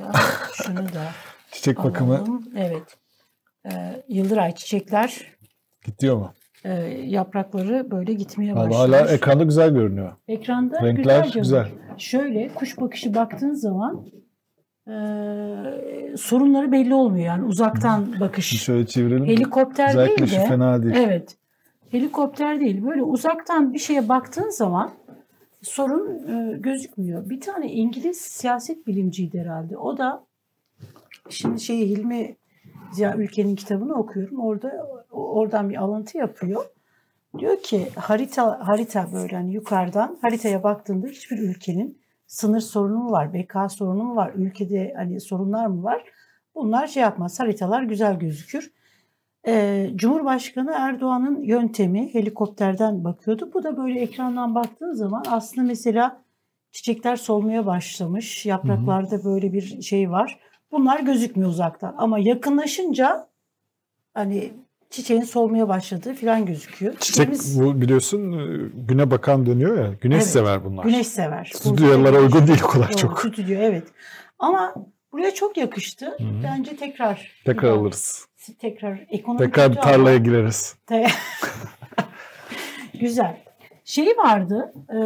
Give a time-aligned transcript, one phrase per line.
[0.00, 0.20] dakika.
[0.52, 1.04] Şunu da
[1.50, 1.92] Çiçek alalım.
[1.92, 2.96] bakımı Evet.
[3.66, 5.26] Ee, Yıldıray çiçekler
[5.84, 6.32] gidiyor mu?
[6.64, 6.70] e,
[7.06, 9.00] yaprakları böyle gitmeye Vallahi başlar.
[9.02, 10.12] hala ekranda güzel görünüyor.
[10.28, 11.64] Ekranda Renkler güzel, güzel.
[11.68, 11.98] görünüyor.
[11.98, 14.06] Şöyle kuş bakışı baktığın zaman
[14.88, 14.92] e,
[16.16, 17.26] sorunları belli olmuyor.
[17.26, 18.62] Yani uzaktan bakış.
[18.62, 19.24] Şöyle çevirelim.
[19.26, 20.94] Helikopter Özellikle değil de fena değil.
[20.96, 21.36] evet.
[21.90, 22.84] Helikopter değil.
[22.86, 24.90] Böyle uzaktan bir şeye baktığın zaman
[25.62, 27.30] sorun e, gözükmüyor.
[27.30, 29.76] Bir tane İngiliz siyaset bilimciydi herhalde.
[29.76, 30.24] O da
[31.28, 32.36] şimdi şey Hilmi
[32.92, 34.40] Ziya Ülke'nin kitabını okuyorum.
[34.40, 36.64] Orada oradan bir alıntı yapıyor.
[37.38, 43.34] Diyor ki harita harita böyle hani yukarıdan haritaya baktığında hiçbir ülkenin sınır sorunu mu var,
[43.34, 46.04] beka sorunu mu var, ülkede hani sorunlar mı var?
[46.54, 47.40] Bunlar şey yapmaz.
[47.40, 48.72] Haritalar güzel gözükür.
[49.46, 53.50] Ee, Cumhurbaşkanı Erdoğan'ın yöntemi helikopterden bakıyordu.
[53.54, 56.22] Bu da böyle ekrandan baktığın zaman aslında mesela
[56.72, 58.46] çiçekler solmaya başlamış.
[58.46, 60.38] Yapraklarda böyle bir şey var.
[60.72, 63.28] Bunlar gözükmüyor uzaktan ama yakınlaşınca
[64.14, 64.52] hani
[64.90, 66.92] çiçeğin solmaya başladığı falan gözüküyor.
[66.92, 69.94] Çiçek Çiçeğimiz bu biliyorsun e, güne bakan dönüyor ya.
[70.00, 70.84] Güneş Evet, sever bunlar.
[70.84, 71.50] güneş sever.
[71.54, 73.18] Stüdyolara uygun değil o kadar Doğru, çok.
[73.20, 73.84] Stüdyo evet.
[74.38, 74.74] Ama
[75.12, 76.16] buraya çok yakıştı.
[76.44, 78.26] Bence tekrar Tekrar alırız.
[78.58, 80.76] Tekrar ekonomi Tekrar kötü ama- tarlaya gireriz.
[83.00, 83.36] Güzel.
[83.84, 84.98] Şey vardı, e,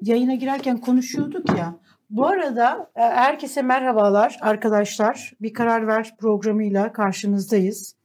[0.00, 1.74] yayına girerken konuşuyorduk ya.
[2.10, 5.32] Bu arada e, herkese merhabalar arkadaşlar.
[5.40, 7.96] Bir Karar Ver programıyla karşınızdayız.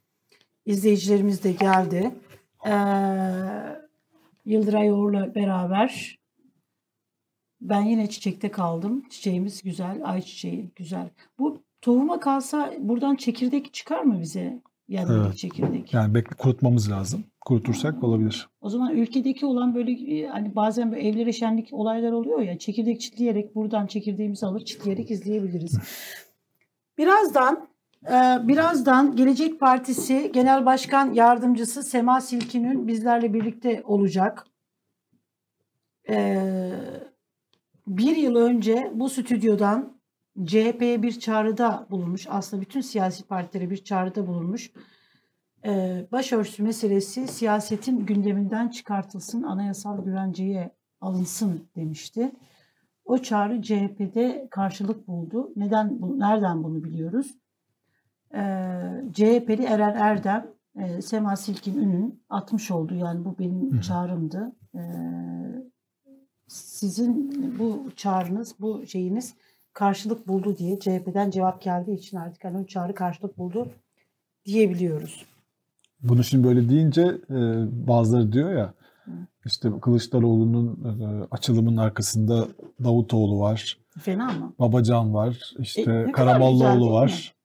[0.65, 2.11] İzleyicilerimiz de geldi.
[2.65, 2.73] E,
[4.45, 6.19] Yıldıray Uğur'la beraber
[7.61, 9.03] ben yine çiçekte kaldım.
[9.09, 11.09] Çiçeğimiz güzel, ayçiçeği güzel.
[11.39, 14.61] Bu tohuma kalsa buradan çekirdek çıkar mı bize?
[14.87, 15.37] Yani Evet.
[15.37, 15.93] çekirdek.
[15.93, 17.23] Yani bekle kurutmamız lazım.
[17.41, 18.49] Kurutursak olabilir.
[18.61, 23.01] O zaman ülkedeki olan böyle e, hani bazen böyle evlere şenlik olaylar oluyor ya çekirdek
[23.01, 25.79] çitleyerek buradan çekirdeğimizi alır çitleyerek izleyebiliriz.
[26.97, 27.67] Birazdan
[28.05, 34.47] e, birazdan Gelecek Partisi Genel Başkan Yardımcısı Sema Silkin'ün bizlerle birlikte olacak.
[36.09, 36.47] E,
[37.87, 40.00] bir yıl önce bu stüdyodan
[40.45, 42.27] CHP'ye bir çağrıda bulunmuş.
[42.29, 44.71] Aslında bütün siyasi partilere bir çağrıda bulunmuş.
[45.65, 50.71] Ee, başörtüsü meselesi siyasetin gündeminden çıkartılsın, anayasal güvenceye
[51.01, 52.31] alınsın demişti.
[53.05, 55.51] O çağrı CHP'de karşılık buldu.
[55.55, 57.37] Neden, bu- nereden bunu biliyoruz?
[58.33, 58.39] Ee,
[59.13, 60.47] CHP'li Eren Erdem,
[60.79, 63.81] e, Sema Silkin Ün'ün atmış olduğu, yani bu benim Hı.
[63.81, 64.55] çağrımdı.
[64.75, 64.79] Ee,
[66.47, 69.35] sizin bu çağrınız, bu şeyiniz
[69.73, 73.67] karşılık buldu diye CHP'den cevap geldiği için artık hani o çağrı karşılık buldu
[74.45, 75.25] diyebiliyoruz.
[76.01, 77.37] Bunu şimdi böyle deyince e,
[77.87, 78.73] bazıları diyor ya
[79.45, 82.47] işte Kılıçdaroğlu'nun e, açılımın arkasında
[82.83, 84.53] Davutoğlu var, Fena mı?
[84.59, 87.35] Babacan var, işte E, Karamollaoğlu var.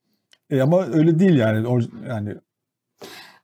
[0.50, 1.66] E, ama öyle değil yani.
[1.66, 2.34] Or- yani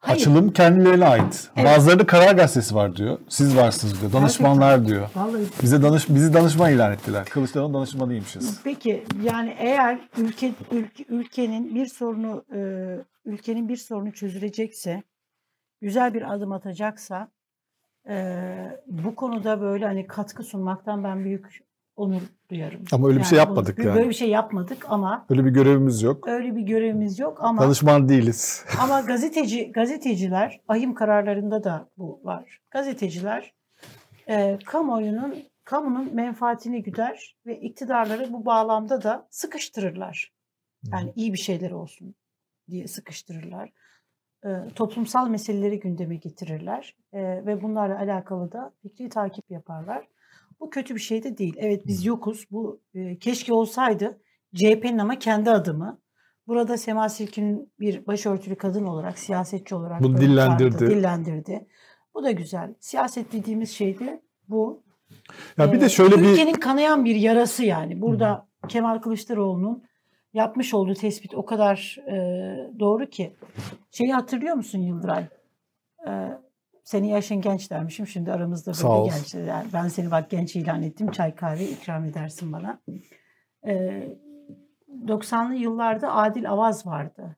[0.03, 0.21] Hayır.
[0.21, 1.51] açılım kendilerine ait.
[1.57, 1.67] Evet.
[1.67, 3.19] Bazıları Karar Gazetesi var diyor.
[3.29, 4.13] Siz varsınız diyor.
[4.13, 5.09] Danışmanlar diyor.
[5.15, 7.25] Vallahi Bize danış bizi danışman ilan ettiler.
[7.25, 8.61] Kılıçdaroğlu'nun danışmanıymışız.
[8.65, 12.61] Peki yani eğer ülke, ülke ülkenin bir sorunu e,
[13.25, 15.03] ülkenin bir sorunu çözülecekse
[15.81, 17.29] güzel bir adım atacaksa
[18.09, 18.37] e,
[18.87, 21.63] bu konuda böyle hani katkı sunmaktan ben büyük
[21.97, 22.21] onur
[22.51, 22.85] duyarım.
[22.93, 23.95] Ama öyle bir şey yapmadık yani.
[23.97, 26.29] Böyle bir şey yapmadık ama Öyle bir görevimiz yok.
[26.29, 28.65] öyle bir görevimiz yok ama Danışman değiliz.
[28.81, 32.61] Ama gazeteci gazeteciler ahim kararlarında da bu var.
[32.71, 33.55] Gazeteciler
[34.29, 40.33] e, kamuoyunun kamunun menfaatini güder ve iktidarları bu bağlamda da sıkıştırırlar.
[40.93, 42.15] Yani iyi bir şeyler olsun
[42.71, 43.73] diye sıkıştırırlar.
[44.45, 50.07] E, toplumsal meseleleri gündeme getirirler E, ve bunlarla alakalı da fikri takip yaparlar.
[50.63, 51.55] Bu kötü bir şey de değil.
[51.59, 52.47] Evet biz yokuz.
[52.51, 54.21] Bu e, keşke olsaydı
[54.55, 55.99] CHP'nin ama kendi adımı.
[56.47, 60.79] Burada Sema Silkin'in bir başörtülü kadın olarak, siyasetçi olarak Bunu dillendirdi.
[60.79, 61.67] çağırdı, dillendirdi.
[62.15, 62.75] Bu da güzel.
[62.81, 64.83] Siyaset dediğimiz şey de bu.
[65.59, 68.01] Ya bir Ee, de şöyle bir Ülkenin kanayan bir yarası yani.
[68.01, 69.85] Burada Kemal Kılıçdaroğlu'nun
[70.35, 72.17] yapmış olduğu tespit o kadar e,
[72.81, 73.37] doğru ki.
[73.91, 75.25] Şeyi hatırlıyor musun Yıldıray?
[76.09, 76.11] E,
[76.85, 78.07] senin yaşın genç dermişim.
[78.07, 79.11] Şimdi aramızda Sağ böyle ol.
[79.11, 79.35] genç.
[79.35, 81.11] Yani ben seni bak genç ilan ettim.
[81.11, 82.81] Çay kahve ikram edersin bana.
[83.67, 83.73] E,
[85.07, 87.37] 90'lı yıllarda Adil Avaz vardı.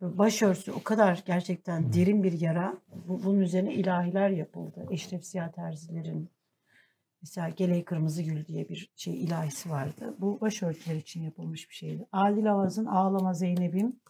[0.00, 2.74] Başörtüsü o kadar gerçekten derin bir yara.
[3.08, 4.86] Bu, bunun üzerine ilahiler yapıldı.
[4.90, 6.30] Eşref Ziya Terziler'in
[7.22, 10.14] mesela Geley Kırmızı Gül diye bir şey ilahisi vardı.
[10.18, 12.06] Bu başörtüler için yapılmış bir şeydi.
[12.12, 14.00] Adil Avaz'ın Ağlama Zeynep'im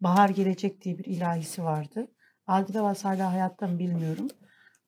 [0.00, 2.08] Bahar Gelecek diye bir ilahisi vardı.
[2.48, 4.28] Adil Avaz hala hayatta mı bilmiyorum.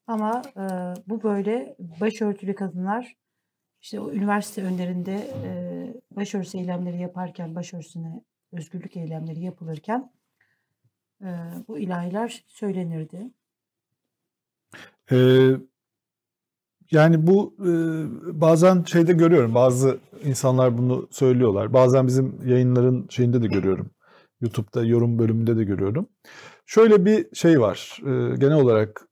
[0.07, 0.63] Ama e,
[1.07, 3.15] bu böyle başörtülü kadınlar
[3.81, 5.51] işte o üniversite önlerinde e,
[6.15, 8.21] başörtüsü eylemleri yaparken, başörtüsüne
[8.51, 10.11] özgürlük eylemleri yapılırken
[11.21, 11.29] e,
[11.67, 13.31] bu ilahiler söylenirdi.
[15.11, 15.51] Ee,
[16.91, 17.71] yani bu e,
[18.41, 19.55] bazen şeyde görüyorum.
[19.55, 21.73] Bazı insanlar bunu söylüyorlar.
[21.73, 23.91] Bazen bizim yayınların şeyinde de görüyorum.
[24.41, 26.07] YouTube'da yorum bölümünde de görüyorum.
[26.65, 27.99] Şöyle bir şey var.
[28.01, 29.07] E, genel olarak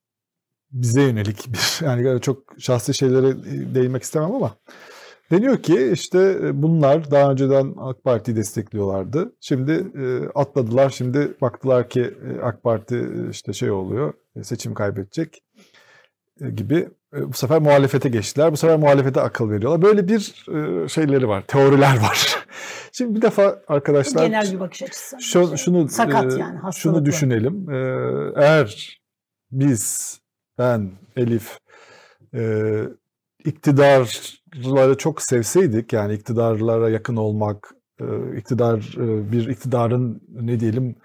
[0.72, 3.44] bize yönelik bir yani çok şahsi şeylere
[3.76, 4.56] değinmek istemem ama
[5.32, 9.36] deniyor ki işte bunlar daha önceden AK Parti'yi destekliyorlardı.
[9.42, 10.90] Şimdi e, atladılar.
[10.90, 14.14] Şimdi baktılar ki e, AK Parti işte şey oluyor.
[14.44, 15.44] Seçim kaybedecek
[16.56, 18.52] gibi bu sefer muhalefete geçtiler.
[18.52, 19.82] Bu sefer muhalefete akıl veriyorlar.
[19.82, 20.46] Böyle bir
[20.90, 22.46] şeyleri var, teoriler var.
[22.92, 25.22] Şimdi bir defa arkadaşlar genel bir bakış açısı.
[25.22, 27.70] Şu, şunu sakat yani Şunu düşünelim.
[28.36, 29.00] Eğer
[29.52, 30.16] biz
[30.58, 31.60] ben Elif
[33.46, 37.76] iktidarları çok sevseydik yani iktidarlara yakın olmak,
[38.38, 38.96] iktidar
[39.32, 40.96] bir iktidarın ne diyelim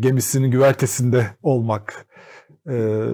[0.00, 2.06] gemisinin güvertesinde olmak
[2.68, 2.72] e,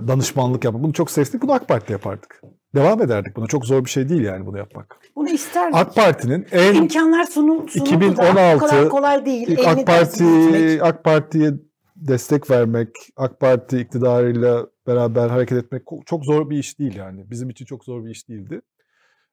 [0.08, 0.82] danışmanlık yapmak.
[0.82, 1.42] Bunu çok sevdik.
[1.42, 2.42] Bunu AK Parti yapardık.
[2.74, 3.46] Devam ederdik buna.
[3.46, 4.96] Çok zor bir şey değil yani bunu yapmak.
[5.16, 5.76] Bunu isterdik.
[5.76, 9.58] AK Parti'nin en imkanlar sunul, 2016 bu kadar kolay değil.
[9.66, 11.52] AK Parti AK Parti'ye
[11.96, 17.30] destek vermek, AK Parti iktidarıyla beraber hareket etmek çok zor bir iş değil yani.
[17.30, 18.60] Bizim için çok zor bir iş değildi.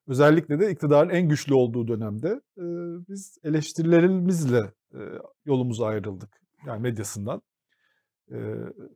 [0.08, 2.66] Özellikle de iktidarın en güçlü olduğu dönemde e,
[3.10, 5.00] biz eleştirilerimizle e,
[5.46, 6.30] yolumuza ayrıldık.
[6.68, 7.42] Yani medyasından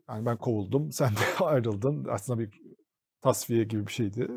[0.10, 2.06] yani ben kovuldum, sen de ayrıldın.
[2.10, 2.62] Aslında bir
[3.22, 4.28] tasfiye gibi bir şeydi.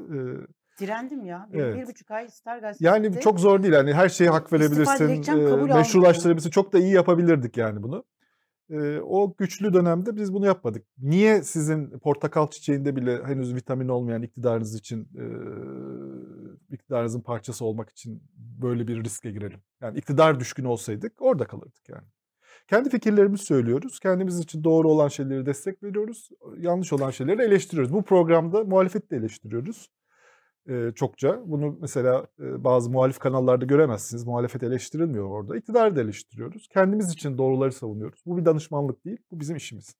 [0.80, 1.48] Direndim ya.
[1.52, 1.76] Bir, evet.
[1.76, 2.88] bir buçuk ay Star Gazete'de.
[2.88, 3.74] Yani çok zor değil.
[3.74, 5.22] Yani her şeyi hak verebilirsin.
[5.38, 6.50] E, meşrulaştırabilirsin.
[6.50, 8.04] Çok da iyi yapabilirdik yani bunu.
[8.70, 10.86] E, o güçlü dönemde biz bunu yapmadık.
[10.98, 15.24] Niye sizin portakal çiçeğinde bile henüz vitamin olmayan iktidarınız için e,
[16.74, 19.60] iktidarınızın parçası olmak için böyle bir riske girelim?
[19.80, 22.06] Yani iktidar düşkün olsaydık orada kalırdık yani.
[22.68, 24.00] Kendi fikirlerimizi söylüyoruz.
[24.00, 26.28] Kendimiz için doğru olan şeyleri destek veriyoruz.
[26.58, 27.92] Yanlış olan şeyleri eleştiriyoruz.
[27.92, 29.90] Bu programda muhalefeti de eleştiriyoruz.
[30.68, 31.42] Ee, çokça.
[31.46, 34.24] Bunu mesela e, bazı muhalif kanallarda göremezsiniz.
[34.24, 35.56] Muhalefet eleştirilmiyor orada.
[35.56, 36.68] İktidarı da eleştiriyoruz.
[36.68, 38.22] Kendimiz için doğruları savunuyoruz.
[38.26, 39.18] Bu bir danışmanlık değil.
[39.30, 39.96] Bu bizim işimiz.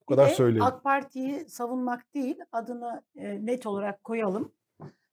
[0.00, 0.64] Bu kadar söyleyeyim.
[0.64, 2.36] AK Parti'yi savunmak değil.
[2.52, 4.52] Adını e, net olarak koyalım.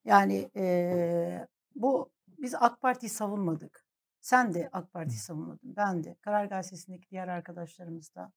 [0.05, 3.82] Yani e, bu biz AK Parti'yi savunmadık.
[4.23, 5.75] Sen de AK Parti'yi savunmadın.
[5.75, 6.15] Ben de.
[6.21, 8.31] Karar Gazetesi'ndeki diğer arkadaşlarımız da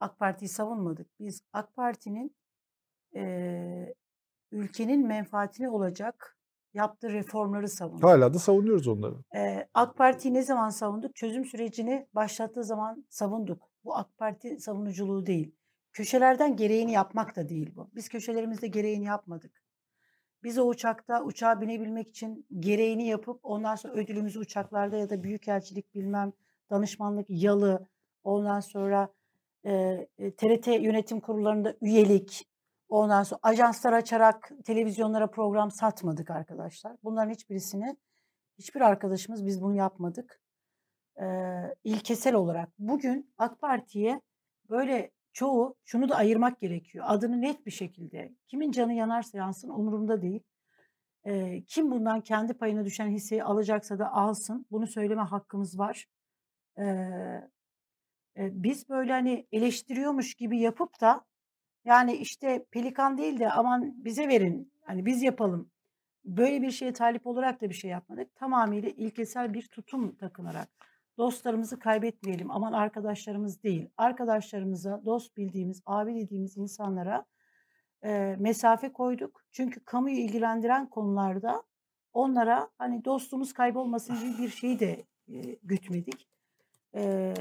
[0.00, 1.20] AK Parti'yi savunmadık.
[1.20, 2.36] Biz AK Parti'nin
[3.16, 3.94] e,
[4.52, 6.38] ülkenin menfaatine olacak
[6.74, 8.04] yaptığı reformları savunduk.
[8.04, 9.14] Hala da savunuyoruz onları.
[9.36, 11.14] E, AK Parti'yi ne zaman savunduk?
[11.14, 13.62] Çözüm sürecini başlattığı zaman savunduk.
[13.84, 15.54] Bu AK Parti savunuculuğu değil.
[15.92, 17.90] Köşelerden gereğini yapmak da değil bu.
[17.94, 19.62] Biz köşelerimizde gereğini yapmadık.
[20.42, 25.94] Biz o uçakta uçağa binebilmek için gereğini yapıp ondan sonra ödülümüzü uçaklarda ya da büyükelçilik
[25.94, 26.32] bilmem
[26.70, 27.88] danışmanlık yalı
[28.24, 29.08] ondan sonra
[29.64, 30.06] e,
[30.36, 32.48] TRT yönetim kurullarında üyelik
[32.88, 36.96] ondan sonra ajanslar açarak televizyonlara program satmadık arkadaşlar.
[37.04, 37.96] Bunların hiçbirisini
[38.58, 40.40] hiçbir arkadaşımız biz bunu yapmadık.
[41.20, 41.26] E,
[41.84, 44.20] ilkesel olarak bugün AK Parti'ye
[44.70, 47.04] böyle çoğu şunu da ayırmak gerekiyor.
[47.08, 50.42] Adını net bir şekilde kimin canı yanarsa yansın umurumda değil.
[51.24, 54.66] E, kim bundan kendi payına düşen hisseyi alacaksa da alsın.
[54.70, 56.06] Bunu söyleme hakkımız var.
[56.78, 57.42] E, e,
[58.36, 61.24] biz böyle hani eleştiriyormuş gibi yapıp da
[61.84, 64.72] yani işte pelikan değil de aman bize verin.
[64.80, 65.70] Hani biz yapalım.
[66.24, 68.34] Böyle bir şeye talip olarak da bir şey yapmadık.
[68.34, 70.68] Tamamıyla ilkesel bir tutum takınarak
[71.18, 72.50] Dostlarımızı kaybetmeyelim.
[72.50, 73.88] Aman arkadaşlarımız değil.
[73.96, 77.24] Arkadaşlarımıza, dost bildiğimiz, abi dediğimiz insanlara
[78.04, 79.44] e, mesafe koyduk.
[79.52, 81.62] Çünkü kamuyu ilgilendiren konularda
[82.12, 86.28] onlara hani dostumuz kaybolmasın gibi bir şeyi de e, gütmedik.
[86.94, 87.34] E,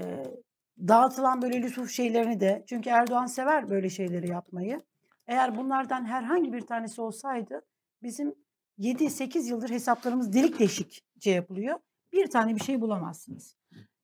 [0.77, 4.81] dağıtılan böyle lütuf şeylerini de çünkü Erdoğan sever böyle şeyleri yapmayı.
[5.27, 7.62] Eğer bunlardan herhangi bir tanesi olsaydı
[8.03, 8.36] bizim
[8.79, 11.79] 7-8 yıldır hesaplarımız delik deşikçe yapılıyor.
[12.13, 13.57] Bir tane bir şey bulamazsınız.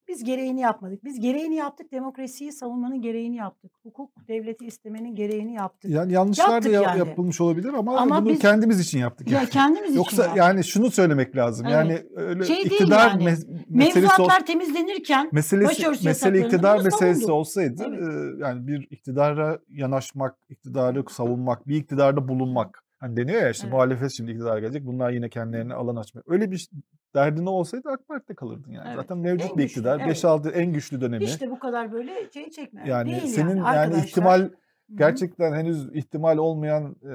[0.07, 1.03] Biz gereğini yapmadık.
[1.03, 1.91] Biz gereğini yaptık.
[1.91, 3.71] Demokrasiyi savunmanın gereğini yaptık.
[3.83, 5.91] Hukuk devleti istemenin gereğini yaptık.
[5.91, 6.99] Yani yanlışlar yaptık da yani.
[6.99, 9.31] yapılmış olabilir ama, ama bunu biz, kendimiz için yaptık.
[9.31, 9.43] Yani.
[9.43, 10.73] Ya kendimiz Yoksa için yani yaptık.
[10.73, 11.65] şunu söylemek lazım.
[11.65, 11.75] Evet.
[11.75, 13.23] Yani öyle şey iktidar yani.
[13.23, 17.29] mes- mevzuatlar temizlenirken meselesi, mesele iktidar meselesi savunduk.
[17.29, 17.99] olsaydı evet.
[18.01, 23.73] e, yani bir iktidara yanaşmak, iktidarı savunmak, bir iktidarda bulunmak Hani deniyor ya işte evet.
[23.73, 24.85] muhalefet şimdi iktidar gelecek.
[24.85, 26.25] Bunlar yine kendilerine alan açmıyor.
[26.27, 26.69] Öyle bir
[27.15, 28.87] derdine olsaydı AK Parti'de kalırdın yani.
[28.87, 28.95] Evet.
[28.95, 29.99] Zaten mevcut en bir iktidar.
[29.99, 30.23] Evet.
[30.23, 31.23] 5-6 en güçlü dönemi.
[31.23, 32.83] İşte bu kadar böyle şey çekme.
[32.87, 34.49] Yani Değil senin yani, yani ihtimal
[34.95, 37.13] gerçekten henüz ihtimal olmayan e,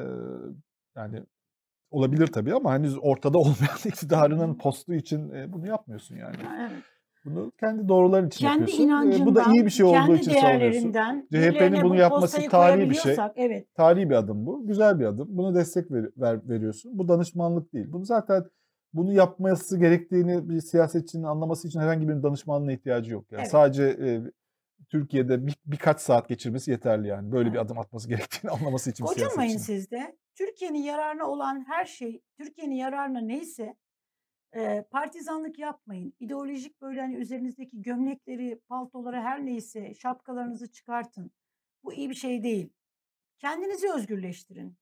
[0.97, 1.23] yani
[1.91, 6.37] olabilir tabii ama henüz ortada olmayan iktidarının postu için e, bunu yapmıyorsun yani.
[6.61, 6.83] Evet.
[7.25, 8.83] Bunu kendi doğruların için Kendi yapıyorsun.
[8.83, 10.93] E, inancından, bu da iyi bir şey olduğu için savunuyorsun.
[11.33, 13.17] CHP'nin bunu bu yapması tarihi bir şey.
[13.37, 13.75] Evet.
[13.75, 14.67] Tarihi bir adım bu.
[14.67, 15.29] Güzel bir adım.
[15.31, 16.99] Buna destek ver, ver- veriyorsun.
[16.99, 17.87] Bu danışmanlık değil.
[17.93, 18.45] Bunu zaten
[18.93, 23.33] bunu yapması gerektiğini bir siyasetçinin anlaması için herhangi bir danışmanlığa ihtiyacı yok.
[23.33, 23.51] Yani Evet.
[23.51, 24.21] sadece e,
[24.89, 27.33] Türkiye'de bir, birkaç saat geçirmesi yeterli yani.
[27.33, 29.79] Böyle bir adım atması gerektiğini anlaması için bir Gocunmayın siyasetçinin.
[29.79, 30.17] siz de.
[30.35, 33.77] Türkiye'nin yararına olan her şey, Türkiye'nin yararına neyse
[34.57, 36.13] e, partizanlık yapmayın.
[36.21, 41.31] İdeolojik böyle hani üzerinizdeki gömlekleri, paltoları her neyse şapkalarınızı çıkartın.
[41.85, 42.71] Bu iyi bir şey değil.
[43.39, 44.77] Kendinizi özgürleştirin.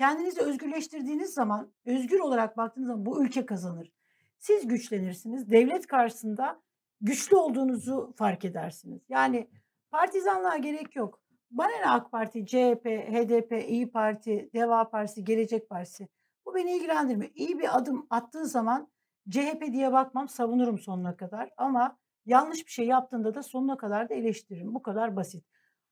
[0.00, 3.92] Kendinizi özgürleştirdiğiniz zaman, özgür olarak baktığınız zaman bu ülke kazanır.
[4.38, 5.50] Siz güçlenirsiniz.
[5.50, 6.60] Devlet karşısında
[7.00, 9.02] güçlü olduğunuzu fark edersiniz.
[9.08, 9.50] Yani
[9.90, 11.20] partizanlığa gerek yok.
[11.50, 16.08] Bana ne AK Parti, CHP, HDP, İyi Parti, Deva Partisi, Gelecek Partisi.
[16.46, 17.30] Bu beni ilgilendirmiyor.
[17.34, 18.88] İyi bir adım attığı zaman
[19.30, 21.50] CHP diye bakmam, savunurum sonuna kadar.
[21.56, 24.74] Ama yanlış bir şey yaptığında da sonuna kadar da eleştiririm.
[24.74, 25.44] Bu kadar basit.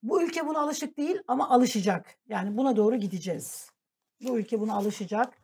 [0.02, 2.18] Bu ülke buna alışık değil ama alışacak.
[2.28, 3.77] Yani buna doğru gideceğiz.
[4.20, 5.38] Bu ülke buna alışacak.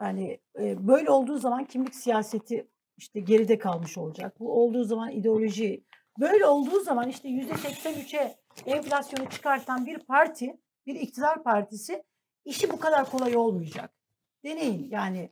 [0.00, 4.40] Yani e, böyle olduğu zaman kimlik siyaseti işte geride kalmış olacak.
[4.40, 5.84] Bu olduğu zaman ideoloji,
[6.20, 12.02] böyle olduğu zaman işte yüzde 83'e enflasyonu çıkartan bir parti, bir iktidar partisi
[12.44, 13.94] işi bu kadar kolay olmayacak.
[14.44, 15.30] Deneyin yani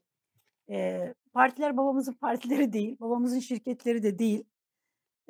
[0.71, 4.45] e, partiler babamızın partileri değil, babamızın şirketleri de değil.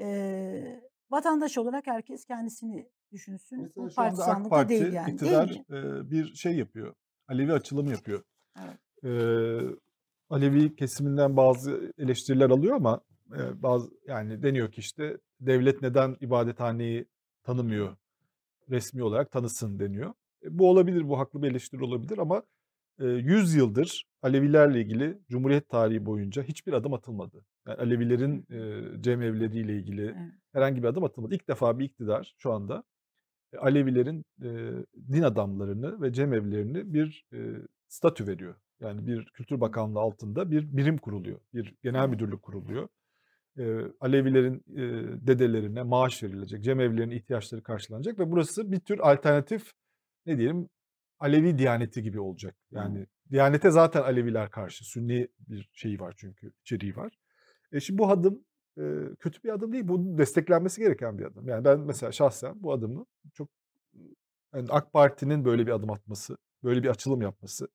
[0.00, 3.62] E, vatandaş olarak herkes kendisini düşünsün.
[3.62, 5.12] Mesela Bu şu anda AK Parti değil yani.
[5.12, 5.78] iktidar Değil mi?
[5.78, 6.94] e, bir şey yapıyor.
[7.28, 8.22] Alevi açılımı yapıyor.
[8.58, 8.78] Evet.
[9.04, 9.10] E,
[10.30, 13.00] Alevi kesiminden bazı eleştiriler alıyor ama
[13.32, 17.06] e, bazı yani deniyor ki işte devlet neden ibadethaneyi
[17.42, 17.96] tanımıyor
[18.70, 20.14] resmi olarak tanısın deniyor.
[20.44, 22.42] E, bu olabilir, bu haklı bir eleştiri olabilir ama
[23.00, 27.44] e, 100 yıldır Alevilerle ilgili Cumhuriyet tarihi boyunca hiçbir adım atılmadı.
[27.66, 30.32] Yani Alevilerin e, cemevleriyle ilgili Evet.
[30.52, 31.34] herhangi bir adım atılmadı.
[31.34, 32.84] İlk defa bir iktidar şu anda
[33.58, 34.48] Alevilerin e,
[35.12, 37.38] din adamlarını ve cemevlerini bir e,
[37.88, 38.54] statü veriyor.
[38.80, 41.40] Yani bir Kültür Bakanlığı altında bir birim kuruluyor.
[41.54, 42.88] Bir genel müdürlük kuruluyor.
[43.58, 44.82] E, Alevilerin e,
[45.26, 49.72] dedelerine maaş verilecek, cemevlerinin ihtiyaçları karşılanacak ve burası bir tür alternatif
[50.26, 50.68] ne diyelim
[51.18, 52.56] Alevi diyaneti gibi olacak.
[52.70, 54.84] Yani diyanete zaten Aleviler karşı.
[54.84, 57.12] Sünni bir şeyi var çünkü içeriği var.
[57.72, 58.44] E şimdi bu adım
[58.78, 58.82] e,
[59.20, 59.88] kötü bir adım değil.
[59.88, 61.48] Bunun desteklenmesi gereken bir adım.
[61.48, 63.48] Yani ben mesela şahsen bu adımı çok
[64.54, 67.68] yani AK Parti'nin böyle bir adım atması, böyle bir açılım yapması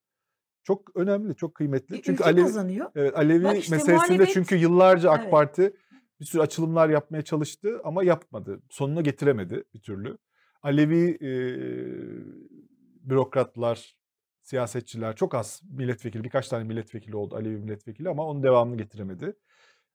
[0.64, 1.94] çok önemli, çok kıymetli.
[1.94, 2.90] Bir Çünkü Alevi, kazanıyor.
[2.94, 5.30] Evet, Alevi Bak işte meselesinde muhalefet- çünkü yıllarca AK Evet.
[5.30, 5.72] Parti
[6.20, 8.62] bir sürü açılımlar yapmaya çalıştı ama yapmadı.
[8.70, 10.18] Sonuna getiremedi bir türlü.
[10.62, 11.30] Alevi e,
[13.10, 13.96] bürokratlar,
[14.42, 19.36] siyasetçiler çok az milletvekili, birkaç tane milletvekili oldu Alevi milletvekili ama onun devamını getiremedi.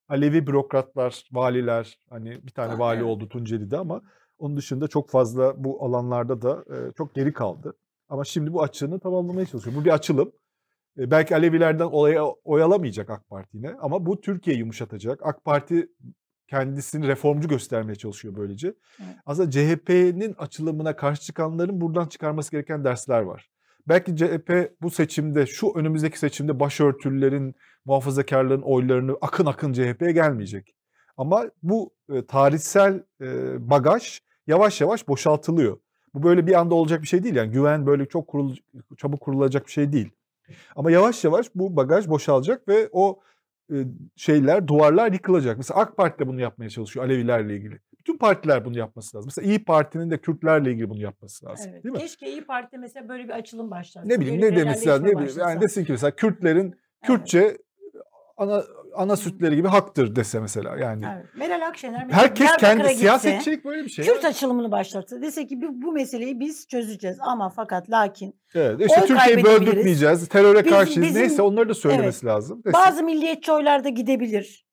[0.09, 4.01] Alevi bürokratlar, valiler, hani bir tane Ha, vali oldu Tunceli'de ama
[4.39, 7.73] onun dışında çok fazla bu alanlarda da e, çok geri kaldı.
[8.09, 9.75] Ama şimdi bu açığını tamamlamaya çalışıyor.
[9.75, 10.31] Bu bir açılım.
[10.97, 15.19] E, belki Alevilerden olaya oyalamayacak AK Parti yine ama bu Türkiye'yi yumuşatacak.
[15.23, 15.89] AK Parti
[16.47, 18.67] kendisini reformcu göstermeye çalışıyor böylece.
[18.67, 19.15] Evet.
[19.25, 23.49] Aslında CHP'nin açılımına karşı çıkanların buradan çıkarması gereken dersler var.
[23.87, 27.55] Belki CHP bu seçimde, şu önümüzdeki seçimde başörtülerin,
[27.87, 30.75] muhafazakarların oylarını akın akın CHP'ye gelmeyecek.
[31.17, 33.25] Ama bu e, tarihsel e,
[33.69, 35.77] bagaj yavaş yavaş boşaltılıyor.
[36.13, 37.35] Bu böyle bir anda olacak bir şey değil.
[37.35, 38.55] Yani güven böyle çok kurul,
[38.97, 40.09] çabuk kurulacak bir şey değil.
[40.75, 43.19] Ama yavaş yavaş bu bagaj boşalacak ve o
[43.73, 43.75] e,
[44.15, 45.57] şeyler, duvarlar yıkılacak.
[45.57, 47.79] Mesela AK Parti de bunu yapmaya çalışıyor Alevilerle ilgili.
[47.99, 49.27] Bütün partiler bunu yapması lazım.
[49.27, 51.71] Mesela İyi Parti'nin de Kürtlerle ilgili bunu yapması lazım.
[51.73, 51.83] Evet.
[51.83, 51.99] Değil mi?
[51.99, 54.07] Keşke İyi Parti mesela böyle bir açılım başlatsa.
[54.07, 55.07] Ne bileyim böyle ne demesi lazım?
[55.07, 57.57] Ne bileyim, yani desin ki mesela Kürtlerin Kürtçe
[58.37, 58.63] ana
[58.95, 61.05] ana sütleri gibi haktır dese mesela yani.
[61.15, 61.25] Evet.
[61.35, 64.05] Meral Akşener Herkes kendi siyasetçilik böyle bir şey.
[64.05, 65.21] Kürt açılımını başlatsa.
[65.21, 70.59] Dese ki bu, bu meseleyi biz çözeceğiz ama fakat lakin Evet, işte Türkiye'yi böldürtmeyeceğiz, teröre
[70.65, 71.07] Bizim- karşıyız.
[71.07, 72.61] bizim- Neyse onları da söylemesi lazım.
[72.65, 72.73] Desin.
[72.73, 74.67] bazı milliyetçi oylar da gidebilir.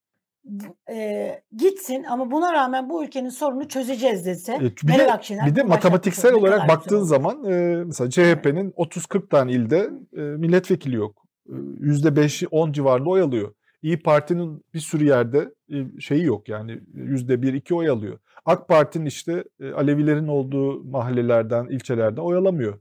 [0.91, 4.55] Ee, gitsin ama buna rağmen bu ülkenin sorunu çözeceğiz dese.
[4.55, 9.29] E, bir Meral de, Akşener bir de matematiksel olarak baktığın zaman e, mesela CHP'nin 30-40
[9.29, 11.24] tane ilde e, milletvekili yok.
[11.49, 13.55] E, %5'i 10 civarında oy alıyor.
[13.83, 15.55] İyi Parti'nin bir sürü yerde
[16.01, 18.19] şeyi yok yani %1-2 oy alıyor.
[18.45, 22.79] AK Parti'nin işte Alevilerin olduğu mahallelerden, ilçelerden oy alamıyor.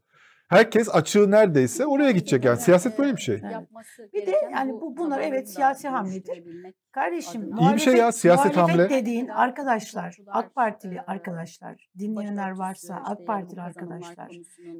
[0.53, 2.57] Herkes açığı neredeyse oraya gidecek yani.
[2.59, 3.41] Siyaset böyle bir şey.
[3.43, 3.67] Evet.
[4.13, 6.43] Bir de yani bu bunlar evet siyasi hamledir.
[6.91, 8.89] Kardeşim İyi bir şey ya, siyaset muhalefet hamle.
[8.89, 14.27] dediğin arkadaşlar, AK Partili arkadaşlar, dinleyenler varsa AK Partili arkadaşlar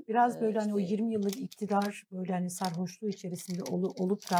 [0.07, 4.39] biraz böyle hani o 20 yıllık iktidar böyle hani sarhoşluğu içerisinde olu- olup da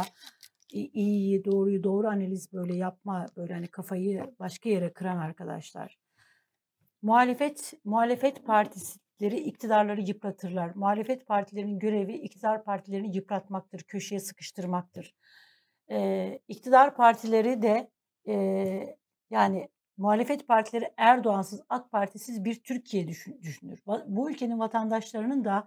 [0.72, 5.98] iyiyi doğruyu doğru analiz böyle yapma böyle hani kafayı başka yere kıran arkadaşlar.
[7.02, 8.46] Muhalefet muhalefet
[9.14, 10.74] partileri iktidarları yıpratırlar.
[10.74, 15.14] Muhalefet partilerinin görevi iktidar partilerini yıpratmaktır, köşeye sıkıştırmaktır.
[15.90, 17.90] Ee, iktidar partileri de
[18.28, 18.34] e,
[19.30, 23.80] yani muhalefet partileri Erdoğansız, AK Partisiz bir Türkiye düşün- düşünür.
[24.06, 25.64] Bu ülkenin vatandaşlarının da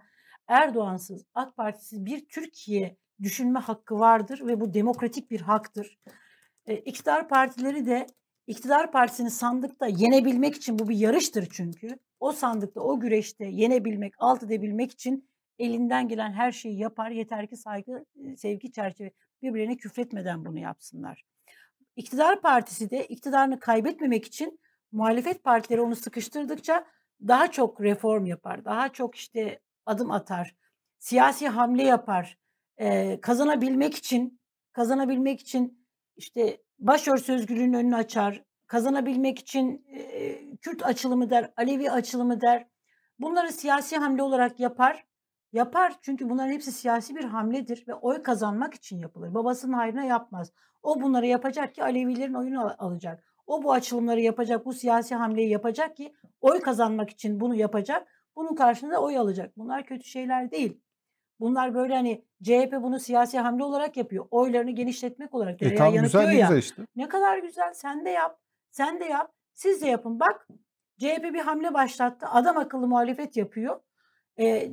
[0.48, 5.98] Erdoğansız, AK Partisiz bir Türkiye düşünme hakkı vardır ve bu demokratik bir haktır.
[6.66, 8.06] E, iktidar partileri de
[8.46, 11.98] iktidar partisini sandıkta yenebilmek için bu bir yarıştır çünkü.
[12.20, 17.10] O sandıkta, o güreşte yenebilmek, alt edebilmek için elinden gelen her şeyi yapar.
[17.10, 18.04] Yeter ki saygı,
[18.36, 19.10] sevgi çerçeve
[19.42, 21.24] birbirlerine küfretmeden bunu yapsınlar.
[21.96, 24.60] İktidar partisi de iktidarını kaybetmemek için
[24.92, 26.86] muhalefet partileri onu sıkıştırdıkça
[27.28, 30.54] daha çok reform yapar, daha çok işte adım atar,
[30.98, 32.38] siyasi hamle yapar.
[32.80, 34.40] Ee, kazanabilmek için,
[34.72, 42.40] kazanabilmek için işte başörtüsü özgürlüğünün önünü açar, kazanabilmek için e, Kürt açılımı der, Alevi açılımı
[42.40, 42.66] der.
[43.18, 45.04] Bunları siyasi hamle olarak yapar.
[45.52, 49.34] Yapar çünkü bunların hepsi siyasi bir hamledir ve oy kazanmak için yapılır.
[49.34, 50.52] Babasının hayrına yapmaz.
[50.82, 53.24] O bunları yapacak ki Alevilerin oyunu al- alacak.
[53.46, 58.08] O bu açılımları yapacak, bu siyasi hamleyi yapacak ki oy kazanmak için bunu yapacak.
[58.36, 59.56] Bunun karşılığında oy alacak.
[59.56, 60.80] Bunlar kötü şeyler değil.
[61.40, 64.26] Bunlar böyle hani CHP bunu siyasi hamle olarak yapıyor.
[64.30, 65.62] Oylarını genişletmek olarak.
[65.62, 66.46] E yanıtıyor güzel ya.
[66.46, 66.82] güzel işte.
[66.96, 67.74] Ne kadar güzel.
[67.74, 68.38] Sen de yap.
[68.78, 69.32] Sen de yap.
[69.54, 70.20] Siz de yapın.
[70.20, 70.48] Bak
[70.98, 72.26] CHP bir hamle başlattı.
[72.30, 73.80] Adam akıllı muhalefet yapıyor.
[74.38, 74.70] Ee,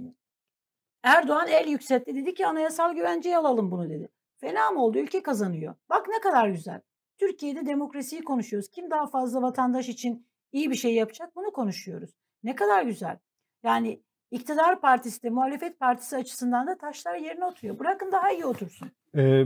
[1.03, 2.15] Erdoğan el yükseltti.
[2.15, 4.09] Dedi ki anayasal güvenceye alalım bunu dedi.
[4.37, 4.97] Fena mı oldu?
[4.97, 5.75] Ülke kazanıyor.
[5.89, 6.81] Bak ne kadar güzel.
[7.17, 8.69] Türkiye'de demokrasiyi konuşuyoruz.
[8.69, 12.09] Kim daha fazla vatandaş için iyi bir şey yapacak bunu konuşuyoruz.
[12.43, 13.17] Ne kadar güzel.
[13.63, 17.79] Yani iktidar partisi de muhalefet partisi açısından da taşlar yerine oturuyor.
[17.79, 18.91] Bırakın daha iyi otursun.
[19.15, 19.43] Ee,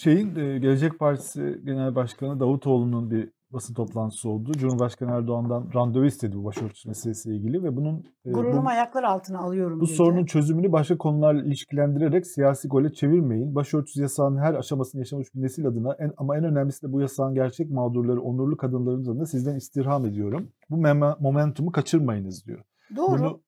[0.00, 4.52] şeyin e, Gelecek Partisi Genel Başkanı Davutoğlu'nun bir basın toplantısı oldu.
[4.52, 9.38] Cumhurbaşkanı Erdoğan'dan randevu istedi bu başörtüsü meselesiyle ilgili ve bunun e, Gururumu bu, ayaklar altına
[9.38, 9.94] alıyorum bu dedi.
[9.94, 13.54] sorunun çözümünü başka konularla ilişkilendirerek siyasi gole çevirmeyin.
[13.54, 17.34] Başörtüsü yasağının her aşamasını yaşamış bir nesil adına en, ama en önemlisi de bu yasağın
[17.34, 20.48] gerçek mağdurları, onurlu kadınlarımız adına sizden istirham ediyorum.
[20.70, 22.60] Bu mema- momentumu kaçırmayınız diyor.
[22.96, 23.18] Doğru.
[23.18, 23.40] Bunu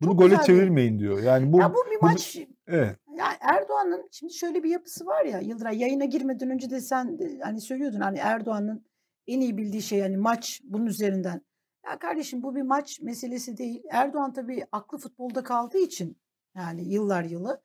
[0.00, 1.22] bunu Çok gole güzel çevirmeyin diyor.
[1.22, 2.38] Yani bu, ya bu bir bu- maç.
[2.66, 2.96] evet.
[3.18, 7.38] Yani Erdoğan'ın şimdi şöyle bir yapısı var ya Yıldıray yayına girmeden önce de sen de
[7.42, 8.86] hani söylüyordun hani Erdoğan'ın
[9.26, 11.40] en iyi bildiği şey hani maç bunun üzerinden.
[11.86, 13.82] Ya kardeşim bu bir maç meselesi değil.
[13.90, 16.18] Erdoğan tabii aklı futbolda kaldığı için
[16.56, 17.62] yani yıllar yılı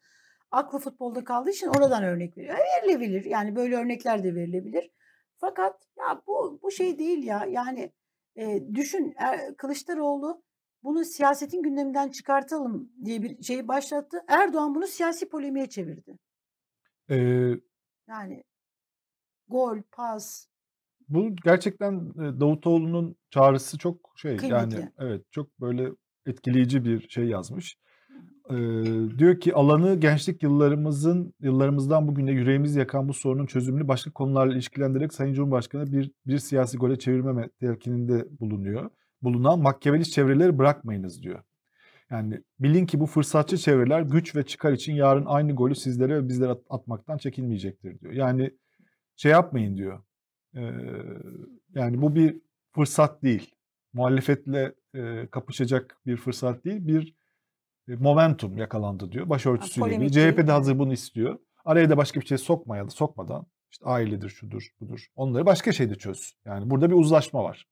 [0.52, 2.58] aklı futbolda kaldığı için oradan örnek veriyor.
[2.58, 4.92] Verilebilir yani böyle örnekler de verilebilir.
[5.38, 7.94] Fakat ya bu bu şey değil ya yani
[8.36, 10.44] e, düşün Er- Kılıçdaroğlu
[10.84, 14.18] bunu siyasetin gündeminden çıkartalım diye bir şeyi başlattı.
[14.28, 16.18] Erdoğan bunu siyasi polemiğe çevirdi.
[17.10, 17.50] Ee,
[18.08, 18.44] Yani
[19.48, 20.48] gol, pas,
[21.10, 24.76] Bu gerçekten Davutoğlu'nun çağrısı çok şey Kıymetli.
[24.76, 25.90] yani evet çok böyle
[26.26, 27.78] etkileyici bir şey yazmış.
[28.50, 28.56] Ee,
[29.18, 35.14] diyor ki alanı gençlik yıllarımızın yıllarımızdan bugüne yüreğimizi yakan bu sorunun çözümünü başka konularla ilişkilendirerek
[35.14, 38.90] Sayın Cumhurbaşkanı bir bir siyasi gole çevirme telkininde bulunuyor.
[39.24, 41.44] Bulunan makyavelist çevreleri bırakmayınız diyor.
[42.12, 46.28] Yani bilin ki bu fırsatçı çevreler güç ve çıkar için yarın aynı golü sizlere ve
[46.28, 48.14] bizlere at- atmaktan çekinmeyecektir diyor.
[48.14, 48.52] Yani
[49.16, 50.04] şey yapmayın diyor.
[50.56, 50.72] Ee,
[51.76, 52.38] yani bu bir
[52.76, 53.52] fırsat değil.
[53.94, 56.88] Muhalefetle e, kapışacak bir fırsat değil.
[56.88, 57.16] Bir
[57.88, 59.30] e, momentum yakalandı diyor.
[59.30, 60.32] Başörtüsüyle ilgili.
[60.32, 61.40] CHP de hazır bunu istiyor.
[61.66, 65.08] Araya da başka bir şey sokmayalım, sokmadan işte ailedir, şudur, budur.
[65.16, 66.34] Onları başka şeyde çöz.
[66.46, 67.68] Yani burada bir uzlaşma var.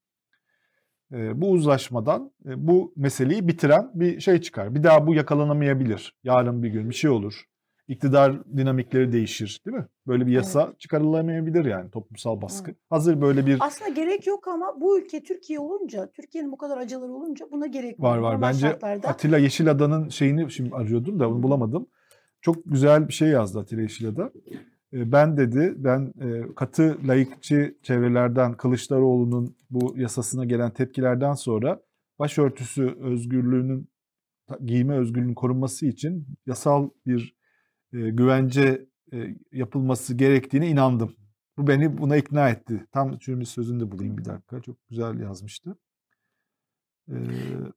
[1.14, 4.76] Ee, bu uzlaşmadan e, bu meseleyi bitiren bir şey çıkar.
[4.76, 6.16] Bir daha bu yakalanamayabilir.
[6.24, 7.44] Yarın bir gün bir şey olur.
[7.88, 9.88] İktidar dinamikleri değişir, değil mi?
[10.08, 12.72] Böyle bir yasa çıkarılamayabilir yani toplumsal baskı.
[12.72, 12.80] Evet.
[12.90, 17.12] Hazır böyle bir Aslında gerek yok ama bu ülke Türkiye olunca, Türkiye'nin bu kadar acıları
[17.12, 18.34] olunca buna gerek Var var.
[18.34, 21.88] Normal Bence şartlarda Atilla Yeşilada'nın şeyini şimdi arıyordum da onu bulamadım.
[22.42, 24.32] Çok güzel bir şey yazdı Atilla Yeşilada.
[24.94, 31.82] E, Ben dedi, ben e, katı layıkçı çevrelerden Kılıçdaroğlu'nun bu yasasına gelen tepkilerden sonra
[32.20, 33.90] başörtüsü özgürlüğünün
[34.66, 37.36] giyme özgürlüğünün korunması için yasal bir
[37.94, 38.86] e, güvence
[39.52, 41.16] yapılması gerektiğine inandım.
[41.58, 42.88] Bu beni buna ikna etti.
[42.92, 44.62] Tam bir sözünü de bulayım bir dakika.
[44.62, 45.78] Çok güzel yazmıştı.
[47.10, 47.14] Ee,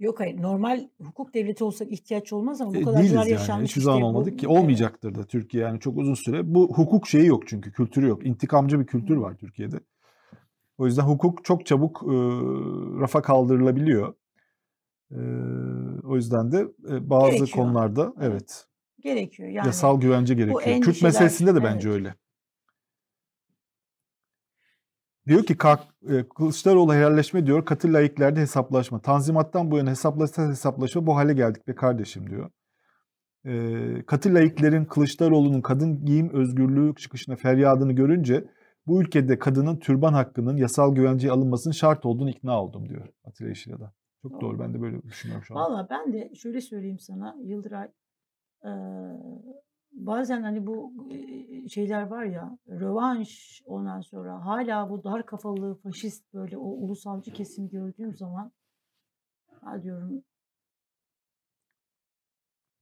[0.00, 3.30] Yok hayır normal hukuk devleti olsak ihtiyaç olmaz ama bu e, kadar değiliz yani.
[3.30, 3.70] yaşanmış.
[3.70, 4.48] Hiçbir zaman işte bu- olmadık ki.
[4.48, 6.54] Olmayacaktır da Türkiye yani çok uzun süre.
[6.54, 8.26] Bu hukuk şeyi yok çünkü kültürü yok.
[8.26, 9.80] İntikamcı bir kültür var Türkiye'de.
[10.78, 12.12] O yüzden hukuk çok çabuk e,
[13.00, 14.14] rafa kaldırılabiliyor.
[15.10, 15.20] E,
[16.04, 17.48] o yüzden de e, bazı Gerekiyor.
[17.66, 18.66] konularda Evet.
[19.02, 19.66] Gerekiyor yani.
[19.66, 20.80] yasal güvence gerekiyor.
[20.80, 21.98] Kürt meselesinde de bence evet.
[21.98, 22.14] öyle.
[25.26, 29.00] Diyor ki Kalk- e, Kılıçdaroğlu helalleşme diyor, katı laiklerde hesaplaşma.
[29.00, 32.50] Tanzimattan bu yana hesaplaşsa hesaplaşma bu hale geldik be kardeşim diyor.
[33.44, 33.52] E,
[34.06, 38.44] katı laiklerin Kılıçdaroğlu'nun kadın giyim özgürlüğü çıkışına feryadını görünce
[38.87, 43.92] bu ülkede kadının türban hakkının yasal güvenceye alınmasının şart olduğunu ikna oldum diyor Atilla Yeşilada.
[44.22, 45.60] Çok doğru ben de böyle düşünüyorum şu an.
[45.72, 47.88] Valla ben de şöyle söyleyeyim sana Yıldıray.
[48.64, 48.70] eee,
[49.94, 56.35] bazen hani bu eee, şeyler var ya rövanş ondan sonra hala bu dar kafalı faşist
[56.35, 58.52] böyle o ulusalcı kesim gördüğüm zaman
[59.61, 60.22] ha diyorum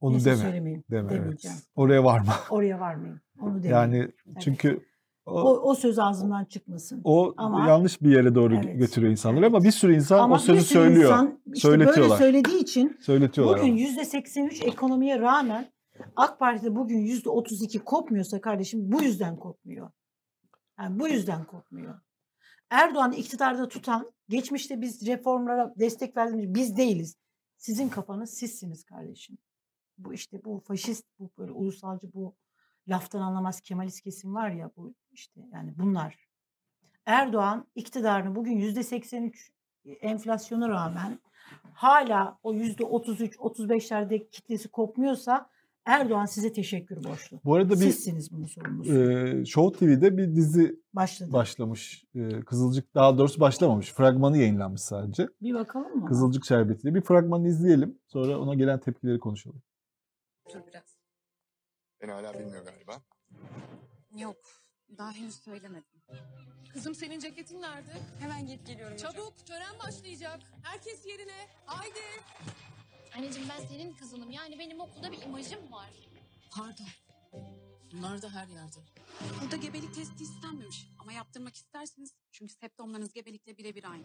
[0.01, 0.44] Onu neyse deme.
[0.55, 1.11] Deme evet.
[1.11, 1.57] demeyeceğim.
[1.77, 2.33] Oraya varma.
[2.51, 3.20] Oraya varmayayım.
[3.40, 3.72] Onu demeyeyim.
[3.77, 4.85] Yani çünkü
[5.27, 7.01] o, o, o söz ağzımdan çıkmasın.
[7.05, 9.55] o Ama- yanlış bir yere doğru Evet, götürüyor insanları evet.
[9.55, 11.11] ama bir sürü insan Ama o sözü bir sürü söylüyor.
[11.12, 12.16] insan işte böyle Söyletiyorlar.
[12.18, 13.59] söylediği için Söyletiyorlar.
[13.61, 13.81] Bugün ama.
[13.81, 15.66] %83 ekonomiye rağmen
[16.16, 19.90] AK Parti'de bugün %32 kopmuyorsa kardeşim bu yüzden kopmuyor.
[20.78, 22.00] Yani bu yüzden kopmuyor.
[22.70, 27.16] Erdoğan'ı iktidarda tutan, geçmişte biz reformlara destek verdiğimiz biz değiliz.
[27.56, 29.38] Sizin kafanız sizsiniz kardeşim.
[29.98, 32.34] Bu işte bu faşist, bu böyle ulusalcı, bu
[32.88, 36.28] laftan anlamaz Kemalist kesim var ya bu işte yani bunlar.
[37.06, 39.50] Erdoğan iktidarını bugün %83
[39.84, 41.18] enflasyona rağmen
[41.72, 45.50] hala o %33-35'lerde kitlesi kopmuyorsa
[45.87, 47.40] Erdoğan size teşekkür borçlu.
[47.45, 48.95] Bu arada bir Sizsiniz bunun sorumlusu.
[48.95, 51.33] e, Show TV'de bir dizi Başladı.
[51.33, 52.05] başlamış.
[52.14, 53.92] E, Kızılcık daha doğrusu başlamamış.
[53.92, 55.29] Fragmanı yayınlanmış sadece.
[55.42, 56.09] Bir bakalım mı?
[56.09, 56.95] Kızılcık Şerbeti diye.
[56.95, 57.99] Bir fragmanı izleyelim.
[58.07, 59.62] Sonra ona gelen tepkileri konuşalım.
[60.55, 60.97] Dur biraz.
[62.03, 63.03] Beni hala bilmiyor galiba.
[64.18, 64.37] Yok.
[64.99, 66.03] Daha henüz söylemedim.
[66.73, 67.92] Kızım senin ceketin nerede?
[68.18, 68.95] Hemen giyip geliyorum.
[68.95, 69.12] hocam.
[69.12, 70.38] Çabuk tören başlayacak.
[70.62, 71.33] Herkes yerine.
[71.66, 71.99] Haydi.
[73.16, 74.31] Anneciğim ben senin kızınım.
[74.31, 75.90] Yani benim okulda bir imajım var.
[76.51, 76.87] Pardon.
[77.92, 78.77] Bunlar da her yerde.
[79.42, 80.87] Burada gebelik testi istenmemiş.
[80.98, 82.14] Ama yaptırmak istersiniz.
[82.33, 84.05] Çünkü septomlarınız gebelikle birebir aynı.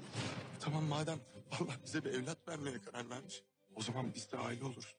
[0.60, 1.20] Tamam madem
[1.52, 3.44] Allah bize bir evlat vermeye karar vermiş.
[3.76, 4.96] O zaman biz de aile oluruz.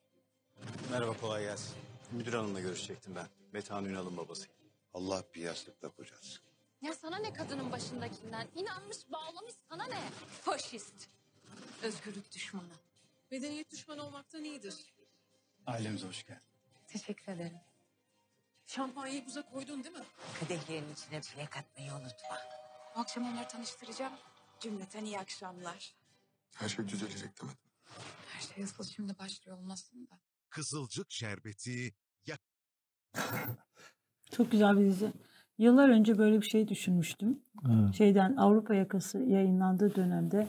[0.91, 1.75] Merhaba kolay gelsin.
[2.11, 3.27] Müdür hanımla görüşecektim ben.
[3.51, 4.53] Metehan Ünal'ın babasıyım.
[4.93, 6.41] Allah bir yastıkla kocasın.
[6.81, 8.47] Ya sana ne kadının başındakinden?
[8.55, 9.99] İnanmış bağlamış sana ne?
[10.41, 11.09] Faşist.
[11.83, 12.88] Özgürlük düşmanı.
[13.31, 14.75] Medeniyet düşmanı olmaktan iyidir.
[15.65, 16.43] Ailemize hoş geldin.
[16.87, 17.57] Teşekkür ederim.
[18.65, 20.05] Şampanyayı buza koydun değil mi?
[20.39, 22.37] Kadehlerin içine bile katmayı unutma.
[22.95, 24.13] Bu akşam onları tanıştıracağım.
[24.59, 25.95] Cümleten iyi akşamlar.
[26.55, 27.59] Her şey düzelecek demedim.
[28.27, 30.19] Her şey asıl şimdi başlıyor olmasın da.
[30.49, 31.93] Kızılcık Şerbeti
[34.31, 35.13] Çok güzel bir dizi.
[35.59, 37.39] Yıllar önce böyle bir şey düşünmüştüm.
[37.67, 37.93] Evet.
[37.95, 40.47] Şeyden Avrupa Yakası yayınlandığı dönemde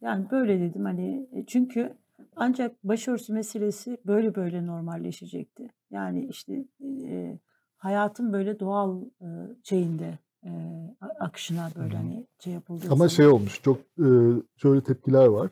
[0.00, 1.92] yani böyle dedim hani e, çünkü
[2.36, 5.68] ancak başörtüsü meselesi böyle böyle normalleşecekti.
[5.90, 6.64] Yani işte
[7.08, 7.38] e,
[7.76, 9.26] hayatın böyle doğal e,
[9.62, 10.50] şeyinde e,
[11.20, 14.08] akışına böyle hani şey yapıldığı Ama zaman- şey olmuş çok e,
[14.56, 15.50] şöyle tepkiler var.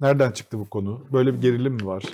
[0.00, 1.06] Nereden çıktı bu konu?
[1.12, 2.04] Böyle bir gerilim mi var?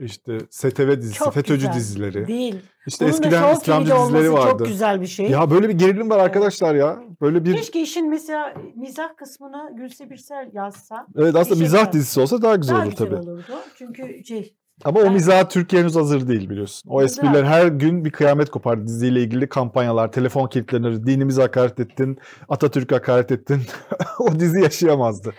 [0.00, 1.72] İşte STV dizisi, Çok FETÖ'cü güzel.
[1.74, 2.26] dizileri.
[2.26, 2.56] değil.
[2.86, 4.58] İşte Bunun eskiden Show İslam TV'de dizileri vardı.
[4.58, 5.30] Çok güzel bir şey.
[5.30, 6.98] Ya böyle bir gerilim var arkadaşlar ya.
[7.20, 11.06] Böyle bir Keşke işin mesela mizah kısmını Gülse Birsel yazsa.
[11.16, 11.92] evet aslında şey mizah var.
[11.92, 13.16] dizisi olsa daha güzel Daha olur güzel tabii.
[13.16, 13.42] olurdu.
[13.78, 16.90] Çünkü şey Ama o mizah Türkiye henüz hazır değil biliyorsun.
[16.90, 22.18] O espriler her gün bir kıyamet kopar diziyle ilgili kampanyalar, telefon kilitlenir, dinimize hakaret ettin,
[22.48, 23.60] Atatürk'e hakaret ettin.
[24.18, 25.32] o dizi yaşayamazdı.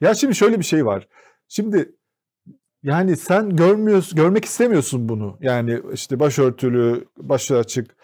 [0.00, 1.08] Ya şimdi şöyle bir şey var.
[1.48, 1.92] Şimdi
[2.82, 5.38] yani sen görmüyorsun, görmek istemiyorsun bunu.
[5.40, 7.96] Yani işte başörtülü, başı açık.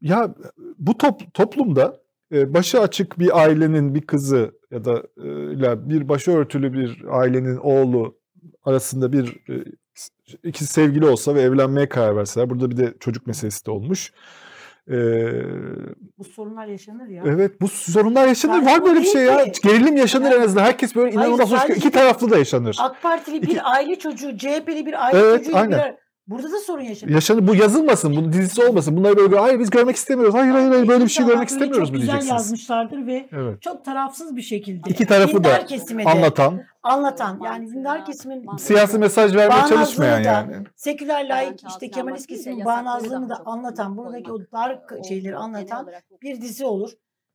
[0.00, 0.34] Ya
[0.78, 2.00] bu top, toplumda
[2.32, 8.18] e, başı açık bir ailenin bir kızı ya da e, bir başörtülü bir ailenin oğlu
[8.64, 9.64] arasında bir e,
[10.44, 12.50] ikisi sevgili olsa ve evlenmeye karar verseler.
[12.50, 14.12] Burada bir de çocuk meselesi de olmuş.
[14.90, 14.94] Ee,
[16.18, 17.22] bu sorunlar yaşanır ya.
[17.26, 18.52] evet bu sorunlar yaşanır.
[18.54, 19.44] Yani Var böyle bir şey ya.
[19.44, 19.68] ki.
[19.68, 20.62] Gerilim yaşanır Yani- en azından.
[20.64, 22.76] Herkes böyle inanılmaz hoş İki taraflı da yaşanır.
[22.80, 25.78] AK Partili bir İki- aile çocuğu, CHP'li bir aile Evet, çocuğu aynen.
[25.78, 25.99] bir
[26.30, 27.12] Burada da sorun yaşanır.
[27.12, 27.46] Yaşanır.
[27.46, 28.16] Bu yazılmasın.
[28.16, 28.96] Bunun dizisi olmasın.
[28.96, 30.34] Bunları böyle hayır biz görmek istemiyoruz.
[30.34, 32.30] Hayır hayır, hayır böyle bir şey görmek istemiyoruz çok mu güzel diyeceksiniz.
[32.40, 33.62] yazmışlardır ve Evet.
[33.62, 34.90] çok tarafsız bir şekilde.
[34.90, 40.28] İki tarafı da dindar de Anlatan, anlatan yani dindar kesimin siyasi mesaj vermeye çalışmayan da-
[40.28, 40.66] yani.
[40.76, 45.86] seküler laik işte Kemalist kesimin bağnazlığını da anlatan buradaki o dar şeyleri anlatan
[46.22, 46.90] bir dizi olur.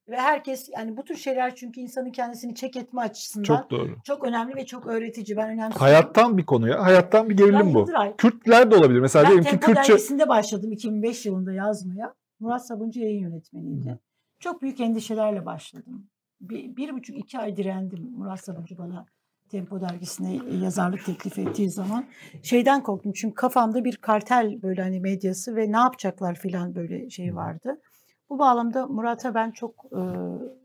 [0.09, 3.69] Ve herkes yani bu tür şeyler çünkü insanın kendisini çek etme açısından çok,
[4.03, 4.27] Çok doğru.
[4.27, 5.37] önemli ve çok öğretici.
[5.37, 5.79] Ben önemsiyorum.
[5.79, 7.79] Hayattan bir konuya, hayattan bir Ben gerilim bu.
[7.79, 8.15] Yıldıray.
[8.15, 8.99] Kürtler de olabilir.
[8.99, 12.13] Mesela Ben diyelim ki Kürtçe dergisinde başladım 2005 yılında yazmaya.
[12.39, 13.99] Murat Sabuncu yayın yönetmeniydi.
[14.39, 16.07] Çok büyük endişelerle başladım.
[16.41, 19.05] Bir, bir buçuk iki ay direndim Murat Sabuncu bana
[19.49, 22.05] Tempo dergisine yazarlık teklif ettiği zaman.
[22.43, 27.35] Şeyden korktum çünkü kafamda bir kartel böyle hani medyası ve ne yapacaklar filan böyle şey
[27.35, 27.81] vardı.
[28.29, 30.01] Bu bağlamda Murat'a ben çok e,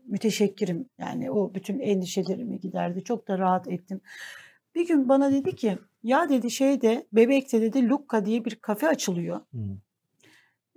[0.07, 0.89] müteşekkirim.
[0.97, 3.03] Yani o bütün endişelerimi giderdi.
[3.03, 4.01] Çok da rahat ettim.
[4.75, 9.41] Bir gün bana dedi ki ya dedi şeyde Bebek'te dedi Lukka diye bir kafe açılıyor.
[9.51, 9.77] Hmm.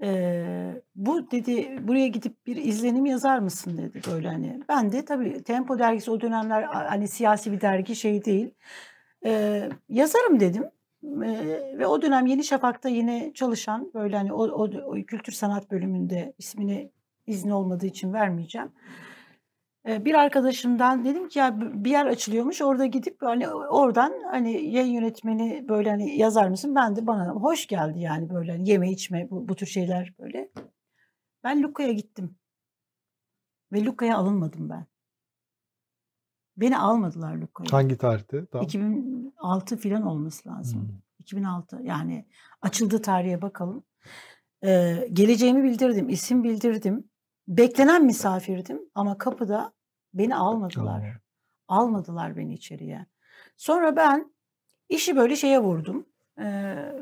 [0.03, 4.61] Ee, bu dedi buraya gidip bir izlenim yazar mısın dedi böyle hani.
[4.69, 8.55] Ben de tabii Tempo dergisi o dönemler hani siyasi bir dergi şey değil.
[9.25, 10.65] Ee, yazarım dedim.
[11.79, 16.35] Ve o dönem Yeni Şafak'ta yine çalışan böyle hani o, o, o kültür sanat bölümünde
[16.39, 16.93] ismini
[17.27, 18.73] izni olmadığı için vermeyeceğim.
[19.87, 25.69] Bir arkadaşımdan dedim ki ya bir yer açılıyormuş orada gidip hani oradan hani yayın yönetmeni
[25.69, 26.75] böyle hani yazar mısın?
[26.75, 30.51] Ben de bana hoş geldi yani böyle hani yeme içme bu, bu tür şeyler böyle.
[31.45, 32.37] Ben Luka'ya gittim.
[33.73, 34.87] Ve Luka'ya alınmadım ben.
[36.57, 37.73] Beni almadılar Luka'ya.
[37.73, 38.47] hangi tarihte?
[38.47, 38.65] Tamam.
[38.67, 40.81] 2006 filan olması lazım.
[40.81, 40.89] Hmm.
[41.19, 42.25] 2006 yani
[42.63, 43.83] açıldığı tarihe bakalım.
[44.65, 47.05] Ee, geleceğimi bildirdim, isim bildirdim.
[47.49, 49.73] Beklenen misafirdim ama kapıda
[50.15, 51.01] beni almadılar.
[51.01, 51.15] Tamam.
[51.69, 53.07] Almadılar beni içeriye.
[53.57, 54.33] Sonra ben
[54.89, 56.07] işi böyle şeye vurdum.
[56.39, 56.45] Ee,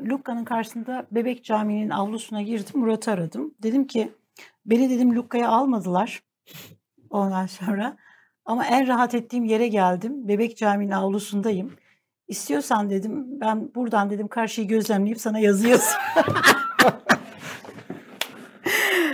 [0.05, 2.79] Lukka'nın karşısında Bebek Camii'nin avlusuna girdim.
[2.81, 3.53] Murat'ı aradım.
[3.63, 4.11] Dedim ki
[4.65, 6.23] beni dedim Lukka'ya almadılar.
[7.09, 7.97] Ondan sonra
[8.45, 10.27] ama en rahat ettiğim yere geldim.
[10.27, 11.71] Bebek Camii'nin avlusundayım.
[12.27, 15.99] İstiyorsan dedim ben buradan dedim karşıyı gözlemleyip sana yazı yazayım.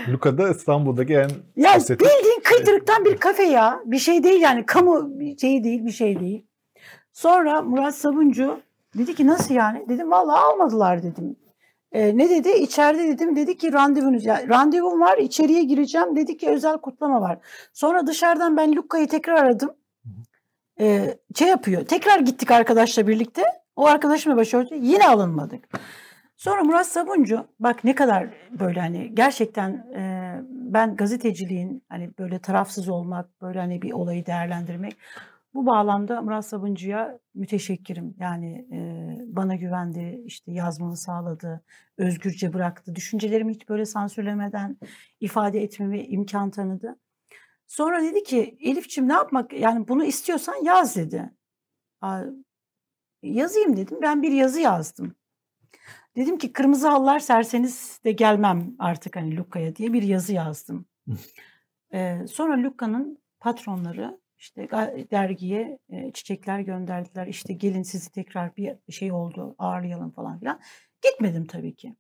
[0.10, 3.80] Luka'da İstanbul'daki en Ya estetik- bildiğin kıydırıktan bir kafe ya.
[3.86, 6.46] Bir şey değil yani kamu bir şey değil bir şey değil.
[7.14, 8.60] Sonra Murat Sabuncu
[8.98, 9.86] dedi ki nasıl yani?
[9.90, 11.36] Dedim vallahi almadılar dedim.
[11.92, 12.50] "E, ne dedi?
[12.50, 13.36] İçeride dedim.
[13.36, 14.26] Dedi ki randevunuz.
[14.26, 16.16] Ya, randevum var içeriye gireceğim.
[16.16, 17.38] Dedi ki özel kutlama var.
[17.74, 19.72] Sonra dışarıdan ben Lukka'yı tekrar aradım.
[20.80, 21.86] E, şey yapıyor.
[21.86, 23.44] Tekrar gittik arkadaşla birlikte.
[23.76, 24.76] O arkadaşımla başörtü.
[24.76, 25.66] Yine alınmadık.
[26.38, 28.28] Sonra Murat Sabuncu bak ne kadar
[28.60, 34.98] böyle hani gerçekten e, ben gazeteciliğin hani böyle tarafsız olmak böyle hani bir olayı değerlendirmek
[35.60, 38.16] bu bağlamda Murat Sabuncu'ya müteşekkirim.
[38.20, 38.78] Yani e,
[39.36, 41.64] bana güvendi, işte yazmamı sağladı,
[41.98, 42.96] özgürce bıraktı.
[42.96, 44.78] Düşüncelerimi hiç böyle sansürlemeden
[45.20, 47.00] ifade etmeme imkan tanıdı.
[47.68, 51.30] Sonra dedi ki Elifçim ne yapmak yani bunu istiyorsan yaz dedi.
[53.24, 53.98] Yazayım dedim.
[54.02, 55.16] Ben bir yazı yazdım.
[56.16, 60.86] Dedim ki kırmızı hallar serseniz de gelmem artık hani Lukka'ya diye bir yazı yazdım.
[61.94, 64.68] Ee, sonra Lukka'nın patronları işte
[65.12, 67.28] dergiye e, çiçekler gönderdiler.
[67.28, 70.60] İşte gelin sizi tekrar bir şey oldu ağırlayalım falan filan.
[71.02, 71.96] Gitmedim tabii ki.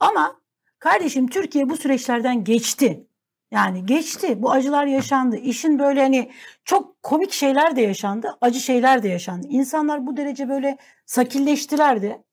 [0.00, 0.40] Ama
[0.78, 3.06] kardeşim Türkiye bu süreçlerden geçti.
[3.50, 4.42] Yani geçti.
[4.42, 5.36] Bu acılar yaşandı.
[5.36, 6.30] İşin böyle hani
[6.64, 8.38] çok komik şeyler de yaşandı.
[8.40, 9.46] Acı şeyler de yaşandı.
[9.50, 12.24] İnsanlar bu derece böyle sakilleştiler de.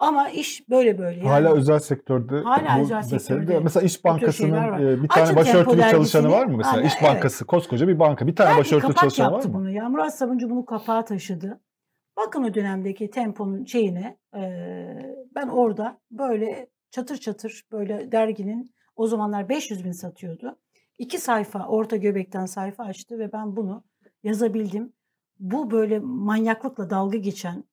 [0.00, 1.18] Ama iş böyle böyle.
[1.18, 1.28] Yani.
[1.28, 5.90] Hala özel sektörde Hala bu özel sektörde Mesela İş Bankası'nın e, bir tane başörtülü Tempo
[5.90, 6.76] çalışanı var mı mesela?
[6.76, 7.10] Aynen, İş evet.
[7.10, 8.26] Bankası koskoca bir banka.
[8.26, 9.54] Bir tane Belki başörtülü çalışanı var mı?
[9.54, 9.88] bunu ya.
[9.88, 11.60] Murat Sabuncu bunu kapağa taşıdı.
[12.16, 19.48] Bakın o dönemdeki temponun şeyine eee, ben orada böyle çatır çatır böyle derginin o zamanlar
[19.48, 20.58] 500 bin satıyordu.
[20.98, 23.84] İki sayfa orta göbekten sayfa açtı ve ben bunu
[24.22, 24.92] yazabildim.
[25.38, 27.64] Bu böyle manyaklıkla dalga geçen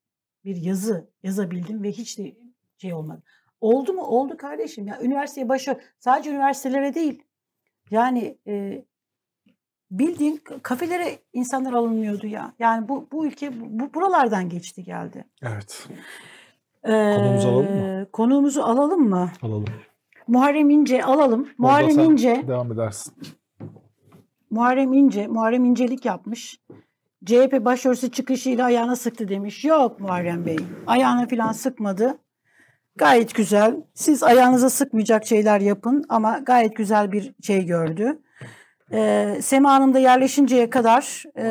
[0.47, 2.35] bir yazı yazabildim ve hiç de
[2.77, 3.23] şey olmadı.
[3.61, 4.01] Oldu mu?
[4.01, 4.87] Oldu kardeşim.
[4.87, 7.23] Ya üniversiteye başı sadece üniversitelere değil.
[7.91, 8.85] Yani e,
[9.91, 12.53] bildiğin kafelere insanlar alınmıyordu ya.
[12.59, 15.25] Yani bu bu ülke bu buralardan geçti geldi.
[15.41, 15.87] Evet.
[16.83, 18.07] Konuğumuzu alalım mı?
[18.11, 19.31] Konuğumuzu alalım mı?
[19.41, 19.65] Alalım.
[20.27, 21.49] Muharrem İnce alalım.
[21.57, 23.13] Muharrem İnce, devam edersin.
[24.49, 26.59] Muharrem İnce, Muharrem İncelik yapmış.
[27.25, 29.65] CHP başörtüsü çıkışıyla ayağına sıktı demiş.
[29.65, 30.57] Yok Muharrem Bey.
[30.87, 32.17] Ayağına falan sıkmadı.
[32.95, 33.75] Gayet güzel.
[33.93, 38.19] Siz ayağınıza sıkmayacak şeyler yapın ama gayet güzel bir şey gördü.
[38.93, 41.43] Ee, Sema Hanım da yerleşinceye kadar e,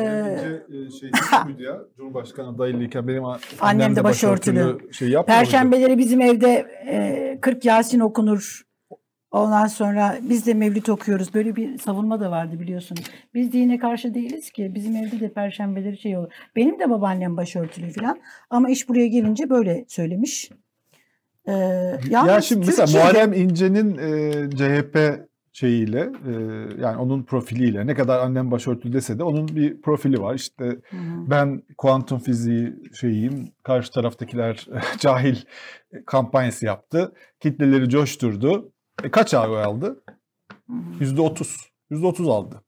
[0.99, 1.11] şey
[1.45, 1.77] muydu ya?
[1.97, 3.23] Cumhurbaşkanı adaylıyken benim
[3.59, 4.77] Annem de başörtülü.
[4.91, 5.25] şey muydu?
[5.25, 8.66] Perşembeleri bizim evde e, 40 Yasin okunur.
[9.31, 11.33] Ondan sonra biz de mevlüt okuyoruz.
[11.33, 12.97] Böyle bir savunma da vardı biliyorsun.
[13.33, 14.71] Biz dine karşı değiliz ki.
[14.75, 16.31] Bizim evde de perşembeleri şey olur.
[16.55, 18.19] Benim de babaannem başörtülü falan.
[18.49, 20.49] Ama iş buraya gelince böyle söylemiş.
[21.47, 21.51] Ee,
[22.09, 26.31] Ya şimdi mesela Türkiye'de- Muharrem İnce'nin e, CHP şeyiyle e,
[26.81, 30.35] yani onun profiliyle ne kadar annem başörtülü dese de onun bir profili var.
[30.35, 31.29] İşte Hı hı.
[31.31, 34.67] ben kuantum fiziği şeyiyim, karşı taraftakiler
[34.99, 35.35] cahil
[36.05, 37.11] kampanyası yaptı.
[37.39, 38.71] Kitleleri coşturdu.
[39.03, 40.03] E, kaç oy aldı?
[40.99, 41.57] Yüzde otuz.
[41.89, 42.63] Yüzde otuz aldı.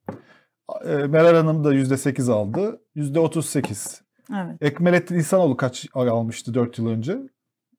[0.85, 2.81] E, Meral Hanım da yüzde sekiz aldı.
[2.95, 4.01] Yüzde otuz sekiz.
[4.35, 4.57] Evet.
[4.61, 7.17] Ekmelettin İhsanoğlu kaç oy almıştı dört yıl önce?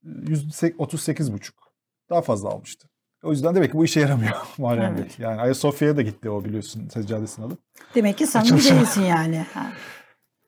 [0.02, 1.54] Yüzde otuz sekiz buçuk.
[2.10, 2.88] Daha fazla almıştı.
[3.22, 5.18] O yüzden demek ki bu işe yaramıyor Muharrem Evet.
[5.18, 5.26] Bey.
[5.26, 7.58] Yani Ayasofya'ya da gitti o biliyorsun seccadesini alıp.
[7.94, 8.76] Demek ki samimi Açılışa.
[8.76, 9.46] değilsin yani.
[9.54, 9.72] Ha.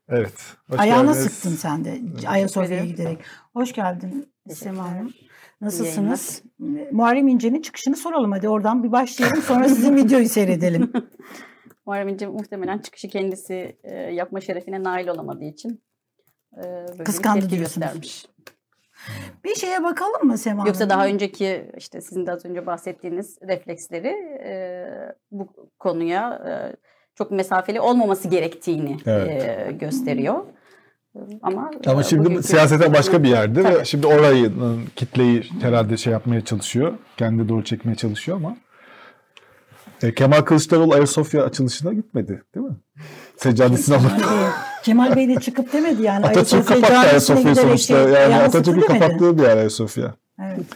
[0.08, 0.56] Evet.
[0.70, 1.32] hoş Ayağına geldiniz.
[1.32, 2.00] sıktın sen de.
[2.28, 3.18] Ayasofya'ya giderek.
[3.52, 5.12] Hoş geldin Sema Hanım.
[5.62, 6.42] Nasılsınız?
[6.60, 6.90] yayınlar.
[6.92, 10.92] Muharrem İnce'nin çıkışını soralım hadi oradan bir başlayalım sonra sizin videoyu seyredelim.
[11.86, 15.82] Muharrem İnce muhtemelen çıkışı kendisi e, yapma şerefine nail olamadığı için
[16.56, 17.86] e, böyle bir Kıskandı diyorsunuz.
[17.86, 18.26] göstermiş.
[19.44, 24.08] Bir şeye bakalım mı Sema Yoksa daha önceki işte sizin de az önce bahsettiğiniz refleksleri
[24.44, 24.84] e,
[25.30, 25.48] bu
[25.78, 26.52] konuya e,
[27.14, 29.44] çok mesafeli olmaması gerektiğini Evet.
[29.68, 30.44] e, gösteriyor.
[31.42, 34.52] Ama, Ama e, şimdi siyasete başka bir yerde ve şimdi orayı
[34.96, 36.92] kitleyi herhalde şey yapmaya çalışıyor.
[37.16, 38.56] Kendi doğru çekmeye çalışıyor ama
[40.02, 42.76] e, Kemal Kılıçdaroğlu Ayasofya açılışına gitmedi değil mi?
[43.36, 44.10] Seccadesini alıp.
[44.18, 44.50] Kemal Bey,
[44.82, 46.26] Kemal Bey de çıkıp demedi yani.
[46.26, 48.04] Atatürk Ayasofya kapattı giderek sonuçta.
[48.04, 48.86] şey, Yani demedi.
[48.86, 50.14] kapattığı bir yer Ayasofya.
[50.42, 50.66] Evet.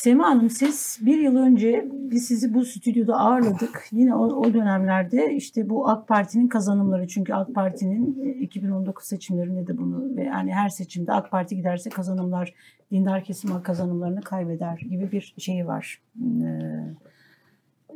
[0.00, 3.86] Sema Hanım siz bir yıl önce biz sizi bu stüdyoda ağırladık.
[3.92, 9.66] Yine o, o dönemlerde işte bu AK Parti'nin kazanımları çünkü AK Parti'nin e, 2019 seçimlerinde
[9.66, 12.54] de bunu ve yani her seçimde AK Parti giderse kazanımlar
[12.90, 16.02] dindar kesim kazanımlarını kaybeder gibi bir şeyi var.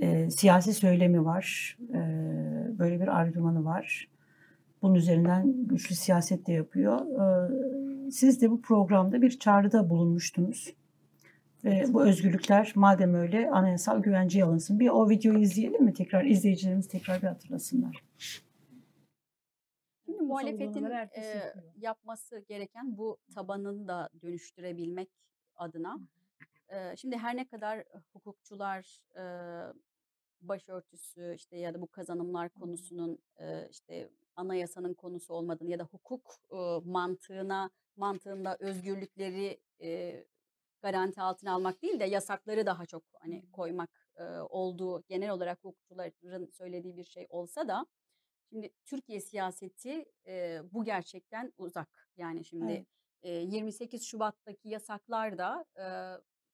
[0.00, 1.78] Ee, e, siyasi söylemi var.
[1.94, 1.98] Ee,
[2.78, 4.08] böyle bir argümanı var.
[4.82, 7.00] Bunun üzerinden güçlü siyaset de yapıyor.
[7.00, 10.74] Ee, siz de bu programda bir çağrıda bulunmuştunuz.
[11.64, 14.81] Ve bu özgürlükler madem öyle anayasal güvenceye alınsın.
[14.81, 16.24] Bir o videoyu izleyelim mi tekrar?
[16.24, 18.05] izleyicilerimiz tekrar bir hatırlasınlar.
[20.05, 21.64] Şimdi muhalefetin e, yapıyor.
[21.77, 25.09] yapması gereken bu tabanını da dönüştürebilmek
[25.57, 25.98] adına.
[26.68, 29.24] E, şimdi her ne kadar hukukçular e,
[30.40, 36.35] başörtüsü işte ya da bu kazanımlar konusunun e, işte anayasanın konusu olmadığını ya da hukuk
[36.53, 40.24] e, mantığına mantığında özgürlükleri e,
[40.84, 46.50] garanti altına almak değil de yasakları daha çok hani koymak e, olduğu genel olarak hukukçuların
[46.50, 47.86] söylediği bir şey olsa da
[48.48, 52.08] Şimdi Türkiye siyaseti e, bu gerçekten uzak.
[52.16, 52.86] Yani şimdi Evet.
[53.22, 55.86] e, 28 Şubat'taki yasaklar da e,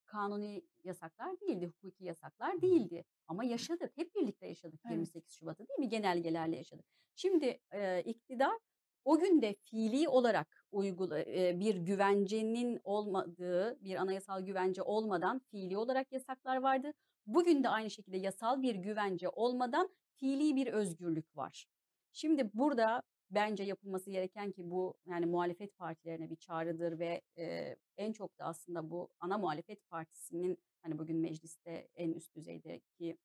[0.06, 3.04] kanuni yasaklar değildi, hukuki yasaklar değildi.
[3.26, 4.92] Ama yaşadık, hep birlikte yaşadık Evet.
[4.92, 5.88] 28 Şubat'ı değil mi?
[5.88, 6.86] Genelgelerle yaşadık.
[7.14, 8.58] Şimdi e, iktidar
[9.04, 11.26] o gün de fiili olarak uygula,
[11.61, 16.92] bir güvencenin olmadığı, bir anayasal güvence olmadan fiili olarak yasaklar vardı.
[17.26, 21.66] Bugün de aynı şekilde yasal bir güvence olmadan fiili bir özgürlük var.
[22.12, 28.12] Şimdi burada bence yapılması gereken ki bu yani muhalefet partilerine bir çağrıdır ve e, en
[28.12, 33.16] çok da aslında bu ana muhalefet partisinin hani bugün mecliste en üst düzeydeki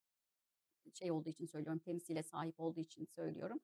[0.94, 3.60] şey olduğu için söylüyorum temsile sahip olduğu için söylüyorum.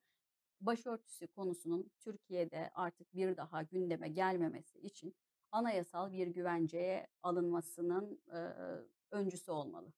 [0.62, 5.16] Başörtüsü konusunun Türkiye'de artık bir daha gündeme gelmemesi için
[5.52, 8.40] anayasal bir güvenceye alınmasının e,
[9.12, 9.94] öncüsü olmalı.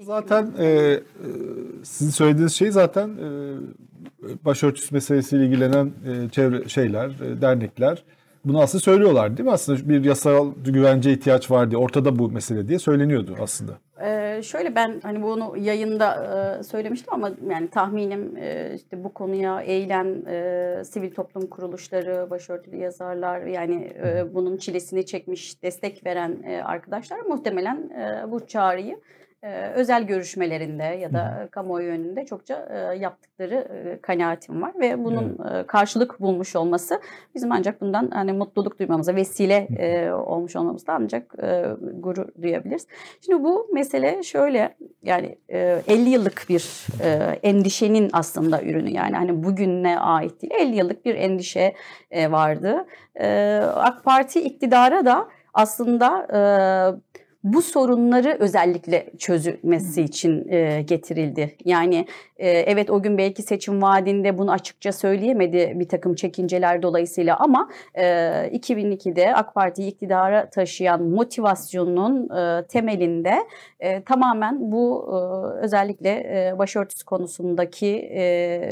[0.00, 1.02] Zaten e, e,
[1.84, 3.24] sizin söylediğiniz şey zaten e,
[4.44, 8.04] başörtüsü meselesiyle ilgilenen e, çevre şeyler, e, dernekler
[8.44, 9.52] bunu aslında söylüyorlar değil mi?
[9.52, 13.72] Aslında bir yasal güvence ihtiyaç var diye ortada bu mesele diye söyleniyordu aslında.
[14.04, 16.14] Ee, şöyle ben hani bunu yayında
[16.60, 22.76] e, söylemiştim ama yani tahminim e, işte bu konuya eğilen e, sivil toplum kuruluşları, başörtülü
[22.76, 29.00] yazarlar yani e, bunun çilesini çekmiş, destek veren e, arkadaşlar muhtemelen e, bu çağrıyı
[29.42, 35.38] e, özel görüşmelerinde ya da kamuoyu önünde çokça e, yaptıkları e, kanaatim var ve bunun
[35.52, 37.00] e, karşılık bulmuş olması
[37.34, 42.86] bizim ancak bundan hani mutluluk duymamıza vesile e, olmuş olmamızda ancak e, gurur duyabiliriz.
[43.20, 47.08] Şimdi bu mesele şöyle yani e, 50 yıllık bir e,
[47.42, 48.90] endişenin aslında ürünü.
[48.90, 50.52] Yani hani bugüne ait değil.
[50.58, 51.74] 50 yıllık bir endişe
[52.10, 52.86] e, vardı.
[53.14, 56.40] E, AK Parti iktidara da aslında e,
[57.44, 61.56] bu sorunları özellikle çözülmesi için e, getirildi.
[61.64, 67.36] Yani e, evet o gün belki seçim vaadinde bunu açıkça söyleyemedi bir takım çekinceler dolayısıyla
[67.36, 68.04] ama e,
[68.52, 73.34] 2002'de AK Parti'yi iktidara taşıyan motivasyonun e, temelinde
[73.80, 75.16] e, tamamen bu e,
[75.64, 78.68] özellikle e, başörtüsü konusundaki e,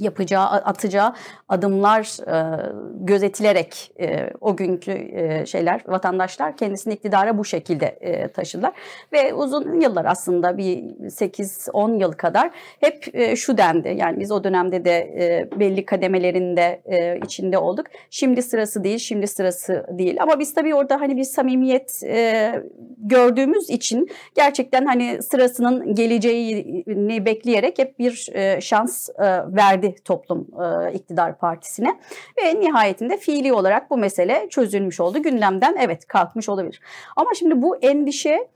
[0.00, 1.14] yapacağı, atacağı
[1.48, 2.62] adımlar e,
[3.00, 8.72] gözetilerek e, o günkü e, şeyler, vatandaşlar kendisini iktidara bu şekilde e, taşıdılar.
[9.12, 13.94] Ve uzun yıllar aslında bir 8-10 yıl kadar hep e, şu dendi.
[13.98, 17.86] Yani biz o dönemde de e, belli kademelerinde e, içinde olduk.
[18.10, 20.16] Şimdi sırası değil, şimdi sırası değil.
[20.20, 22.52] Ama biz tabii orada hani bir samimiyet e,
[22.98, 30.92] gördüğümüz için gerçekten hani sırasının geleceğini bekleyerek hep bir e, şans e, verdi toplum e,
[30.92, 31.98] iktidar partisine
[32.42, 35.22] ve nihayetinde fiili olarak bu mesele çözülmüş oldu.
[35.22, 36.80] Gündemden evet kalkmış olabilir.
[37.16, 38.48] Ama şimdi bu endişe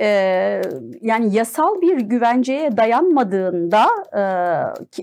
[0.00, 0.06] e,
[1.00, 4.22] yani yasal bir güvenceye dayanmadığında e,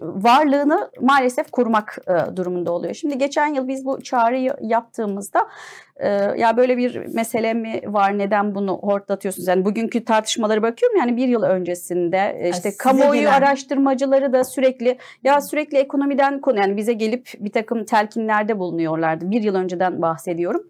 [0.01, 2.93] varlığını maalesef korumak e, durumunda oluyor.
[2.93, 5.47] Şimdi geçen yıl biz bu çağrıyı yaptığımızda
[5.95, 9.47] e, ya böyle bir mesele mi var neden bunu hortlatıyorsunuz?
[9.47, 14.43] Yani bugünkü tartışmaları bakıyorum yani bir yıl öncesinde e, işte size kamuoyu gelen- araştırmacıları da
[14.43, 19.31] sürekli ya sürekli ekonomiden konu yani bize gelip bir takım telkinlerde bulunuyorlardı.
[19.31, 20.63] Bir yıl önceden bahsediyorum.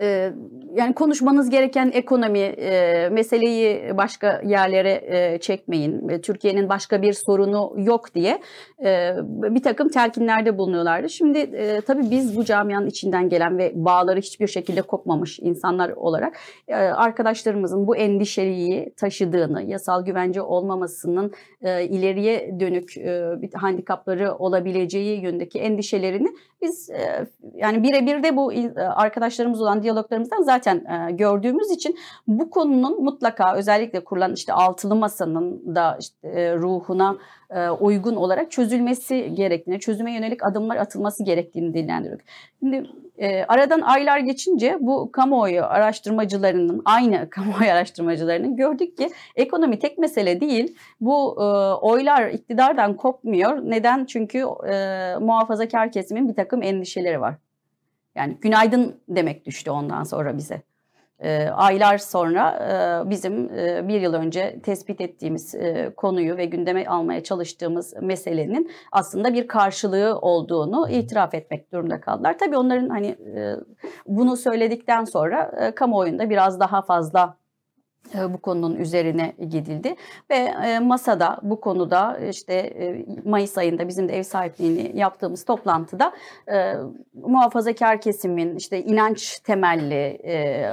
[0.00, 0.32] Ee,
[0.74, 6.08] yani konuşmanız gereken ekonomi e, meseleyi başka yerlere e, çekmeyin.
[6.08, 8.40] E, Türkiye'nin başka bir sorunu yok diye
[8.84, 11.08] e, bir takım telkinlerde bulunuyorlardı.
[11.08, 16.36] Şimdi e, tabii biz bu camianın içinden gelen ve bağları hiçbir şekilde kopmamış insanlar olarak
[16.68, 21.32] e, arkadaşlarımızın bu endişeliği taşıdığını, yasal güvence olmamasının
[21.62, 26.28] e, ileriye dönük e, bir handikapları olabileceği yönündeki endişelerini
[26.62, 32.50] biz e, yani birebir de bu e, arkadaşlarımız olan diyaloglarımızdan zaten e, gördüğümüz için bu
[32.50, 37.16] konunun mutlaka özellikle kurulan işte altılı masanın da işte, e, ruhuna
[37.50, 42.26] e, uygun olarak çözülmesi gerektiğini, çözüme yönelik adımlar atılması gerektiğini dillendiriyoruz.
[42.60, 42.86] Şimdi
[43.18, 50.40] e, aradan aylar geçince bu kamuoyu araştırmacılarının, aynı kamuoyu araştırmacılarının gördük ki ekonomi tek mesele
[50.40, 50.76] değil.
[51.00, 53.70] Bu e, oylar iktidardan kopmuyor.
[53.70, 54.04] Neden?
[54.04, 54.38] Çünkü
[54.72, 57.34] e, muhafazakar kesimin bir takım endişeleri var.
[58.14, 60.62] Yani günaydın demek düştü ondan sonra bize.
[61.18, 66.86] E, aylar sonra e, bizim e, bir yıl önce tespit ettiğimiz e, konuyu ve gündeme
[66.86, 72.38] almaya çalıştığımız meselenin aslında bir karşılığı olduğunu itiraf etmek durumunda kaldılar.
[72.38, 73.56] Tabii onların hani e,
[74.06, 77.36] bunu söyledikten sonra e, kamuoyunda biraz daha fazla
[78.14, 79.94] bu konunun üzerine gidildi.
[80.30, 86.12] Ve e, masada bu konuda işte e, Mayıs ayında bizim de ev sahipliğini yaptığımız toplantıda
[86.52, 86.74] e,
[87.14, 90.66] muhafazakar kesimin işte inanç temelli e,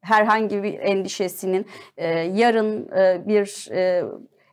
[0.00, 1.66] herhangi bir endişesinin
[1.96, 4.04] e, yarın e, bir e,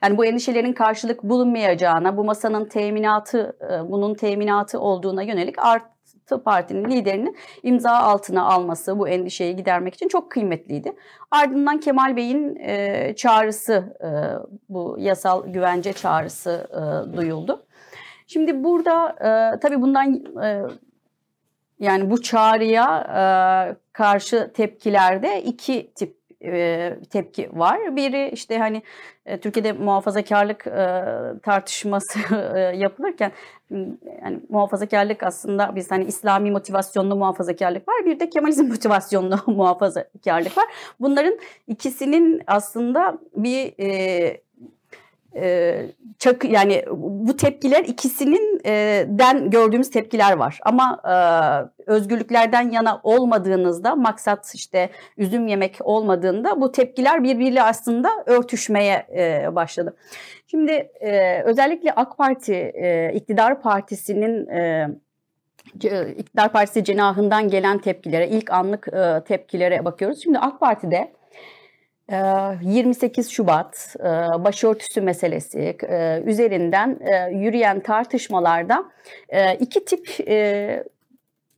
[0.04, 5.99] yani bu endişelerin karşılık bulunmayacağına, bu masanın teminatı, e, bunun teminatı olduğuna yönelik artı
[6.38, 10.94] partinin liderinin imza altına alması bu endişeyi gidermek için çok kıymetliydi.
[11.32, 14.10] Ardından Kemal Bey'in e, çağrısı, e,
[14.70, 17.66] bu yasal güvence çağrısı e, duyuldu.
[18.28, 20.14] Şimdi burada e, tabii bundan
[20.44, 20.64] e,
[21.80, 23.22] yani bu çağrıya e,
[23.94, 26.19] karşı tepkilerde iki tip
[27.10, 27.96] tepki var.
[27.96, 28.84] Biri işte hani
[29.42, 30.64] Türkiye'de muhafazakarlık
[31.44, 32.20] tartışması
[32.76, 33.32] yapılırken
[34.24, 38.06] yani muhafazakarlık aslında biz hani İslami motivasyonlu muhafazakarlık var.
[38.06, 40.66] Bir de Kemalizm motivasyonlu muhafazakarlık var.
[41.00, 43.74] Bunların ikisinin aslında bir
[45.36, 45.86] e,
[46.20, 46.84] çak yani
[47.26, 51.14] bu tepkiler ikisinin e, den gördüğümüz tepkiler var ama e,
[51.92, 59.96] özgürlüklerden yana olmadığınızda maksat işte üzüm yemek olmadığında bu tepkiler birbiriyle aslında örtüşmeye e, başladı.
[60.48, 64.90] Şimdi e, özellikle AK Parti e, iktidar partisinin e,
[66.18, 70.24] iktidar partisi cenahından gelen tepkilere, ilk anlık e, tepkilere bakıyoruz.
[70.24, 71.12] Şimdi AK Parti'de
[72.62, 74.04] 28 Şubat e,
[74.44, 78.84] başörtüsü meselesi e, üzerinden e, yürüyen tartışmalarda
[79.60, 80.08] iki tip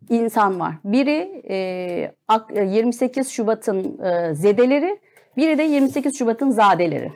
[0.10, 0.74] insan var.
[0.84, 4.00] Biri e, ak- e, 28 Şubat'ın
[4.34, 5.00] zedeleri,
[5.38, 7.12] biri de 28 Şubat'ın zadeleri.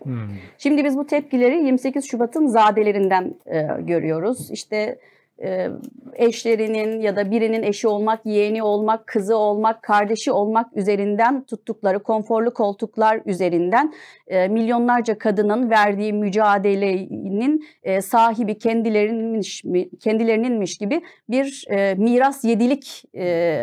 [0.57, 3.35] Şimdi biz bu tepkileri 28 Şubat'ın zadelerinden
[3.79, 4.51] görüyoruz.
[4.51, 4.99] İşte
[5.43, 5.69] e,
[6.13, 12.53] eşlerinin ya da birinin eşi olmak, yeğeni olmak, kızı olmak, kardeşi olmak üzerinden tuttukları konforlu
[12.53, 13.93] koltuklar üzerinden
[14.27, 21.65] e, milyonlarca kadının verdiği mücadelenin e, sahibi kendilerinmiş mi, kendilerininmiş gibi bir
[21.97, 23.03] miras yedilik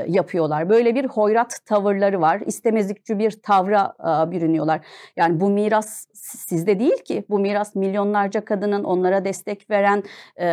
[0.08, 0.68] yapıyorlar.
[0.68, 2.42] Böyle bir hoyrat tavırları var.
[2.46, 4.80] İstemezlikçi bir tavra e, bürünüyorlar.
[5.16, 7.24] Yani bu miras sizde değil ki.
[7.30, 10.02] Bu miras milyonlarca kadının onlara destek veren
[10.40, 10.46] e,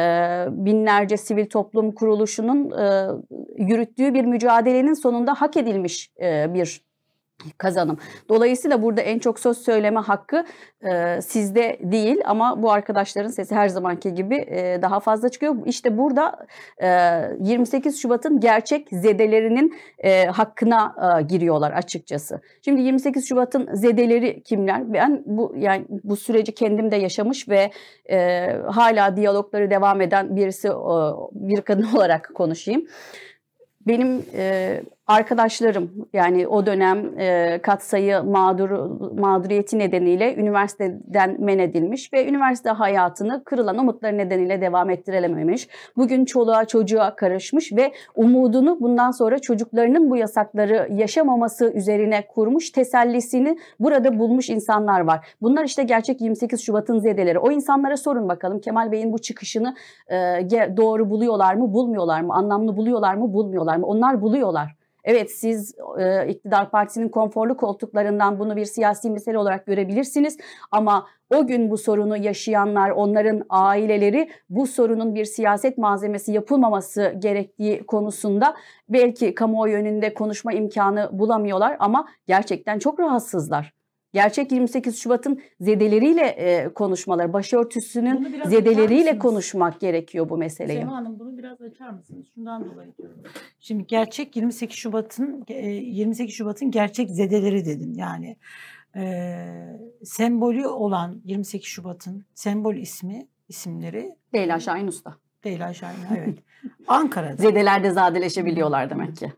[0.52, 3.08] binlerce sivil toplum kuruluşunun e,
[3.58, 6.89] yürüttüğü bir mücadelenin sonunda hak edilmiş e, bir
[7.58, 7.98] kazanım.
[8.30, 10.46] Dolayısıyla burada en çok söz söyleme hakkı
[10.82, 15.56] e, sizde değil ama bu arkadaşların sesi her zamanki gibi e, daha fazla çıkıyor.
[15.66, 16.46] İşte burada
[16.84, 16.88] e,
[17.40, 22.42] 28 Şubat'ın gerçek zedelerinin e, hakkına e, giriyorlar açıkçası.
[22.66, 24.94] Şimdi 28 Şubat'ın zedeleri kimler?
[24.94, 27.72] Ben bu yani bu süreci kendim de yaşamış ve
[28.10, 30.72] e, hala diyalogları devam eden birisi e,
[31.32, 32.88] bir kadın olarak konuşayım.
[33.88, 38.70] Benim e, arkadaşlarım yani o dönem e, katsayı mağdur
[39.20, 45.68] mağduriyeti nedeniyle üniversiteden men edilmiş ve üniversite hayatını kırılan umutları nedeniyle devam ettirememiş.
[45.98, 53.58] Bugün çoluğa çocuğa karışmış ve umudunu bundan sonra çocuklarının bu yasakları yaşamaması üzerine kurmuş tesellisini
[53.80, 55.28] burada bulmuş insanlar var.
[55.42, 57.40] Bunlar işte gerçek 28 Şubat'ın zedeleri.
[57.40, 59.76] O insanlara sorun bakalım Kemal Bey'in bu çıkışını
[60.12, 60.18] e,
[60.78, 62.34] doğru buluyorlar mı, bulmuyorlar mı?
[62.34, 63.86] Anlamlı buluyorlar mı, bulmuyorlar mı?
[63.86, 64.79] Onlar buluyorlar.
[65.04, 70.38] Evet siz e, iktidar partisinin konforlu koltuklarından bunu bir siyasi mesele olarak görebilirsiniz
[70.72, 77.86] ama o gün bu sorunu yaşayanlar, onların aileleri bu sorunun bir siyaset malzemesi yapılmaması gerektiği
[77.86, 78.56] konusunda
[78.90, 83.79] belki kamuoyu önünde konuşma imkanı bulamıyorlar ama gerçekten çok rahatsızlar.
[84.14, 90.80] Gerçek 28 Şubat'ın zedeleriyle e, konuşmaları, başörtüsünün zedeleriyle konuşmak gerekiyor bu meseleyi.
[90.80, 92.28] Sema Hanım bunu biraz açar mısınız?
[92.36, 93.24] Şundan dolayı diyorum.
[93.60, 97.94] Şimdi gerçek 28 Şubat'ın e, 28 Şubat'ın gerçek zedeleri dedin.
[97.94, 98.38] Yani
[98.96, 99.46] e,
[100.04, 105.18] sembolü olan 28 Şubat'ın sembol ismi isimleri Leyla Şahin Usta.
[105.46, 106.40] Leyla Şahin evet.
[106.88, 107.36] Ankara'da.
[107.36, 109.34] Zedelerde zadeleşebiliyorlar demek ki.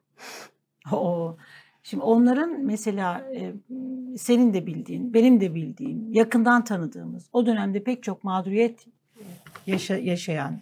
[0.91, 1.35] O
[1.83, 3.53] Şimdi onların mesela e,
[4.17, 8.85] senin de bildiğin, benim de bildiğim, yakından tanıdığımız, o dönemde pek çok mağduriyet
[9.67, 10.59] yaşa, yaşayan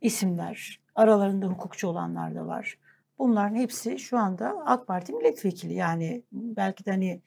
[0.00, 2.78] isimler, aralarında hukukçu olanlar da var.
[3.18, 5.74] Bunların hepsi şu anda AK Parti milletvekili.
[5.74, 7.20] Yani belki de hani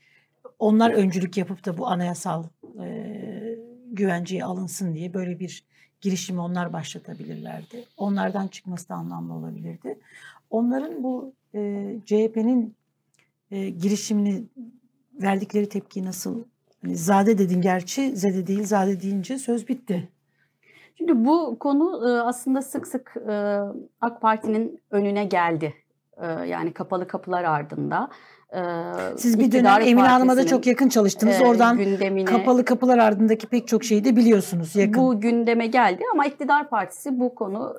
[0.60, 2.44] onlar öncülük yapıp da bu anayasal
[2.84, 3.58] e,
[3.92, 5.64] güvenceye alınsın diye böyle bir
[6.02, 7.86] girişimi onlar başlatabilirlerdi.
[7.98, 10.00] Onlardan çıkması da anlamlı olabilirdi.
[10.50, 12.76] Onların bu e, CHP'nin
[13.52, 14.44] e, girişimini
[15.14, 16.44] verdikleri tepki nasıl?
[16.82, 20.10] Hani zade dedin gerçi, zede değil zade deyince söz bitti.
[20.98, 23.60] Şimdi bu konu e, aslında sık sık e,
[24.02, 25.74] AK Parti'nin önüne geldi.
[26.18, 28.10] E, yani kapalı kapılar ardında.
[29.18, 31.42] Siz bir dönem Emine Hanım'a da çok yakın çalıştınız.
[31.42, 35.04] Oradan gündemine, kapalı kapılar ardındaki pek çok şeyi de biliyorsunuz yakın.
[35.04, 37.76] Bu gündeme geldi ama iktidar partisi bu konu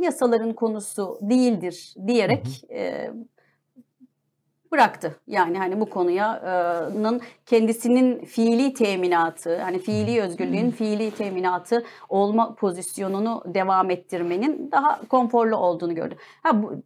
[0.00, 3.14] yasaların konusu değildir diyerek hı hı
[4.72, 5.16] bıraktı.
[5.26, 13.90] Yani hani bu konuyanın kendisinin fiili teminatı, hani fiili özgürlüğün fiili teminatı olma pozisyonunu devam
[13.90, 16.16] ettirmenin daha konforlu olduğunu gördü.
[16.42, 16.82] Ha bu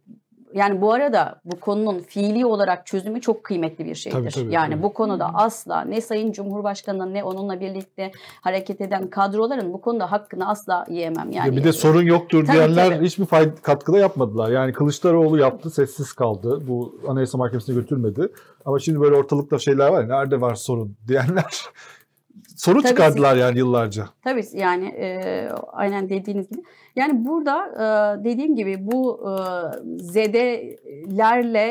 [0.55, 4.17] yani bu arada bu konunun fiili olarak çözümü çok kıymetli bir şeydir.
[4.17, 4.83] Tabii, tabii, yani tabii.
[4.83, 10.49] bu konuda asla ne Sayın Cumhurbaşkanı'nın ne onunla birlikte hareket eden kadroların bu konuda hakkını
[10.49, 11.31] asla yiyemem.
[11.31, 13.05] Yani ya bir de sorun yoktur tabii, diyenler tabii.
[13.05, 14.51] hiçbir fayda, katkıda yapmadılar.
[14.51, 16.67] Yani Kılıçdaroğlu yaptı, sessiz kaldı.
[16.67, 18.27] Bu Anayasa Mahkemesi'ne götürmedi.
[18.65, 21.65] Ama şimdi böyle ortalıkta şeyler var ya nerede var sorun diyenler
[22.55, 24.09] soru tabii, çıkardılar yani yıllarca.
[24.23, 26.61] Tabii yani e, aynen dediğiniz gibi.
[26.95, 27.71] Yani burada
[28.23, 29.29] dediğim gibi bu
[29.97, 31.61] zedelerle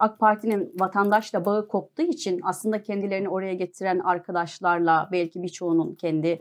[0.00, 6.40] AK Parti'nin vatandaşla bağı koptuğu için aslında kendilerini oraya getiren arkadaşlarla belki birçoğunun kendi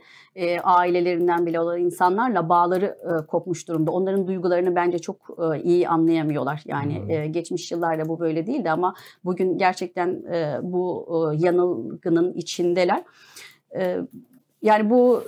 [0.64, 2.98] ailelerinden bile olan insanlarla bağları
[3.28, 3.92] kopmuş durumda.
[3.92, 6.64] Onların duygularını bence çok iyi anlayamıyorlar.
[6.66, 8.94] Yani e, geçmiş yıllarda bu böyle değildi ama
[9.26, 10.24] bugün gerçekten
[10.62, 11.08] bu
[11.38, 13.04] yanılgının içindeler.
[14.62, 15.24] Yani bu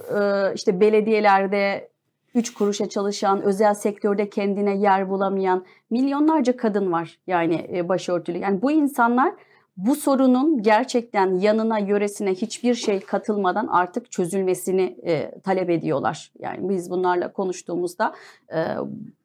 [0.56, 1.91] işte belediyelerde
[2.36, 8.38] üç kuruşa çalışan, özel sektörde kendine yer bulamayan milyonlarca kadın var yani e, başörtülü.
[8.38, 9.34] Yani bu insanlar
[9.78, 16.32] bu sorunun gerçekten yanına, yöresine hiçbir şey katılmadan artık çözülmesini e, talep ediyorlar.
[16.40, 18.16] Yani biz bunlarla konuştuğumuzda
[18.54, 18.66] e,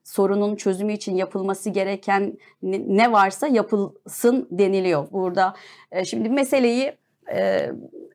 [0.05, 5.07] sorunun çözümü için yapılması gereken ne varsa yapılsın deniliyor.
[5.13, 5.55] Burada
[5.93, 6.93] e, şimdi meseleyi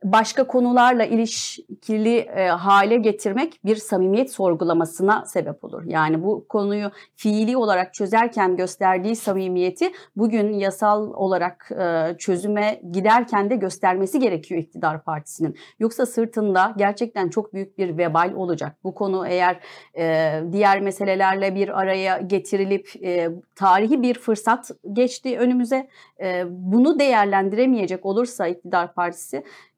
[0.04, 5.84] başka konularla ilişkili e, hale getirmek bir samimiyet sorgulamasına sebep olur.
[5.86, 13.56] Yani bu konuyu fiili olarak çözerken gösterdiği samimiyeti bugün yasal olarak e, çözüme giderken de
[13.56, 15.58] göstermesi gerekiyor iktidar partisinin.
[15.80, 18.76] Yoksa sırtında gerçekten çok büyük bir vebal olacak.
[18.84, 19.60] Bu konu eğer
[19.98, 25.88] e, diğer meselelerle bir araya getirilip e, tarihi bir fırsat geçti önümüze.
[26.22, 29.01] E, bunu değerlendiremeyecek olursa iktidar partisi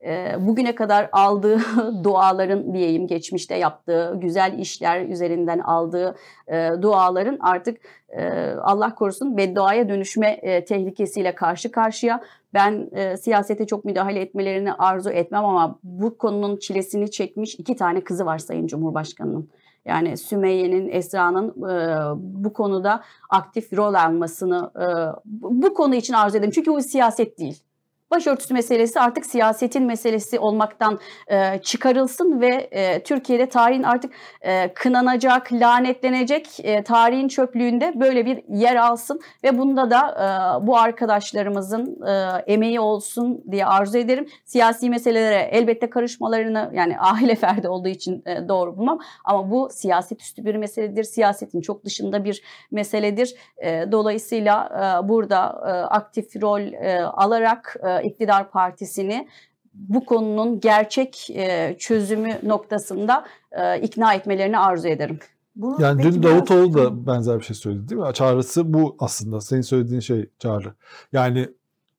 [0.06, 1.60] e, bugüne kadar aldığı
[2.04, 6.16] duaların diyeyim geçmişte yaptığı güzel işler üzerinden aldığı
[6.48, 7.78] e, duaların artık
[8.10, 8.24] e,
[8.62, 12.22] Allah korusun bedduaya dönüşme e, tehlikesiyle karşı karşıya.
[12.54, 18.02] Ben e, siyasete çok müdahale etmelerini arzu etmem ama bu konunun çilesini çekmiş iki tane
[18.04, 19.50] kızı var Sayın Cumhurbaşkanı'nın.
[19.86, 24.86] Yani Sümeyye'nin, Esra'nın e, bu konuda aktif rol almasını e,
[25.26, 26.52] bu konu için arzu ederim.
[26.56, 27.64] Çünkü bu siyaset değil
[28.12, 35.54] başörtüsü meselesi artık siyasetin meselesi olmaktan e, çıkarılsın ve e, Türkiye'de tarihin artık e, kınanacak,
[35.54, 42.44] lanetlenecek e, tarihin çöplüğünde böyle bir yer alsın ve bunda da e, bu arkadaşlarımızın e,
[42.54, 44.28] emeği olsun diye arzu ederim.
[44.46, 50.22] Siyasi meselelere elbette karışmalarını yani aile ferdi olduğu için e, doğru bulmam ama bu siyaset
[50.22, 51.04] üstü bir meseledir.
[51.04, 53.36] Siyasetin çok dışında bir meseledir.
[53.58, 54.70] E, dolayısıyla
[55.04, 59.28] e, burada e, aktif rol e, alarak e, iktidar partisini
[59.74, 65.20] bu konunun gerçek e, çözümü noktasında e, ikna etmelerini arzu ederim.
[65.56, 66.86] Bunu yani dün Davutoğlu biraz...
[66.86, 68.14] da benzer bir şey söyledi değil mi?
[68.14, 69.42] Çağrısı bu aslında.
[69.42, 70.74] Senin söylediğin şey çağrı.
[71.12, 71.50] Yani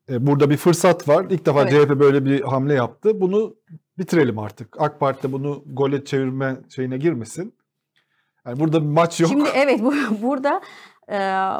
[0.08, 1.26] e, burada bir fırsat var.
[1.30, 1.88] İlk defa evet.
[1.88, 3.20] CHP böyle bir hamle yaptı.
[3.20, 3.56] Bunu
[3.98, 4.80] bitirelim artık.
[4.80, 7.54] AK Parti de bunu gole çevirme şeyine girmesin.
[8.46, 9.30] Yani burada bir maç yok.
[9.30, 10.60] Şimdi evet bu, burada
[11.08, 11.14] ee,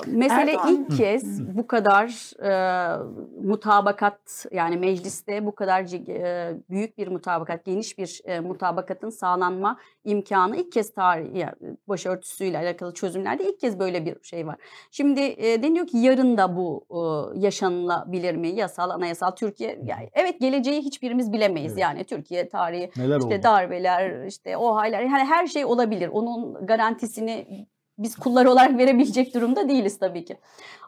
[0.07, 0.75] mesele Erdoğan.
[0.75, 2.99] ilk kez bu kadar e,
[3.43, 10.57] mutabakat yani mecliste bu kadar e, büyük bir mutabakat, geniş bir e, mutabakatın sağlanma imkanı
[10.57, 11.55] ilk kez tarih yani
[11.89, 14.57] başörtüsüyle alakalı çözümlerde ilk kez böyle bir şey var.
[14.91, 16.99] Şimdi e, deniyor ki yarın da bu e,
[17.41, 18.49] yaşanılabilir mi?
[18.49, 21.73] Yasal, anayasal Türkiye yani evet geleceği hiçbirimiz bilemeyiz.
[21.73, 21.83] Evet.
[21.83, 23.43] Yani Türkiye tarihi Neler işte oldu?
[23.43, 26.09] darbeler, işte o haller yani her şey olabilir.
[26.13, 27.67] Onun garantisini
[27.99, 30.37] biz kullar olarak verebilecek durumda değiliz tabii ki.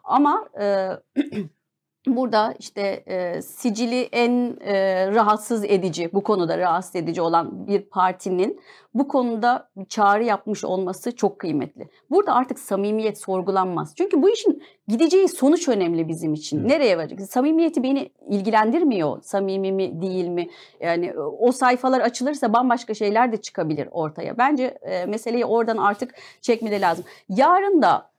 [0.03, 0.89] Ama e,
[2.15, 8.59] burada işte e, sicili en e, rahatsız edici, bu konuda rahatsız edici olan bir partinin
[8.93, 11.89] bu konuda bir çağrı yapmış olması çok kıymetli.
[12.09, 13.93] Burada artık samimiyet sorgulanmaz.
[13.97, 16.59] Çünkü bu işin gideceği sonuç önemli bizim için.
[16.59, 16.69] Evet.
[16.69, 17.21] Nereye varacak?
[17.21, 19.21] Samimiyeti beni ilgilendirmiyor.
[19.21, 20.49] Samimi mi değil mi?
[20.79, 24.37] Yani o sayfalar açılırsa bambaşka şeyler de çıkabilir ortaya.
[24.37, 27.05] Bence e, meseleyi oradan artık çekmede lazım.
[27.29, 28.09] Yarın da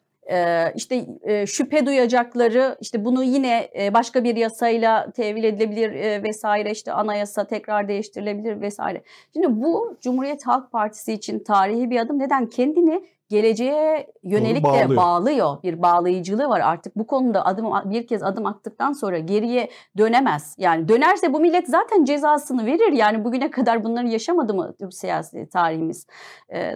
[0.75, 1.07] işte
[1.47, 8.61] şüphe duyacakları işte bunu yine başka bir yasayla tevil edilebilir vesaire işte anayasa tekrar değiştirilebilir
[8.61, 9.03] vesaire.
[9.33, 12.19] Şimdi bu Cumhuriyet Halk Partisi için tarihi bir adım.
[12.19, 12.47] Neden?
[12.47, 15.63] Kendini geleceğe yönelik de bağlıyor.
[15.63, 16.61] Bir bağlayıcılığı var.
[16.61, 20.55] Artık bu konuda adım bir kez adım attıktan sonra geriye dönemez.
[20.59, 22.93] Yani dönerse bu millet zaten cezasını verir.
[22.93, 26.07] Yani bugüne kadar bunları yaşamadı mı Türk siyasi tarihimiz?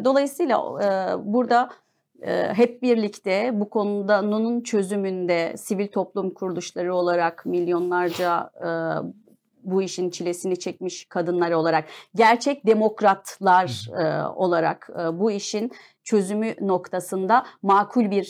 [0.04, 0.58] Dolayısıyla
[1.24, 1.68] burada
[2.54, 8.50] hep birlikte bu konuda NUN'un çözümünde sivil toplum kuruluşları olarak milyonlarca
[9.64, 13.88] bu işin çilesini çekmiş kadınlar olarak, gerçek demokratlar
[14.36, 15.72] olarak bu işin
[16.04, 18.24] çözümü noktasında makul bir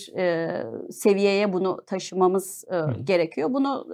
[0.91, 2.65] seviyeye bunu taşımamız
[3.05, 3.55] gerekiyor.
[3.55, 3.87] Bunu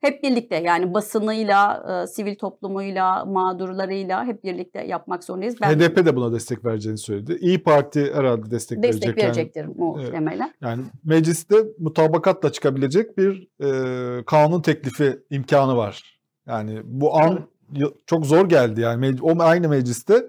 [0.00, 5.56] hep birlikte yani basınıyla, e, sivil toplumuyla, mağdurlarıyla hep birlikte yapmak zorundayız.
[5.60, 7.38] Ben, HDP de buna destek vereceğini söyledi.
[7.40, 9.24] İyi Parti herhalde destek, destek verecek.
[9.24, 10.54] verecektir yani, muhtemelen.
[10.60, 16.20] Yani mecliste mutabakatla çıkabilecek bir e, kanun teklifi imkanı var.
[16.46, 17.92] Yani bu an evet.
[18.06, 19.16] çok zor geldi yani.
[19.22, 20.26] O aynı mecliste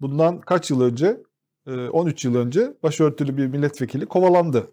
[0.00, 1.20] bundan kaç yıl önce
[1.92, 4.70] 13 e, yıl önce başörtülü bir milletvekili kovalandı.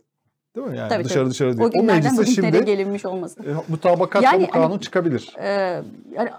[0.56, 0.78] Değil mi?
[0.78, 1.30] Yani tabii, dışarı tabii.
[1.30, 1.72] dışarı değil.
[1.76, 3.44] O, o meclise şimdi gelinmiş olması.
[3.44, 5.36] E, mutabakatla yani, bu kanun hani, çıkabilir.
[5.40, 5.50] E,
[6.16, 6.30] yani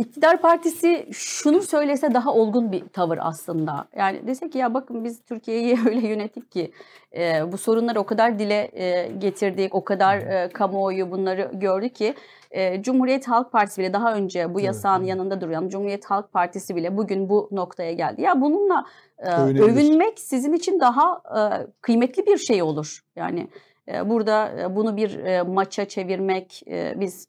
[0.00, 3.88] İktidar Partisi şunu söylese daha olgun bir tavır aslında.
[3.96, 6.72] Yani dese ki ya bakın biz Türkiye'yi öyle yönettik ki
[7.16, 12.14] e, bu sorunları o kadar dile e, getirdik, o kadar e, kamuoyu bunları gördü ki
[12.50, 15.08] e, Cumhuriyet Halk Partisi bile daha önce bu yasağın evet.
[15.08, 18.22] yanında duran Cumhuriyet Halk Partisi bile bugün bu noktaya geldi.
[18.22, 18.84] Ya bununla
[19.18, 23.00] e, övünmek sizin için daha e, kıymetli bir şey olur.
[23.16, 23.48] Yani
[23.88, 27.28] e, burada e, bunu bir e, maça çevirmek, e, biz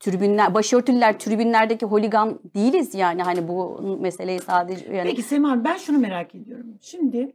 [0.00, 5.08] tribünler, başörtüler tribünlerdeki holigan değiliz yani hani bu meseleyi sadece yani.
[5.08, 6.66] Peki Sema ben şunu merak ediyorum.
[6.80, 7.32] Şimdi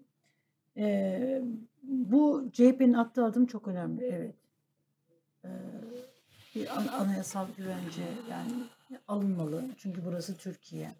[0.77, 1.41] e,
[1.83, 4.35] bu CHP'nin attığı adım çok önemli evet.
[5.45, 5.49] E,
[6.55, 6.67] bir
[7.01, 8.51] anayasal güvence yani
[9.07, 9.65] alınmalı.
[9.77, 10.91] Çünkü burası Türkiye.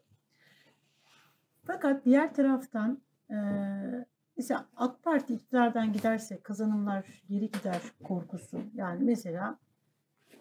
[1.65, 3.37] Fakat diğer taraftan e,
[4.37, 8.61] mesela AK Parti iktidardan giderse kazanımlar geri gider korkusu.
[8.75, 9.59] Yani mesela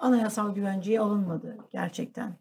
[0.03, 2.35] anayasal güvenceye alınmadı gerçekten.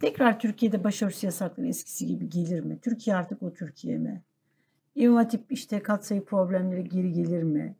[0.00, 2.78] Tekrar Türkiye'de başörtüsü yasakları eskisi gibi gelir mi?
[2.82, 4.22] Türkiye artık o Türkiye mi?
[4.94, 7.76] İmam Hatip işte katsayı problemleri geri gelir mi?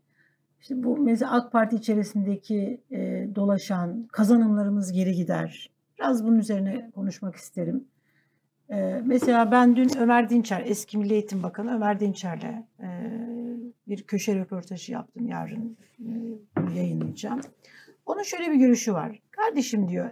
[0.60, 5.70] İşte bu mesela AK Parti içerisindeki e, dolaşan kazanımlarımız geri gider.
[5.98, 7.84] Biraz bunun üzerine konuşmak isterim.
[8.70, 12.88] Ee, mesela ben dün Ömer Dinçer, eski Milli Eğitim Bakanı Ömer Dinçer'le e,
[13.88, 15.28] bir köşe röportajı yaptım.
[15.28, 16.10] Yarın e,
[16.76, 17.40] yayınlayacağım.
[18.06, 19.22] Onun şöyle bir görüşü var.
[19.30, 20.10] Kardeşim diyor,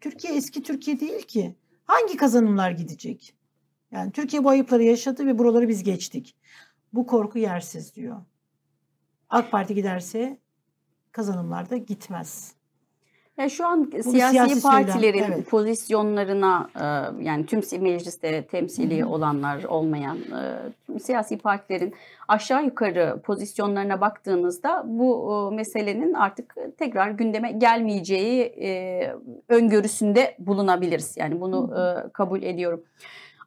[0.00, 1.56] Türkiye eski Türkiye değil ki.
[1.84, 3.34] Hangi kazanımlar gidecek?
[3.90, 6.36] Yani Türkiye bu ayıpları yaşadı ve buraları biz geçtik.
[6.92, 8.16] Bu korku yersiz diyor.
[9.28, 10.38] AK Parti giderse
[11.12, 12.54] kazanımlar da gitmez.
[13.38, 15.50] Ya şu an siyasi, siyasi söylem, partilerin evet.
[15.50, 16.84] pozisyonlarına e,
[17.24, 19.08] yani tüm mecliste temsili Hı hı.
[19.08, 21.94] olanlar olmayan e, tüm siyasi partilerin
[22.28, 29.14] aşağı yukarı pozisyonlarına baktığınızda bu e, meselenin artık tekrar gündeme gelmeyeceği e,
[29.48, 31.16] öngörüsünde bulunabiliriz.
[31.16, 32.84] Yani bunu e, kabul ediyorum.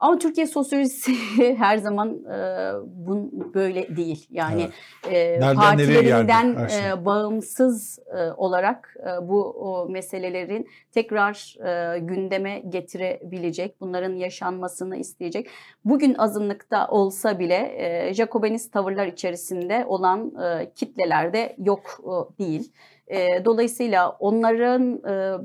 [0.03, 1.13] Ama Türkiye sosyolojisi
[1.57, 4.27] her zaman e, bun böyle değil.
[4.31, 4.69] Yani
[5.07, 6.89] e, nereye geldi partilerinden şey?
[6.89, 15.47] e, bağımsız e, olarak e, bu o meselelerin tekrar e, gündeme getirebilecek, bunların yaşanmasını isteyecek.
[15.85, 22.71] Bugün azınlıkta olsa bile e, Jacobinist tavırlar içerisinde olan e, kitlelerde yok e, değil.
[23.07, 25.37] E, dolayısıyla onların e,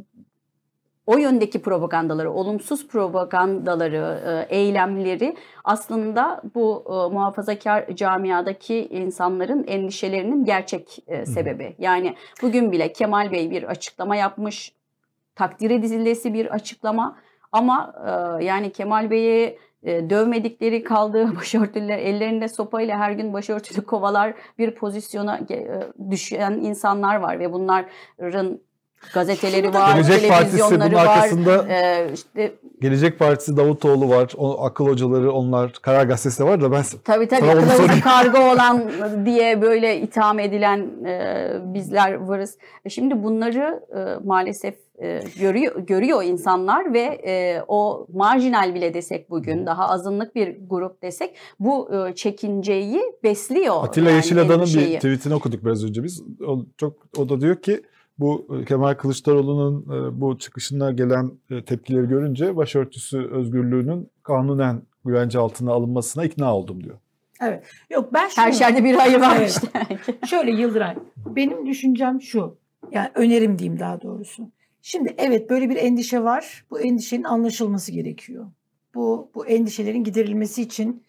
[1.09, 10.99] o yöndeki propagandaları, olumsuz propagandaları, e, eylemleri aslında bu e, muhafazakar camiadaki insanların endişelerinin gerçek
[11.07, 11.75] e, sebebi.
[11.79, 14.73] Yani bugün bile Kemal Bey bir açıklama yapmış,
[15.35, 17.19] takdir edilesi bir açıklama
[17.53, 17.95] ama
[18.43, 25.41] yani Kemal Bey'i dövmedikleri kaldığı başörtüler ellerinde sopayla her gün başörtülü kovalar bir pozisyona
[26.11, 28.61] düşen insanlar var ve bunların
[29.15, 31.07] gazeteleri var, Gelecek televizyonları var.
[31.07, 34.33] arkasında e, işte Gelecek Partisi Davutoğlu var.
[34.37, 35.73] O, akıl hocaları onlar.
[35.73, 37.41] Karar Gazetesi var da ben Tabii tabii
[37.77, 38.01] sorayım.
[38.01, 38.83] karga olan
[39.25, 42.59] diye böyle itham edilen e, bizler varız.
[42.85, 49.31] E, Şimdi bunları e, maalesef e, görüyor görüyor insanlar ve e, o marjinal bile desek
[49.31, 53.85] bugün daha azınlık bir grup desek bu e, çekinceyi besliyor.
[53.85, 56.23] Atilla yani Yeşilada'nın bir tweetini okuduk biraz önce biz.
[56.47, 57.83] O, çok, o da diyor ki
[58.19, 65.39] bu e, Kemal Kılıçdaroğlu'nun e, bu çıkışına gelen e, tepkileri görünce başörtüsü özgürlüğünün kanunen güvence
[65.39, 66.97] altına alınmasına ikna oldum diyor.
[67.41, 67.65] Evet.
[67.91, 69.51] Yok ben Her şunu- şerde bir hayır var Evet.
[69.51, 69.69] işte.
[70.27, 72.57] Şöyle Yıldıray, benim düşüncem şu.
[72.93, 74.51] Yani önerim diyeyim daha doğrusu.
[74.83, 76.65] Şimdi evet böyle bir endişe var.
[76.71, 78.47] Bu endişenin anlaşılması gerekiyor.
[78.95, 81.03] Bu bu endişelerin giderilmesi için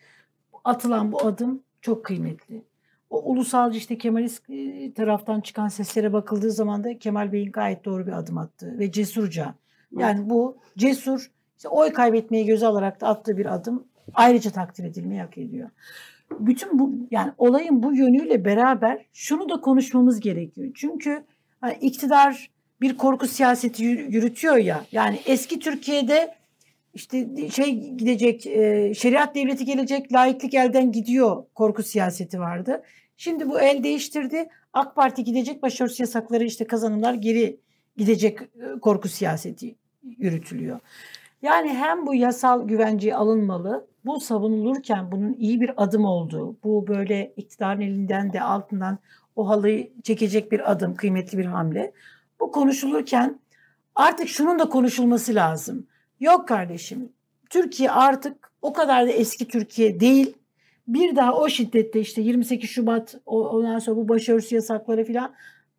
[0.63, 2.61] atılan bu adım çok kıymetli.
[3.09, 8.07] O ulusalcı işte Kemalist e, taraftan çıkan seslere bakıldığı zaman da Kemal Bey'in gayet doğru
[8.07, 9.55] bir adım attığı ve cesurca.
[9.97, 13.83] Yani bu cesur işte oy kaybetmeyi göze alarak da attığı bir adım
[14.13, 15.69] ayrıca takdir edilmeyi hak ediyor.
[16.39, 20.71] Bütün bu yani olayın bu yönüyle beraber şunu da konuşmamız gerekiyor.
[20.75, 21.23] Çünkü
[21.61, 22.49] hani iktidar
[22.81, 24.85] bir korku siyaseti yürü- yürütüyor ya.
[24.91, 26.35] Yani eski Türkiye'de
[26.99, 32.83] işte şey gidecek, e, şeriat devleti gelecek, laiklik elden gidiyor korku siyaseti vardı.
[33.17, 34.49] Şimdi bu el değiştirdi.
[34.73, 37.59] AK Parti gidecek, başörtüsü yasakları işte kazanımlar geri
[37.97, 40.79] gidecek e, korku siyaseti yürütülüyor.
[41.41, 47.33] Yani hem bu yasal güvenceye alınmalı, bu savunulurken bunun iyi bir adım olduğu, bu böyle
[47.37, 48.99] iktidarın elinden de altından
[49.35, 51.93] o halıyı çekecek bir adım, kıymetli bir hamle.
[52.39, 53.39] Bu konuşulurken
[53.95, 55.87] artık şunun da konuşulması lazım.
[56.19, 57.09] Yok kardeşim,
[57.49, 60.33] Türkiye artık o kadar da eski Türkiye değil.
[60.87, 65.33] Bir daha o şiddette işte 28 Şubat, ondan sonra bu başörtüsü yasakları falan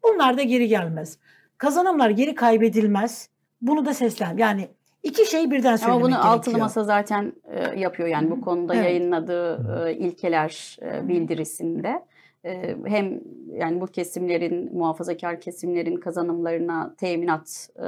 [0.04, 1.18] bunlar da geri gelmez.
[1.58, 3.28] Kazanımlar geri kaybedilmez.
[3.60, 4.36] Bunu da seslen.
[4.36, 4.68] Yani
[5.02, 6.34] iki şey birden söylemek Ama bunu gerekiyor.
[6.34, 8.84] altılı masa zaten e, yapıyor yani bu konuda Evet.
[8.84, 12.02] yayınladığı e, ilkeler e, bildirisinde
[12.86, 13.20] hem
[13.54, 17.82] yani bu kesimlerin muhafazakar kesimlerin kazanımlarına teminat e,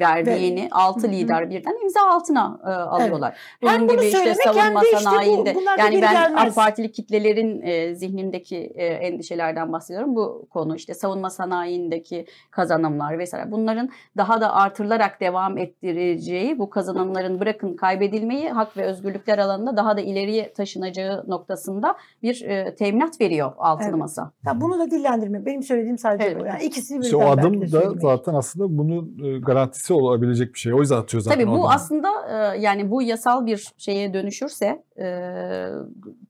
[0.00, 3.38] verdiğini altı Hı lider birden imza altına e, alıyorlar.
[3.62, 6.48] Bunun Hem gibi işte savunma işte bu- sanayinde da yani ben gelmez.
[6.48, 10.16] AK Partili kitlelerin e, zihnindeki e, endişelerden bahsediyorum.
[10.16, 17.40] Bu konu işte savunma sanayindeki kazanımlar vesaire bunların daha da artırılarak devam ettireceği bu kazanımların
[17.40, 23.52] bırakın kaybedilmeyi hak ve özgürlükler alanında daha da ileriye taşınacağı noktasında bir e, teminat veriyor
[23.58, 23.95] altılı Evet.
[23.96, 24.32] Masa.
[24.46, 25.46] Ya bunu da dillendirme.
[25.46, 26.40] Benim söylediğim sadece Evet.
[26.40, 26.46] bu.
[26.46, 30.54] Yani ikisini İşte o birden belki de adım da zaten aslında bunun e, garantisi olabilecek
[30.54, 30.74] bir şey.
[30.74, 34.82] O yüzden atıyor zaten Tabii o bu aslında e, yani bu yasal bir şeye dönüşürse
[34.98, 35.06] e,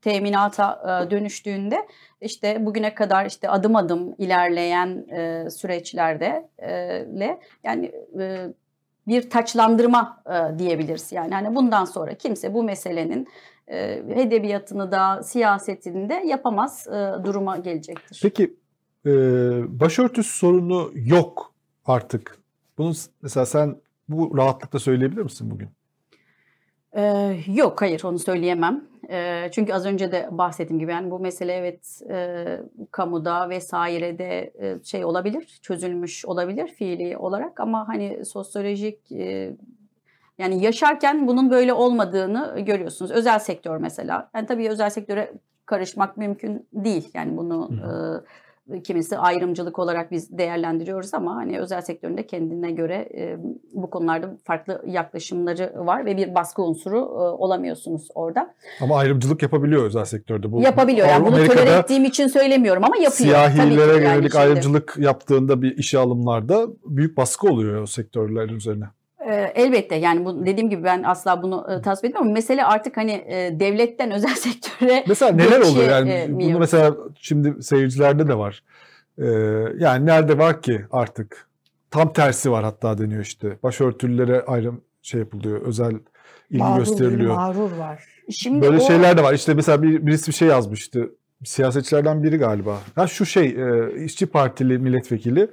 [0.01, 1.87] teminata dönüştüğünde
[2.21, 5.05] işte bugüne kadar işte adım adım ilerleyen
[5.49, 6.49] süreçlerde
[7.19, 7.91] le yani
[9.07, 10.23] bir taçlandırma
[10.57, 11.11] diyebiliriz.
[11.11, 13.27] Yani hani bundan sonra kimse bu meselenin
[13.67, 18.19] e, edebiyatını da siyasetini de yapamaz e, duruma gelecektir.
[18.23, 18.55] Peki
[19.05, 19.11] e,
[19.79, 21.53] başörtüsü sorunu yok
[21.85, 22.37] artık.
[22.77, 23.75] Bunu mesela sen
[24.09, 25.69] Bu rahatlıkla söyleyebilir misin bugün?
[26.95, 28.83] Ee, yok hayır onu söyleyemem.
[29.09, 32.45] Ee, çünkü az önce de bahsettiğim gibi yani bu mesele evet e,
[32.91, 39.53] kamuda vesairede e, şey olabilir, çözülmüş olabilir fiili olarak ama hani sosyolojik e,
[40.37, 43.11] yani yaşarken bunun böyle olmadığını görüyorsunuz.
[43.11, 44.29] Özel sektör mesela.
[44.35, 45.33] Yani tabii özel sektöre
[45.65, 47.09] karışmak mümkün değil.
[47.13, 47.69] Yani bunu
[48.73, 53.37] e, kimisi ayrımcılık olarak biz değerlendiriyoruz ama hani özel sektöründe kendine göre e,
[53.73, 58.53] bu konularda farklı yaklaşımları var ve bir baskı unsuru e, olamıyorsunuz orada.
[58.81, 60.51] Ama ayrımcılık yapabiliyor özel sektörde.
[60.51, 61.07] Bu Yapabiliyor.
[61.07, 63.11] Yani bunu Amerika'da tolere ettiğim için söylemiyorum ama yapıyor.
[63.11, 64.37] Siyahilere yani yönelik şimdi.
[64.37, 68.85] ayrımcılık yaptığında bir işe alımlarda büyük baskı oluyor o sektörlerin üzerine.
[69.29, 72.33] Ee, Elbette yani bu dediğim gibi ben asla bunu e, tasvip etmiyorum.
[72.33, 77.63] Mesele artık hani e, devletten özel sektöre Mesela neler oluyor yani e, bunu mesela şimdi
[77.63, 78.63] seyircilerde de var.
[79.19, 79.25] Ee,
[79.77, 81.47] yani nerede var ki artık
[81.91, 83.57] tam tersi var hatta deniyor işte.
[83.63, 85.91] Başörtülülere ayrım şey yapılıyor, özel
[86.49, 87.35] ilgi Mağrur gösteriliyor.
[87.35, 88.03] mağrur var.
[88.31, 89.33] Şimdi Böyle o- şeyler de var.
[89.33, 91.09] İşte mesela bir, birisi bir şey yazmıştı.
[91.45, 92.77] Siyasetçilerden biri galiba.
[92.95, 95.49] Ha şu şey e, işçi partili milletvekili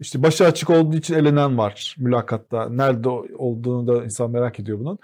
[0.00, 2.68] işte başı açık olduğu için elenen var mülakatta.
[2.68, 4.98] Nerede olduğunu da insan merak ediyor bunun.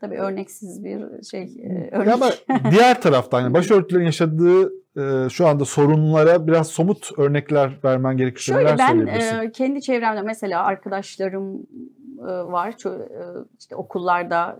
[0.00, 1.42] Tabii örneksiz bir şey.
[1.42, 2.14] e, Örnek.
[2.14, 2.30] Ama
[2.70, 8.78] diğer taraftan yani başörtülerin yaşadığı e, şu anda sorunlara biraz somut örnekler vermen gerekirse Şöyle
[8.78, 11.66] ben e, kendi çevremde mesela arkadaşlarım
[12.18, 12.72] e, var.
[12.72, 14.58] Ço- e, işte okullarda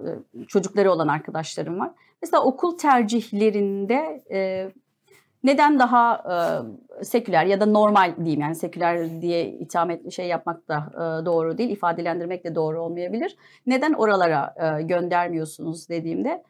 [0.48, 1.90] çocukları olan arkadaşlarım var.
[2.22, 4.22] Mesela okul tercihlerinde
[5.44, 6.22] neden daha
[7.00, 11.26] e, seküler ya da normal diyeyim yani seküler diye itham et şey yapmak da e,
[11.26, 13.36] doğru değil, ifadelendirmek de doğru olmayabilir.
[13.66, 16.42] Neden oralara e, göndermiyorsunuz dediğimde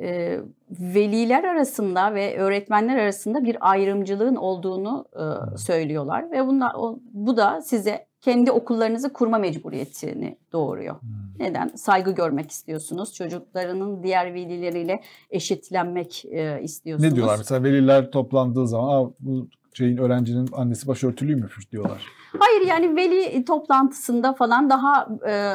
[0.00, 0.40] e,
[0.70, 7.60] veliler arasında ve öğretmenler arasında bir ayrımcılığın olduğunu e, söylüyorlar ve bunlar o, bu da
[7.60, 10.96] size kendi okullarınızı kurma mecburiyetini doğuruyor.
[11.38, 11.68] Neden?
[11.68, 13.14] Saygı görmek istiyorsunuz.
[13.14, 15.00] Çocuklarının diğer velileriyle
[15.30, 17.10] eşitlenmek e, istiyorsunuz.
[17.10, 22.06] Ne diyorlar mesela veliler toplandığı zaman bu şeyin öğrencinin annesi başörtülüymüş diyorlar.
[22.38, 25.54] Hayır yani veli toplantısında falan daha e,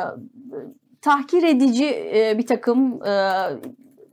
[1.02, 3.42] tahkir edici e, bir takım e,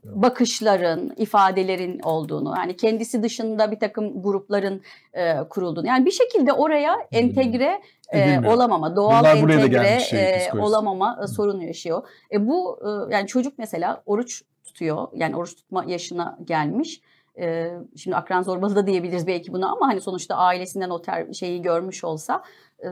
[0.05, 4.81] bakışların, ifadelerin olduğunu, yani kendisi dışında bir takım grupların
[5.13, 5.87] e, kurulduğunu.
[5.87, 7.81] Yani bir şekilde oraya entegre
[8.13, 12.07] e, olamama, doğal Bunlar entegre gelmiş şey, e, olamama e, sorunu yaşıyor.
[12.31, 17.01] E, bu e, yani çocuk mesela oruç tutuyor, yani oruç tutma yaşına gelmiş.
[17.39, 21.61] E, şimdi akran zorbalığı da diyebiliriz belki buna ama hani sonuçta ailesinden o ter şeyi
[21.61, 22.43] görmüş olsa
[22.83, 22.87] e,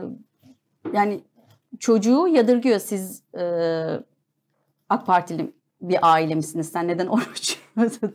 [0.92, 1.20] yani
[1.78, 3.44] çocuğu yadırgıyor siz e,
[4.88, 5.52] AK Partili
[5.88, 7.58] bir aile misiniz sen neden oruç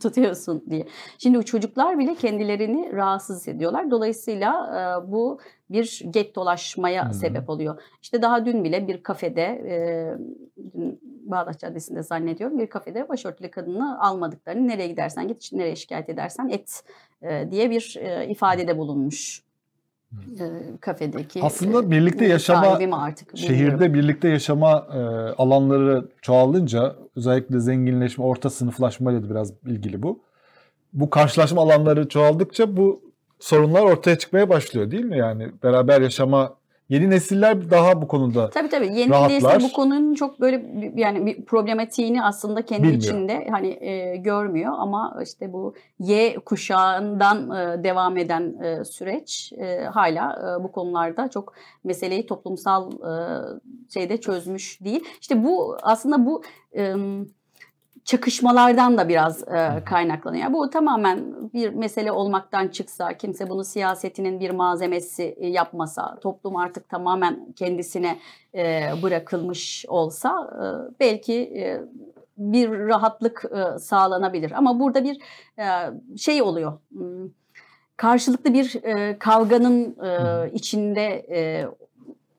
[0.00, 0.86] tutuyorsun diye.
[1.18, 3.90] Şimdi çocuklar bile kendilerini rahatsız ediyorlar.
[3.90, 4.50] Dolayısıyla
[5.06, 5.40] e, bu
[5.70, 7.12] bir get dolaşmaya Hmm.
[7.12, 7.82] sebep oluyor.
[8.02, 9.74] İşte daha dün bile bir kafede e,
[11.02, 16.84] Bağdat Caddesi'nde zannediyorum bir kafede başörtülü kadını almadıklarını nereye gidersen git nereye şikayet edersen et
[17.22, 19.49] e, diye bir e, ifadede bulunmuş.
[20.12, 23.56] E, kafedeki Aslında e, birlikte yaşama artık bilmiyorum.
[23.56, 24.98] Şehirde birlikte yaşama e,
[25.42, 30.20] alanları çoğalınca özellikle zenginleşme, orta sınıflaşmayla da biraz ilgili bu.
[30.92, 33.02] Bu karşılaşma alanları çoğaldıkça bu
[33.38, 35.18] sorunlar ortaya çıkmaya başlıyor değil mi?
[35.18, 36.59] Yani beraber yaşama
[36.90, 38.86] yeni nesiller daha bu konuda Tabii tabii.
[38.86, 39.54] Yeni rahatlar.
[39.54, 43.02] nesil bu konunun çok böyle yani bir problematiğini aslında kendi Bilmiyor.
[43.02, 49.84] içinde hani e, görmüyor ama işte bu Y kuşağından e, devam eden e, süreç e,
[49.84, 51.52] hala e, bu konularda çok
[51.84, 53.12] meseleyi toplumsal e,
[53.94, 55.04] şeyde çözmüş değil.
[55.20, 56.42] İşte bu aslında bu
[56.76, 56.94] e,
[58.10, 60.52] çakışmalardan da biraz e, kaynaklanıyor.
[60.52, 66.88] Bu tamamen bir mesele olmaktan çıksa, kimse bunu siyasetinin bir malzemesi e, yapmasa, toplum artık
[66.88, 68.18] tamamen kendisine
[68.54, 70.64] e, bırakılmış olsa e,
[71.00, 71.80] belki e,
[72.38, 74.52] bir rahatlık e, sağlanabilir.
[74.56, 75.18] Ama burada bir
[75.58, 75.66] e,
[76.18, 76.72] şey oluyor.
[76.92, 77.28] Hmm,
[77.96, 81.66] Karşılıklı bir e, kavganın e, içinde e,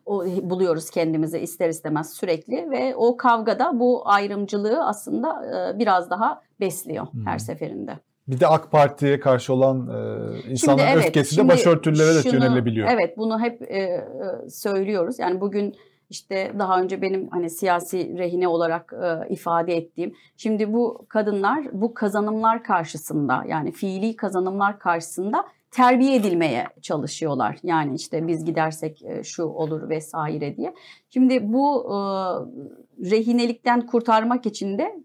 [0.05, 5.45] o, buluyoruz kendimizi ister istemez sürekli ve o kavgada bu ayrımcılığı aslında
[5.75, 7.91] e, biraz daha besliyor her seferinde.
[8.27, 12.33] bir de AK Parti'ye karşı olan e, insanların evet, öfkesi de şimdi başörtülülere de şunu-
[12.33, 12.87] yönelebiliyor.
[12.91, 14.05] Evet bunu hep e, e,
[14.49, 15.19] söylüyoruz.
[15.19, 15.75] Yani bugün
[16.09, 20.13] işte daha önce benim hani siyasi rehine olarak e, ifade ettiğim.
[20.37, 27.57] Şimdi bu kadınlar bu kazanımlar karşısında yani fiili kazanımlar karşısında terbiye edilmeye çalışıyorlar.
[27.63, 30.73] Yani işte biz gidersek e, şu olur vesaire diye.
[31.09, 31.97] Şimdi bu e,
[33.11, 35.03] rehinelikten kurtarmak için de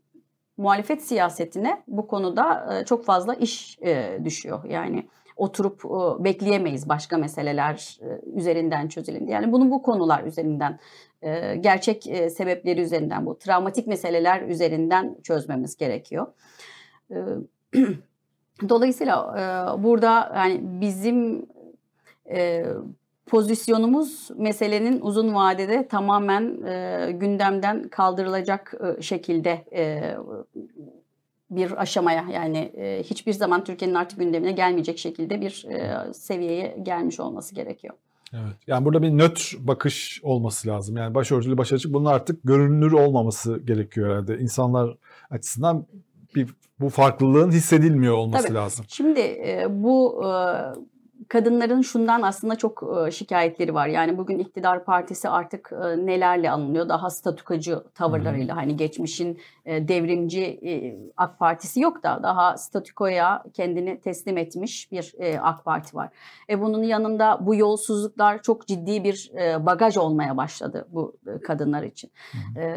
[0.57, 3.79] muhalefet siyasetine bu konuda e, çok fazla iş
[4.25, 4.65] düşüyor.
[4.65, 5.85] Yani oturup
[6.25, 7.99] bekleyemeyiz başka meseleler
[8.35, 9.31] üzerinden diye.
[9.31, 10.79] Yani bunu bu konular üzerinden
[11.61, 16.27] gerçek sebepleri üzerinden bu travmatik meseleler üzerinden çözmemiz gerekiyor.
[18.69, 21.47] Dolayısıyla e, burada yani bizim
[22.31, 22.67] e,
[23.27, 30.15] pozisyonumuz meselenin uzun vadede tamamen e, gündemden kaldırılacak e, şekilde e,
[31.51, 37.21] bir aşamaya yani e, hiçbir zaman Türkiye'nin artık gündemine gelmeyecek şekilde bir e, seviyeye gelmiş
[37.21, 37.95] olması gerekiyor.
[38.33, 38.57] Evet.
[38.67, 40.97] Yani burada bir nötr bakış olması lazım.
[40.97, 44.39] Yani başörtülü baş açık bunun artık görünür olmaması gerekiyor herhalde.
[44.39, 44.97] İnsanlar
[45.31, 45.87] açısından
[46.37, 48.55] bir bu farklılığın hissedilmiyor olması Tabii.
[48.55, 48.85] lazım.
[48.89, 50.31] Şimdi e, bu e,
[51.29, 53.89] kadınların şundan aslında çok e, şikayetleri var.
[53.89, 56.89] Yani bugün iktidar partisi artık nelerle anılıyor?
[56.89, 64.39] Daha statükacı tavırlarıyla hani geçmişin devrimci e, AK Partisi yok da daha statükoya kendini teslim
[64.39, 66.09] etmiş bir e, AK Parti var.
[66.51, 71.83] E, bunun yanında bu yolsuzluklar çok ciddi bir e, bagaj olmaya başladı bu e, kadınlar
[71.83, 72.11] için.
[72.57, 72.77] E,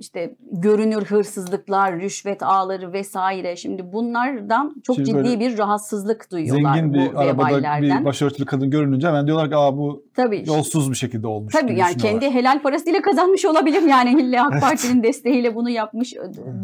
[0.00, 3.56] işte görünür hırsızlıklar, rüşvet ağları vesaire.
[3.56, 8.00] Şimdi bunlardan çok Şimdi ciddi bir rahatsızlık duyuyorlar Zengin bu bir arabada veballerden.
[8.00, 10.44] bir başörtülü kadın görününce hemen diyorlar ki Aa, bu Tabii.
[10.46, 11.52] yolsuz bir şekilde olmuş.
[11.52, 14.60] Tabii yani kendi helal parasıyla kazanmış olabilir yani illa AK.
[14.60, 16.14] Parti'nin desteğiyle bunu yapmış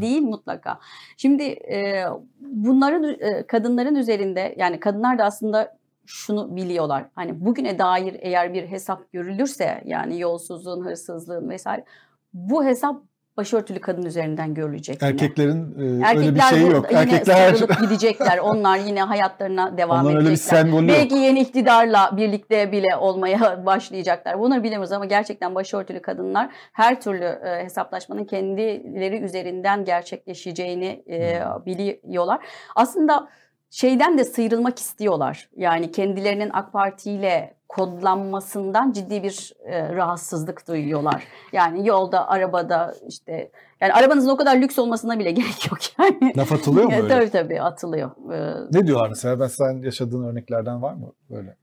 [0.00, 0.78] değil mutlaka.
[1.16, 2.04] Şimdi e,
[2.40, 7.04] bunların e, kadınların üzerinde yani kadınlar da aslında şunu biliyorlar.
[7.14, 11.84] Hani bugüne dair eğer bir hesap görülürse yani yolsuzluğun, hırsızlığın vesaire
[12.32, 13.02] bu hesap
[13.36, 15.02] başörtülü kadın üzerinden görülecek.
[15.02, 15.10] yine.
[15.10, 16.86] Erkeklerin e, öyle bir Erkekler şeyi yok.
[16.90, 18.38] yine Erkekler gidecekler.
[18.38, 20.56] Onlar yine hayatlarına devam Onların öyle bir edecekler.
[20.58, 20.96] sembolü yok.
[20.98, 24.40] Belki yeni iktidarla birlikte bile olmaya başlayacaklar.
[24.40, 31.66] Bunları bilemiyoruz ama gerçekten başörtülü kadınlar her türlü e, hesaplaşmanın kendileri üzerinden gerçekleşeceğini e, Hmm.
[31.66, 32.38] biliyorlar.
[32.76, 33.28] Aslında
[33.70, 35.48] şeyden de sıyrılmak istiyorlar.
[35.56, 41.24] Yani kendilerinin AK Parti ile kodlanmasından ciddi bir e, rahatsızlık duyuyorlar.
[41.52, 43.50] Yani yolda, arabada işte
[43.80, 46.32] yani arabanızın o kadar lüks olmasına bile gerek yok yani.
[46.36, 47.08] laf atılıyor mu öyle?
[47.08, 48.10] Tabii tabii atılıyor.
[48.32, 49.40] Ee, Ne diyorlar mesela?
[49.40, 51.56] Ben sen yaşadığın örneklerden var mı böyle?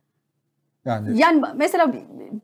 [0.86, 1.93] Yani Yani mesela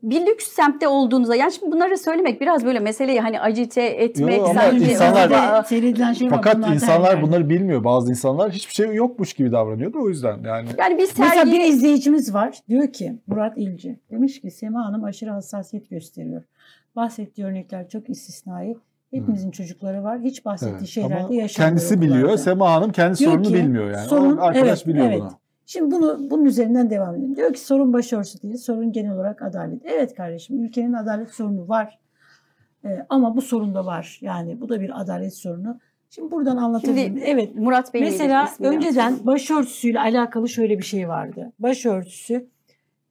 [0.02, 4.44] bir- lüks semtte olduğunuzda yani şimdi bunları söylemek biraz böyle meseleyi hani acite etmek Yo,
[4.44, 6.36] ama sanki insanlar- şey var.
[6.36, 7.84] fakat bunlar da insanlar bunları bilmiyor.
[7.84, 10.68] Bazı insanlar hiçbir şey yokmuş gibi davranıyor da o yüzden yani.
[10.78, 12.58] yani biz Mesela sergi bir izleyicimiz var.
[12.68, 13.98] Diyor ki Murat İlci.
[14.10, 16.42] Demiş ki Sema Hanım aşırı hassasiyet gösteriyor.
[16.96, 18.76] Bahsettiği örnekler çok istisnai.
[19.10, 20.20] Hepimizin çocukları var.
[20.20, 20.88] Hiç bahsettiği Evet.
[20.88, 21.48] şeylerde Ama yaşanmıyor.
[21.80, 22.36] kendisi biliyor.
[22.36, 24.08] Sema Hanım kendi Diyor sorununu ki, bilmiyor yani.
[24.08, 25.20] sorun- arkadaş evet, biliyor evet.
[25.20, 25.32] bunu.
[25.66, 27.36] Şimdi bunu bunun üzerinden devam edelim.
[27.36, 29.80] Diyor ki sorun başörtüsü değil, sorun genel olarak adalet.
[29.84, 31.98] Evet kardeşim, ülkenin adalet sorunu var.
[32.84, 34.18] Ee, ama bu sorun da var.
[34.20, 35.80] Yani bu da bir adalet sorunu.
[36.10, 37.16] Şimdi buradan anlatabilirim.
[37.16, 37.54] Şimdi Evet.
[37.54, 41.52] Murat Bey Mesela önceden başörtüsüyle alakalı şöyle bir şey vardı.
[41.58, 42.46] Başörtüsü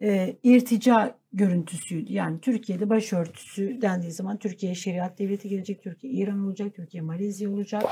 [0.01, 2.14] e, irtica görüntüsüydü.
[2.14, 7.84] Yani Türkiye'de başörtüsü dendiği zaman Türkiye şeriat devleti gelecek, Türkiye İran olacak, Türkiye Malezya olacak,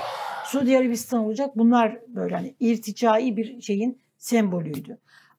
[0.46, 1.58] Suudi Arabistan olacak.
[1.58, 4.98] Bunlar böyle hani irticai bir şeyin sembolüydü.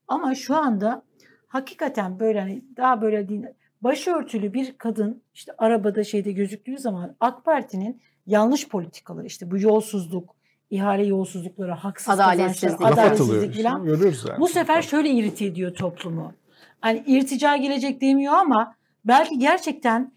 [0.08, 1.02] Ama şu anda
[1.48, 3.42] hakikaten böyle hani daha böyle değil,
[3.82, 10.34] başörtülü bir kadın işte arabada şeyde gözüktüğü zaman AK Parti'nin yanlış politikaları işte bu yolsuzluk,
[10.70, 12.80] ihale yolsuzlukları, haksız Adaletsizlik.
[12.80, 13.84] adaletsizlik falan.
[13.84, 14.40] Görüyoruz yani.
[14.40, 16.32] Bu sefer şöyle irite ediyor toplumu.
[16.80, 18.74] Hani irtica gelecek demiyor ama
[19.04, 20.12] belki gerçekten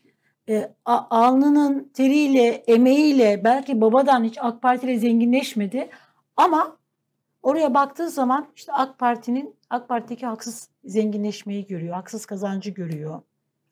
[0.50, 5.90] e, alnının teriyle, emeğiyle belki babadan hiç AK Parti ile zenginleşmedi
[6.38, 6.78] ama
[7.46, 13.20] oraya baktığı zaman işte AK Parti'nin AK Parti'deki haksız zenginleşmeyi görüyor, haksız kazancı görüyor.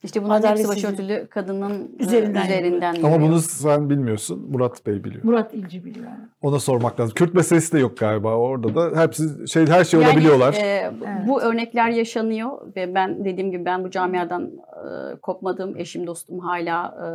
[0.04, 4.48] işte bunların hepsi başörtülü kadının e, Üzerinden üzerinden, Ama bunu sen bilmiyorsun.
[4.52, 5.24] Murat Bey biliyor.
[5.24, 6.06] Murat İlci biliyor.
[6.06, 6.18] yani.
[6.42, 7.14] Ona sormak lazım.
[7.16, 9.02] Kürt meselesi de yok galiba orada da.
[9.02, 10.54] Hepsi şey her şey Yani, olabiliyorlar.
[10.54, 10.92] e,
[11.28, 15.78] Bu örnekler yaşanıyor ve ben dediğim gibi ben bu camiadan e, kopmadım.
[15.78, 17.06] Eşim dostum hala e,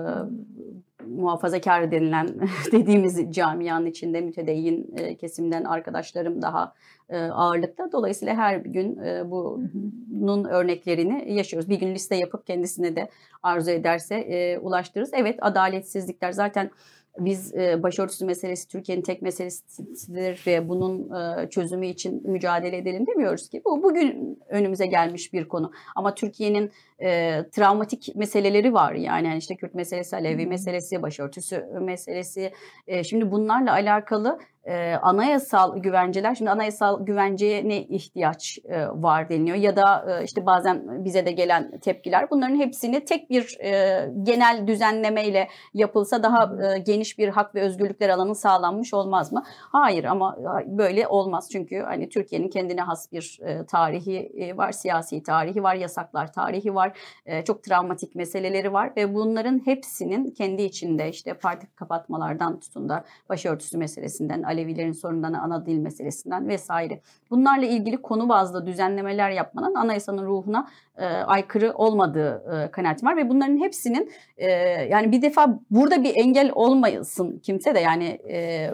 [1.09, 2.29] muhafazakar denilen
[2.73, 6.75] dediğimiz camianın içinde mütedeyyin e, kesimden arkadaşlarım daha
[7.09, 7.93] e, ağırlıkta.
[7.93, 11.69] Dolayısıyla her gün e, bunun örneklerini yaşıyoruz.
[11.69, 13.09] Bir gün liste yapıp kendisine de
[13.43, 15.11] arzu ederse e, ulaştırırız.
[15.15, 16.71] Evet adaletsizlikler zaten
[17.19, 23.49] biz e, başörtüsü meselesi Türkiye'nin tek meselesidir ve bunun e, çözümü için mücadele edelim demiyoruz
[23.49, 23.63] ki.
[23.65, 25.73] Bu bugün önümüze gelmiş bir konu.
[25.97, 26.71] Ama Türkiye'nin
[27.03, 28.93] e, travmatik meseleleri var.
[28.93, 32.53] Yani yani işte Kürt meselesi, Alevi meselesi, başörtüsü meselesi.
[32.87, 34.39] E, şimdi bunlarla alakalı
[34.69, 39.57] e, anayasal güvenceler şimdi anayasal güvenceye ne ihtiyaç e, var deniliyor.
[39.57, 42.31] Ya da e, işte bazen bize de gelen tepkiler.
[42.31, 48.09] Bunların hepsini tek bir e, genel düzenlemeyle yapılsa daha e, geniş bir hak ve özgürlükler
[48.09, 49.43] alanı sağlanmış olmaz mı?
[49.47, 50.37] Hayır ama
[50.67, 51.49] böyle olmaz.
[51.53, 56.75] Çünkü hani Türkiye'nin kendine has bir e, tarihi e, var, siyasi tarihi var, yasaklar tarihi
[56.75, 56.88] var,
[57.27, 63.05] e, çok travmatik meseleleri var ve bunların hepsinin kendi içinde işte parti kapatmalardan tutun da
[63.29, 67.01] başörtüsü meselesinden, Alevilerin sorundan, ana dil meselesinden vesaire.
[67.31, 73.29] Bunlarla ilgili konu bazlı düzenlemeler yapmanın anayasanın ruhuna e, aykırı olmadığı e, kanaatim var ve
[73.29, 74.51] bunların hepsinin e,
[74.91, 78.71] yani bir defa burada bir engel olmayasın kimse de yani e,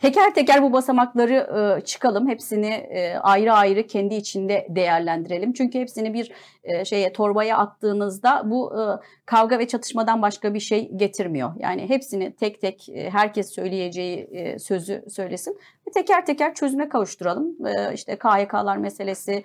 [0.00, 1.34] Teker teker bu basamakları
[1.78, 2.28] e, çıkalım.
[2.28, 5.52] Hepsini e, ayrı ayrı kendi içinde değerlendirelim.
[5.52, 6.32] Çünkü hepsini bir
[6.64, 8.82] e, şeye torbaya attığınızda bu e,
[9.26, 11.52] kavga ve çatışmadan başka bir şey getirmiyor.
[11.58, 14.28] Yani hepsini tek tek herkes söyleyeceği
[14.58, 17.66] sözü söylesin ve teker teker çözüme kavuşturalım.
[17.66, 19.44] E, işte KYK'lar meselesi,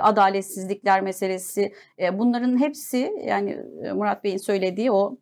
[0.00, 1.72] adaletsizlikler meselesi
[2.12, 3.58] bunların hepsi yani
[3.94, 5.16] Murat Bey'in söylediği o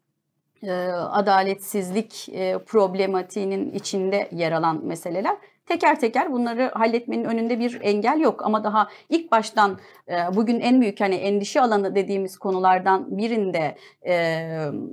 [1.11, 5.37] adaletsizlik e, problematiğinin içinde yer alan meseleler.
[5.67, 10.81] Teker teker bunları halletmenin önünde bir engel yok ama daha ilk baştan e, bugün en
[10.81, 14.15] büyük hani endişe alanı dediğimiz konulardan birinde e,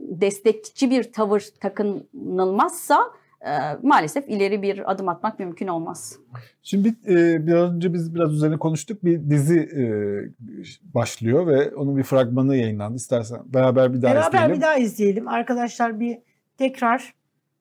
[0.10, 3.12] destekçi bir tavır takınılmazsa
[3.46, 3.52] e,
[3.84, 6.18] maalesef ileri bir adım atmak mümkün olmaz.
[6.64, 9.06] Şimdi e, biraz önce biz biraz üzerine konuştuk.
[9.06, 9.84] Bir dizi e,
[10.94, 12.96] başlıyor ve onun bir fragmanı yayınlandı.
[12.96, 14.56] İstersen beraber bir daha Beraber izleyelim.
[14.56, 15.28] bir daha izleyelim.
[15.28, 16.18] Arkadaşlar bir
[16.58, 17.14] tekrar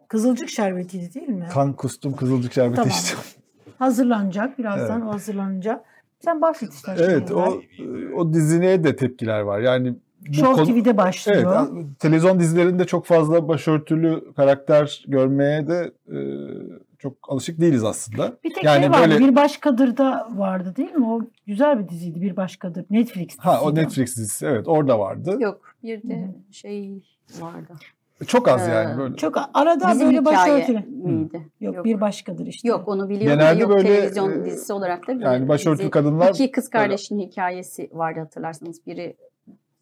[0.08, 1.46] Kızılcık Şerbeti'ydi değil mi?
[1.52, 2.90] Kan kustum kızılcık şerbeti Tamam.
[2.90, 3.18] içtim.
[3.78, 4.58] Hazırlanacak.
[4.58, 5.08] Birazdan Evet.
[5.08, 5.84] o hazırlanacak.
[6.24, 7.04] Sen bahset istersen.
[7.10, 7.60] Evet o
[8.16, 9.60] o dizine de tepkiler var.
[9.60, 9.94] Yani
[10.32, 11.68] Show konu- TV'de başlıyor.
[11.72, 16.16] Evet, televizyon dizilerinde çok fazla başörtülü karakter görmeye de e,
[16.98, 18.32] çok alışık değiliz aslında.
[18.44, 19.10] Bir tek yani şey vardı.
[19.10, 21.06] böyle- Bir Başkadır'da vardı değil mi?
[21.06, 22.20] O güzel bir diziydi.
[22.20, 22.84] Bir Başkadır.
[22.90, 23.74] Netflix Ha o.
[23.74, 25.36] Netflix dizisi evet orada vardı.
[25.40, 27.02] Yok bir de şey
[27.40, 27.72] vardı.
[28.26, 29.16] Çok az Ee, yani böyle.
[29.16, 30.78] Çok arada Bizim böyle hikaye başörtülü.
[30.88, 31.48] miydi?
[31.60, 32.68] Yok, bir başkadır işte.
[32.68, 35.78] Yok onu biliyorum Genelde da yok böyle, televizyon e, dizisi olarak da bir yani başörtülü
[35.82, 35.90] dizi.
[35.90, 38.86] kadınlar İki kız böyle- kardeşin hikayesi vardı hatırlarsanız.
[38.86, 39.16] Biri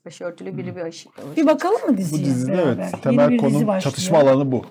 [0.07, 1.09] başörtülü biri bir aşı.
[1.37, 2.73] Bir bakalım mı Bu diziye dizide beraber?
[2.83, 4.67] evet Yeni temel dizi konu çatışma alanı bu.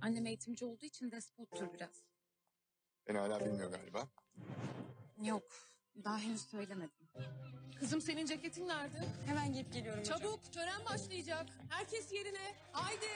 [0.00, 2.02] Annem eğitimci olduğu için despottur biraz.
[3.08, 4.08] Beni hala bilmiyor galiba.
[5.22, 5.42] Yok.
[6.04, 6.90] Daha henüz söylemedim.
[7.80, 9.04] Kızım senin ceketin nerede?
[9.26, 10.18] Hemen giyip geliyorum hocam.
[10.18, 11.46] Çabuk tören başlayacak.
[11.68, 12.54] Herkes yerine.
[12.72, 13.06] Haydi.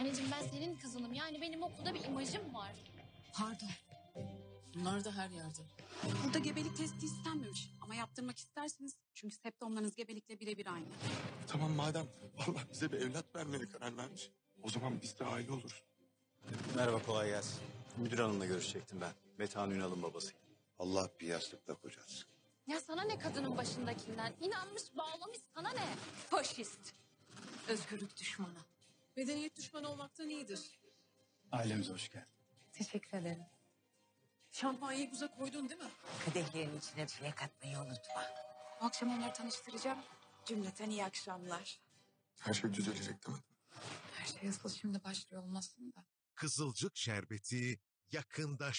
[0.00, 1.12] Anneciğim ben senin kızınım.
[1.14, 2.72] Yani benim okulda bir imajım var.
[3.34, 3.68] Pardon.
[4.74, 5.62] Bunlar da her yerde.
[6.24, 7.70] Burada gebelik testi istenmemiş.
[7.80, 10.86] Ama yaptırmak isterseniz çünkü septomlarınız gebelikle birebir aynı.
[11.48, 12.06] Tamam madem
[12.38, 14.30] Allah bize bir evlat vermeye karar vermiş.
[14.62, 15.82] O zaman biz de aile oluruz.
[16.76, 17.60] Merhaba kolay gelsin.
[17.96, 19.12] Müdür hanımla görüşecektim ben.
[19.38, 20.36] Metehan Ünal'ın babasıyım.
[20.78, 22.24] Allah bir yastıkla kocasın.
[22.66, 24.32] Ya sana ne kadının başındakinden?
[24.40, 25.86] İnanmış bağlamış sana ne?
[26.30, 26.94] Faşist.
[27.68, 28.58] Özgürlük düşmanı.
[29.16, 30.80] Medeniyet düşmanı olmaktan iyidir.
[31.52, 32.28] Ailemize hoş geldin.
[32.72, 33.44] Teşekkür ederim.
[34.52, 35.90] Şampanyayı buza koydun değil mi?
[36.24, 38.22] Kadehlerin içine bile katmayı unutma.
[38.80, 39.98] Bu akşam onları tanıştıracağım.
[40.44, 41.80] Cümleten iyi akşamlar.
[42.40, 43.42] Her şey düzelecek değil mi?
[44.12, 46.04] Her şey asıl şimdi başlıyor olmasın da.
[46.34, 47.78] Kızılcık şerbeti
[48.12, 48.70] yakında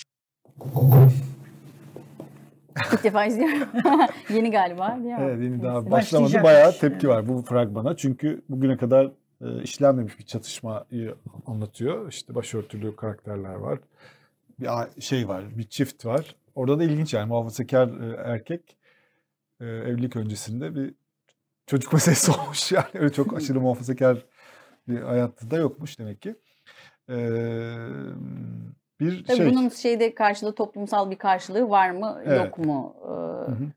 [2.94, 3.68] İlk defa izliyorum.
[4.30, 5.18] Yeni galiba değil mi?
[5.22, 6.44] Evet yeni daha başlamadı.
[6.44, 7.98] Bayağı tepki var bu fragmana.
[7.98, 9.12] Çünkü bugüne kadar
[9.42, 11.16] e, işlenmemiş bir çatışmayı
[11.46, 12.10] anlatıyor.
[12.10, 13.80] İşte başörtülü karakterler var.
[14.64, 16.36] Bir şey var, bir çift var.
[16.56, 18.78] Orada da ilginç yani muhafazakar e, erkek
[19.60, 20.94] e, evlilik öncesinde bir
[21.68, 22.72] çocuk meselesi olmuş.
[22.72, 24.26] Yani öyle çok aşırı muhafazakar
[24.88, 26.36] bir hayatta da yokmuş demek ki.
[27.10, 27.16] E,
[29.00, 29.46] bir Tabii şey.
[29.46, 32.38] bunun şeyde karşılığı toplumsal bir karşılığı var mı Evet.
[32.38, 32.96] yok mu?
[33.04, 33.72] Ee, Hı hı.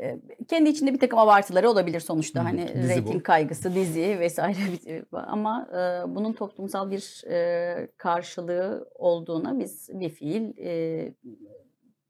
[0.00, 3.22] E, kendi içinde bir takım abartıları olabilir sonuçta hani dizi reyting bu.
[3.22, 4.58] kaygısı dizi vesaire
[5.12, 11.14] ama e, bunun toplumsal bir e, karşılığı olduğuna biz bir fiil e,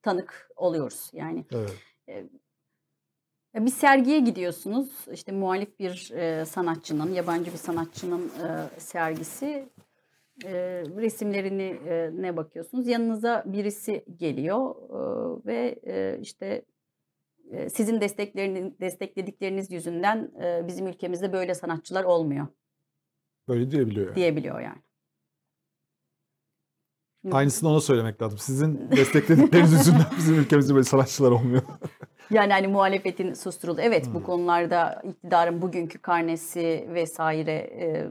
[0.03, 1.45] tanık oluyoruz yani.
[1.53, 1.72] Evet.
[2.09, 9.69] E, Bir sergiye gidiyorsunuz işte muhalif bir e, sanatçının yabancı bir sanatçının e, sergisi
[10.44, 10.52] e,
[10.97, 16.62] resimlerini e, ne bakıyorsunuz yanınıza birisi geliyor e, ve e, işte
[17.74, 22.47] sizin desteklerini destekledikleriniz yüzünden e, bizim ülkemizde böyle sanatçılar olmuyor
[23.48, 24.16] Böyle diyebiliyor yani.
[24.16, 24.78] diyebiliyor yani.
[27.32, 28.39] Aynısını ona söylemek lazım.
[28.39, 31.62] Sizin destekledikleriniz yüzünden bizim ülkemizde böyle sanatçılar olmuyor.
[32.31, 33.81] Yani hani muhalefetin susturuldu.
[33.81, 34.14] Evet Hmm.
[34.14, 38.10] bu konularda iktidarın bugünkü karnesi vesaire e,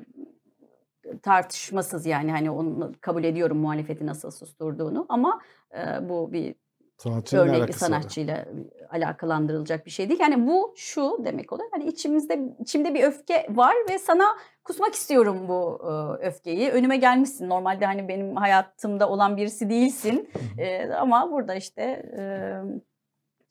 [1.22, 5.42] tartışmasız yani hani onu kabul ediyorum muhalefeti nasıl susturduğunu ama
[5.74, 6.56] e, bu bir
[7.00, 7.90] Sanatçıyla bir alakası var?
[7.90, 8.46] sanatçıyla
[8.90, 10.20] alakalandırılacak bir şey değil.
[10.20, 11.70] Yani bu şu demek oluyor.
[11.72, 14.24] Hani içimizde içimde bir öfke var ve sana
[14.64, 16.70] kusmak istiyorum bu e, öfkeyi.
[16.70, 17.50] Önüme gelmişsin.
[17.50, 20.30] Normalde hani benim hayatımda olan birisi değilsin.
[20.58, 21.82] E, ama burada işte
[22.18, 22.24] e,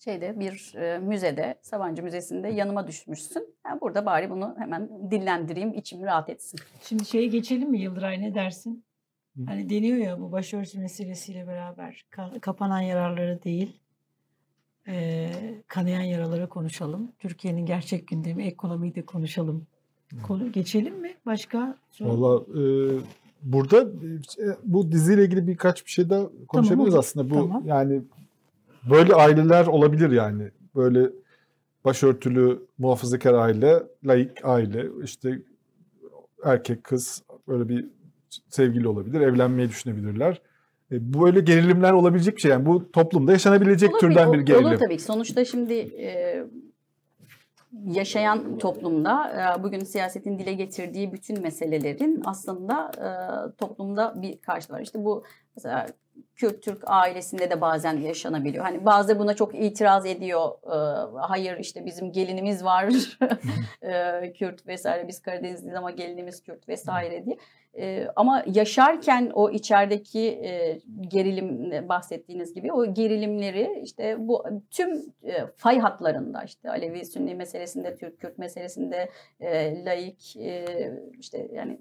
[0.05, 3.55] şeyde bir e, müzede, Sabancı Müzesi'nde yanıma düşmüşsün.
[3.67, 6.61] Yani burada bari bunu hemen dillendireyim, içim rahat etsin.
[6.83, 8.85] Şimdi şeye geçelim mi Yıldıray ne dersin?
[9.47, 13.81] Hani deniyor ya bu başörtü meselesiyle beraber ka- kapanan yararları değil,
[15.69, 17.13] kanayan yaraları konuşalım.
[17.19, 19.67] Türkiye'nin gerçek gündemi, ekonomiyi de konuşalım.
[20.23, 21.15] Konu geçelim mi?
[21.27, 21.77] Başka?
[22.01, 22.63] Valla e,
[23.43, 26.99] burada e, bu diziyle ilgili birkaç bir şey daha konuşabiliriz olur.
[26.99, 27.31] aslında.
[27.31, 27.63] Bu Tamam.
[27.67, 28.03] yani
[28.91, 30.51] böyle aileler olabilir yani.
[30.77, 31.11] Böyle
[31.85, 35.39] başörtülü muhafazakar aile, laik aile, işte
[36.45, 37.87] erkek kız böyle bir
[38.49, 40.41] sevgili olabilir, evlenmeyi düşünebilirler.
[40.93, 42.67] E, bu böyle gerilimler olabilecek bir şey yani.
[42.67, 44.79] Bu toplumda yaşanabilecek Olur, türden bir olur gerilim.
[44.79, 45.03] tabii ki.
[45.03, 46.45] Sonuçta şimdi e,
[47.87, 53.09] yaşayan toplumda e, bugün siyasetin dile getirdiği bütün meselelerin aslında e,
[53.57, 54.81] toplumda bir karşılığı var.
[54.81, 55.25] İşte bu
[55.57, 55.87] mesela
[56.37, 58.65] Kürt Türk ailesinde de bazen yaşanabiliyor.
[58.65, 60.49] Hani bazı buna çok itiraz ediyor.
[60.67, 60.77] E,
[61.21, 63.19] hayır işte bizim gelinimiz var.
[63.83, 67.37] e, Kürt vesaire biz Karadenizliyiz ama gelinimiz Kürt vesaire diye.
[67.79, 74.91] E, ama yaşarken o içerideki e, gerilim bahsettiğiniz gibi o gerilimleri işte bu tüm
[75.25, 79.11] e, fay hatlarında işte Alevi Sünni meselesinde Türk Kürt meselesinde
[79.41, 80.65] e, laik e,
[81.19, 81.79] işte yani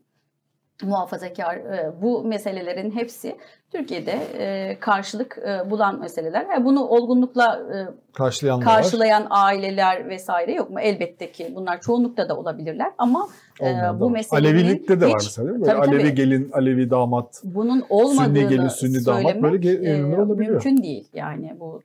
[0.84, 3.36] muhafazakar e, bu meselelerin hepsi
[3.72, 6.46] Türkiye'de e, karşılık e, bulan meseleler.
[6.52, 7.62] Yani bunu olgunlukla
[8.64, 10.80] karşılayan aileler vesaire yok mu?
[10.80, 13.28] Elbette ki bunlar çoğunlukta da olabilirler ama
[13.60, 14.12] Olmayan da bu var.
[14.12, 15.66] meselelerin Alevilikte de var hiç- mesela değil mi?
[15.66, 15.96] Tabii, tabii.
[15.96, 17.42] Alevi gelin, Alevi damat.
[17.44, 20.52] bunun olmadığını gelin, Sünni damat böyle ge- evrimler olabiliyor.
[20.66, 21.08] mümkün değil.
[21.14, 21.82] Yani bu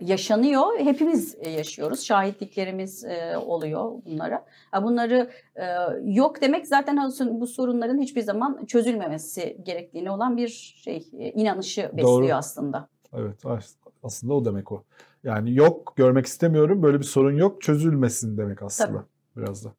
[0.00, 0.78] yaşanıyor.
[0.78, 2.04] Hepimiz e, yaşıyoruz.
[2.04, 4.44] Şahitliklerimiz e, oluyor bunlara.
[4.82, 5.64] Bunları e,
[6.04, 7.10] yok demek zaten
[7.40, 12.34] bu sorunların hiçbir zaman çözülmemesi gerektiğine olan bir şey inanışı besliyor Doğru.
[12.34, 12.88] aslında.
[13.12, 14.84] Evet as- aslında o demek o.
[15.24, 19.04] Yani yok görmek istemiyorum böyle bir sorun yok çözülmesin demek aslında
[19.36, 19.72] biraz da.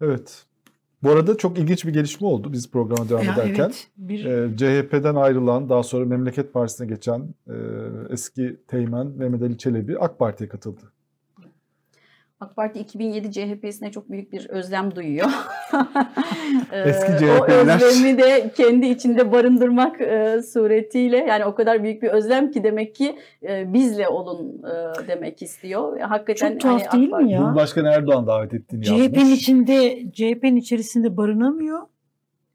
[0.00, 0.46] Evet.
[1.04, 3.64] Bu arada çok ilginç bir gelişme oldu biz programa devam Ya ederken.
[3.64, 7.54] evet, bir- Ee, CHP'den ayrılan daha sonra Memleket Partisi'ne geçen e,
[8.10, 10.80] eski teğmen Mehmet Ali Çelebi AK Parti'ye katıldı.
[12.44, 15.26] AK Parti 2007 CHP'sine çok büyük bir özlem duyuyor.
[16.72, 17.76] Ee, Eski O CHP'liler.
[17.82, 22.94] özlemi de kendi içinde barındırmak e, suretiyle yani o kadar büyük bir özlem ki demek
[22.94, 26.00] ki e, bizle olun e, demek istiyor.
[26.00, 27.38] Hakikaten Çok tuhaf hani değil mi ya?
[27.38, 29.38] Cumhurbaşkanı Erdoğan davet ettiğini CHP'nin yazmış.
[29.38, 31.78] içinde CHP'nin içerisinde barınamıyor.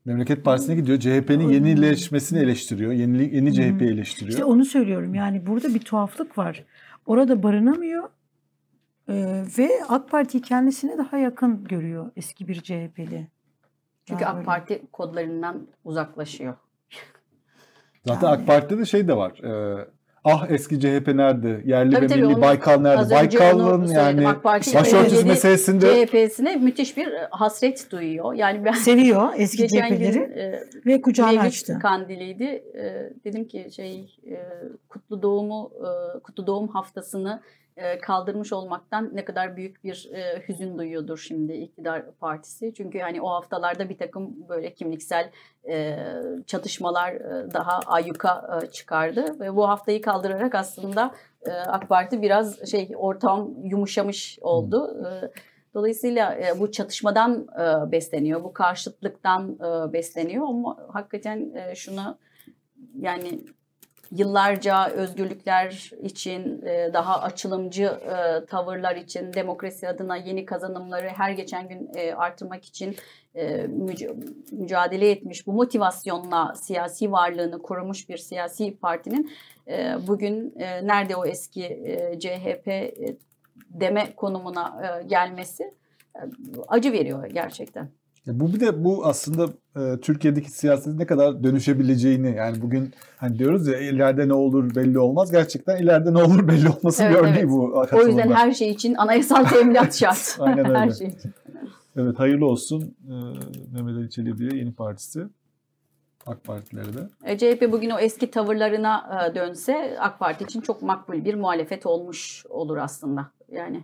[0.06, 0.99] Memleket Partisi'ne gidiyor.
[0.99, 2.91] CHP'nin yenileşmesini eleştiriyor.
[2.91, 4.32] Yeni, yeni CHP'yi eleştiriyor.
[4.32, 5.16] İşte onu söylüyorum.
[5.16, 6.64] Yani burada bir tuhaflık var.
[7.06, 8.10] Orada barınamıyor
[9.10, 13.27] Ee, ve AK Parti kendisine daha yakın görüyor eski bir CHP'li.
[14.06, 16.53] Çünkü Daha AK böyle- Parti kodlarından uzaklaşıyor.
[18.06, 19.40] Zaten AK Parti'de de şey de var.
[19.44, 19.86] e,
[20.23, 21.61] ah eski CHP nerede?
[21.65, 23.15] Yerli Tabii ve tabii, milli onu- Baykal nerede?
[23.15, 28.34] Baykal'ın yani başörtüsü 2007 meselesinde CHP'sine müthiş bir e, hasret duyuyor.
[28.34, 31.80] Yani ben Seviyor eski CHP'leri e, ve kucağına Mevlüt açtı.
[31.81, 32.44] Kandili'ydi.
[32.76, 34.38] E, dedim ki şey e,
[34.90, 37.41] kutlu doğumu e, kutlu doğum haftasını
[38.01, 42.73] kaldırmış olmaktan ne kadar büyük bir e, hüzün duyuyordur şimdi iktidar partisi.
[42.73, 45.30] Çünkü hani o haftalarda bir takım böyle kimliksel
[45.69, 45.97] e,
[46.47, 51.11] çatışmalar e, daha ayyuka e, çıkardı ve bu haftayı kaldırarak aslında
[51.45, 55.06] e, AK Parti biraz şey ortam yumuşamış oldu.
[55.06, 55.31] E,
[55.73, 62.18] Dolayısıyla e, bu çatışmadan e, besleniyor, bu karşıtlıktan e, besleniyor ama hakikaten e, şunu
[62.99, 63.39] yani
[64.11, 71.69] yıllarca özgürlükler için, e, daha açılımcı e, tavırlar için, demokrasi adına yeni kazanımları her geçen
[71.69, 72.95] gün e, artırmak için
[73.36, 79.31] müc- mücadele etmiş, bu motivasyonla siyasi varlığını korumuş bir siyasi partinin
[80.07, 80.53] bugün
[80.84, 81.61] nerede o eski
[82.19, 82.68] CHP
[83.69, 85.73] deme konumuna gelmesi
[86.68, 87.98] acı veriyor gerçekten.
[88.27, 93.67] Bu bir de bu aslında e, Türkiye'deki siyasetin ne kadar dönüşebileceğini yani bugün hani diyoruz
[93.67, 95.31] ya ileride ne olur belli olmaz.
[95.31, 97.49] Gerçekten ileride ne olur belli olmasın Evet, bir örneği evet.
[97.49, 100.37] bu O yüzden her şey için anayasal teminat şart.
[100.39, 100.77] Aynen öyle.
[100.77, 101.31] her şey için.
[101.97, 103.13] Evet hayırlı olsun e,
[103.73, 105.23] Mehmet Ali Çelebi'ye yeni partisi.
[106.25, 107.09] AK Partilere de.
[107.23, 111.85] E, CHP bugün o eski tavırlarına e, dönse AK Parti için çok makbul bir muhalefet
[111.85, 113.31] olmuş olur aslında.
[113.51, 113.83] Yani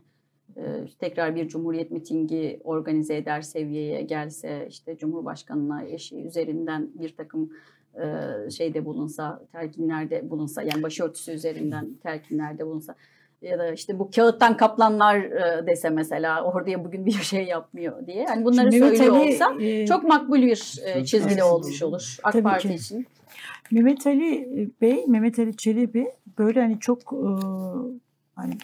[1.00, 7.50] tekrar bir cumhuriyet mitingi organize eder seviyeye gelse işte Cumhurbaşkanı'na eşi üzerinden bir takım
[7.96, 12.96] e, şeyde bulunsa, telkinlerde bulunsa yani başörtüsü üzerinden telkinlerde bulunsa
[13.42, 18.24] ya da işte bu kağıttan kaplanlar e, dese mesela oraya bugün bir şey yapmıyor diye.
[18.24, 22.34] Yani bunları Şimdi söylüyor Ali, olsa e, çok makbul bir e, çizgide olmuş olur AK
[22.34, 22.74] Tabii Parti ki.
[22.74, 23.06] için.
[23.72, 26.08] Mehmet Ali Bey, Mehmet Ali Çelebi
[26.38, 27.30] böyle hani çok e,
[28.36, 28.58] hani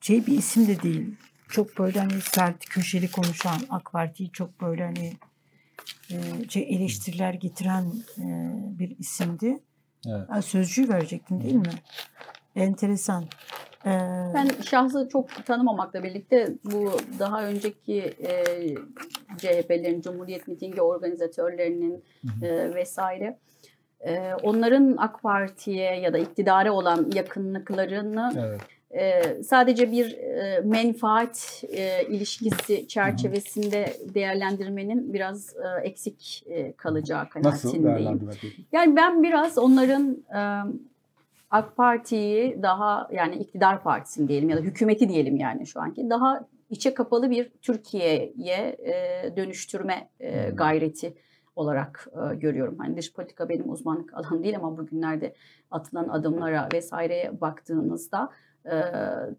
[0.00, 1.14] şey bir isim de değil.
[1.48, 5.12] Çok böyle hani sert köşeli konuşan AK Parti'yi çok böyle hani
[6.10, 7.84] e, şey eleştiriler getiren
[8.18, 8.24] e,
[8.78, 9.58] bir isimdi.
[10.08, 10.28] Evet.
[10.30, 11.72] Ha, Sözcüğü verecektin değil mi?
[12.56, 13.24] Enteresan.
[13.84, 13.90] E,
[14.34, 18.44] Ben şahsı çok tanımamakla birlikte bu daha önceki e,
[19.38, 22.04] CHP'lerin, Cumhuriyet mitingi organizatörlerinin
[22.42, 23.38] e, vesaire
[24.06, 28.60] e, onların AK Parti'ye ya da iktidara olan yakınlıklarını Evet.
[28.90, 38.30] e, sadece bir e, menfaat e, ilişkisi çerçevesinde değerlendirmenin biraz e, eksik e, kalacağı kanaatindeyim.
[38.72, 40.40] Yani ben biraz onların e,
[41.50, 46.44] AK Parti'yi daha yani iktidar partisini diyelim ya da hükümeti diyelim yani şu anki daha
[46.70, 51.14] içe kapalı bir Türkiye'ye e, dönüştürme e, gayreti
[51.60, 52.78] olarak e, görüyorum.
[52.78, 55.34] Hani dış politika benim uzmanlık alanım değil ama bugünlerde
[55.70, 58.30] atılan adımlara vesaireye baktığınızda
[58.66, 58.76] e,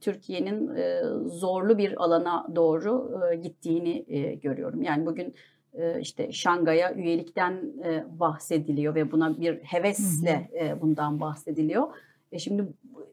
[0.02, 4.82] Türkiye'nin e, zorlu bir alana doğru e, gittiğini e, görüyorum.
[4.82, 5.34] Yani bugün
[6.00, 7.74] işte Şangay'a üyelikten
[8.20, 10.50] bahsediliyor ve buna bir hevesle
[10.82, 11.88] bundan bahsediliyor.
[12.32, 12.68] E şimdi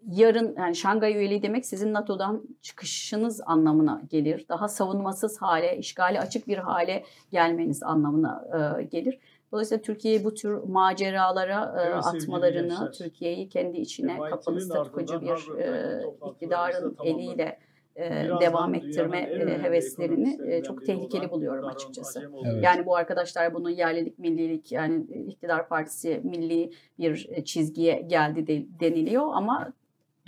[0.07, 4.47] yarın yani Şangay üyeliği demek sizin NATO'dan çıkışınız anlamına gelir.
[4.49, 8.45] Daha savunmasız hale, işgali açık bir hale gelmeniz anlamına
[8.79, 9.19] e, gelir.
[9.53, 12.91] Dolayısıyla Türkiye'yi bu tür maceralara e, atmalarını.
[12.91, 17.59] Türkiye'yi kendi içine MIT'nin kapalı statükocu bir e, iktidarın eliyle
[17.97, 22.31] e, Birazdan devam ettirme e, heveslerini e, çok tehlikeli buluyorum açıkçası.
[22.47, 22.65] Evet.
[22.65, 29.27] Yani bu arkadaşlar bunun yerlilik, millilik yani iktidar partisi milli bir çizgiye geldi de, deniliyor
[29.33, 29.73] ama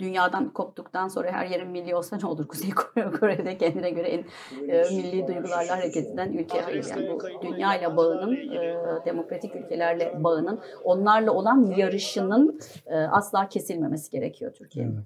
[0.01, 2.47] dünyadan koptuktan sonra her yerin milli olsa ne olur?
[2.51, 4.19] Kuzey Kore, Kore'de kendine göre en
[4.67, 6.85] e, milli duygularla hareket eden ülke hayır.
[6.89, 8.75] Yani bu dünyayla bağının, e,
[9.05, 14.95] demokratik ülkelerle bağının, onlarla olan yarışının e, asla kesilmemesi gerekiyor Türkiye'nin.
[14.95, 15.05] Evet.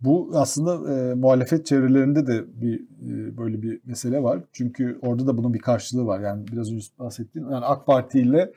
[0.00, 4.40] Bu aslında e, muhalefet çevrelerinde de bir e, böyle bir mesele var.
[4.52, 6.20] Çünkü orada da bunun bir karşılığı var.
[6.20, 8.52] Yani biraz önce bahsettiğim yani AK Parti ile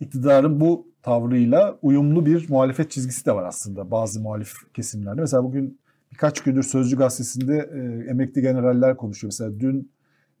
[0.00, 5.20] iktidarın bu tavrıyla uyumlu bir muhalefet çizgisi de var aslında bazı muhalif kesimlerde.
[5.20, 5.78] Mesela bugün
[6.12, 9.28] birkaç gündür Sözcü Gazetesi'nde e, emekli generaller konuşuyor.
[9.28, 9.90] Mesela dün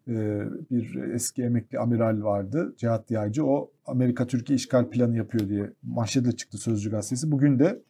[0.08, 3.46] e, bir eski emekli amiral vardı Cihat Yaycı.
[3.46, 7.30] O Amerika Türkiye işgal planı yapıyor diye manşetle çıktı Sözcü Gazetesi.
[7.30, 7.82] Bugün de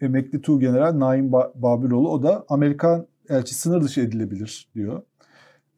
[0.00, 5.02] emekli Tuğ General Naim Ba- Babiroğlu o da Amerikan elçi sınır dışı edilebilir diyor.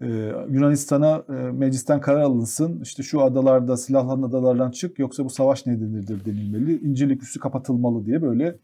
[0.03, 2.81] Ee, Yunanistan'a e, meclisten karar alınsın.
[2.83, 6.81] İşte şu adalarda silahlı adalardan çık yoksa bu savaş nedenidir denilmeli.
[6.81, 8.57] İncirlik üssü kapatılmalı diye böyle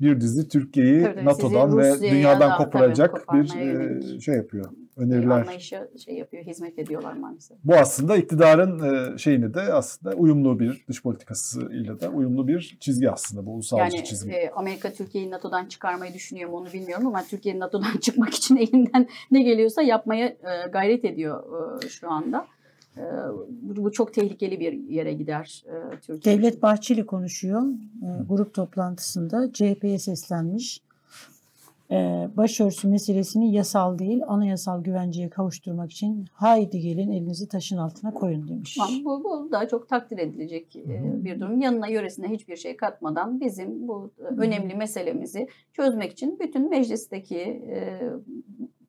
[0.00, 4.70] bir dizi Türkiye'yi NATO'dan ve dünyadan koparacak bir e, şey yapıyor.
[4.96, 5.40] Bir Öneriler.
[5.40, 7.58] anlayışa şey yapıyor, hizmet ediyorlar maalesef.
[7.64, 8.80] Bu aslında iktidarın
[9.14, 13.96] e, şeyini de aslında uyumlu bir dış politikasıyla da uyumlu bir çizgi aslında bu ulusalcı
[13.96, 14.30] Yani çizgi.
[14.32, 19.08] e, Amerika Türkiye'yi NATO'dan çıkarmayı düşünüyor mu onu bilmiyorum ama Türkiye'nin NATO'dan çıkmak için elinden
[19.30, 21.44] ne geliyorsa yapmaya e, gayret ediyor
[21.84, 22.46] e, şu anda.
[22.96, 23.02] E,
[23.62, 26.38] bu, çok tehlikeli bir yere gider e, Türkiye.
[26.38, 27.62] Devlet Bahçeli konuşuyor.
[28.02, 30.80] E, grup toplantısında CHP'ye seslenmiş.
[31.90, 38.48] E, başörtüsü meselesini yasal değil anayasal güvenceye kavuşturmak için haydi gelin elinizi taşın altına koyun
[38.48, 38.78] demiş.
[39.04, 41.60] Bu, bu da çok takdir edilecek e, bir durum.
[41.60, 47.62] Yanına yöresine hiçbir şey katmadan bizim bu e, önemli meselemizi çözmek için bütün meclisteki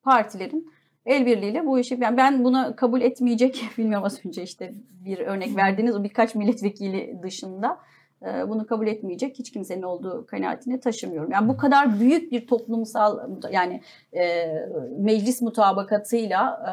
[0.02, 0.72] partilerin
[1.06, 4.72] el birliğiyle bu işi yani ben buna kabul etmeyecek bilmiyorum az önce işte
[5.04, 7.78] bir örnek verdiğiniz o birkaç milletvekili dışında
[8.48, 11.30] bunu kabul etmeyecek hiç kimsenin olduğu kanaatini taşımıyorum.
[11.32, 13.18] Yani bu kadar büyük bir toplumsal
[13.50, 13.82] yani
[14.12, 14.46] e,
[14.98, 16.72] meclis mutabakatıyla e,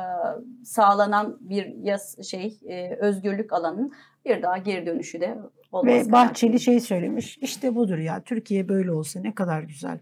[0.65, 3.91] sağlanan bir yas şey e, özgürlük alanının
[4.25, 5.37] bir daha geri dönüşü de
[5.71, 6.07] olmaz.
[6.07, 7.37] Ve Bahçeli şey söylemiş.
[7.37, 9.99] İşte budur ya Türkiye böyle olsa ne kadar güzel.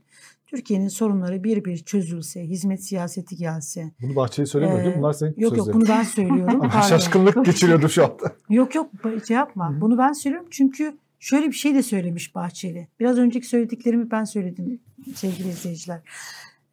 [0.48, 3.92] Türkiye'nin sorunları bir bir çözülse, hizmet siyaseti gelse.
[4.02, 5.00] Bunu Bahçeli söylemiyor değil mi?
[5.00, 5.82] Ee, Bunlar senin Yok yok sözlerin.
[5.82, 6.62] bunu ben söylüyorum.
[6.62, 6.82] Ama.
[6.90, 8.32] Şaşkınlık geçiriyordum şu anda.
[8.50, 8.90] Yok yok
[9.28, 9.78] şey yapma.
[9.82, 12.88] Bunu ben söylüyorum çünkü şöyle bir şey de söylemiş Bahçeli.
[13.00, 14.80] Biraz önceki söylediklerimi ben söyledim
[15.16, 16.02] sevgili izleyiciler.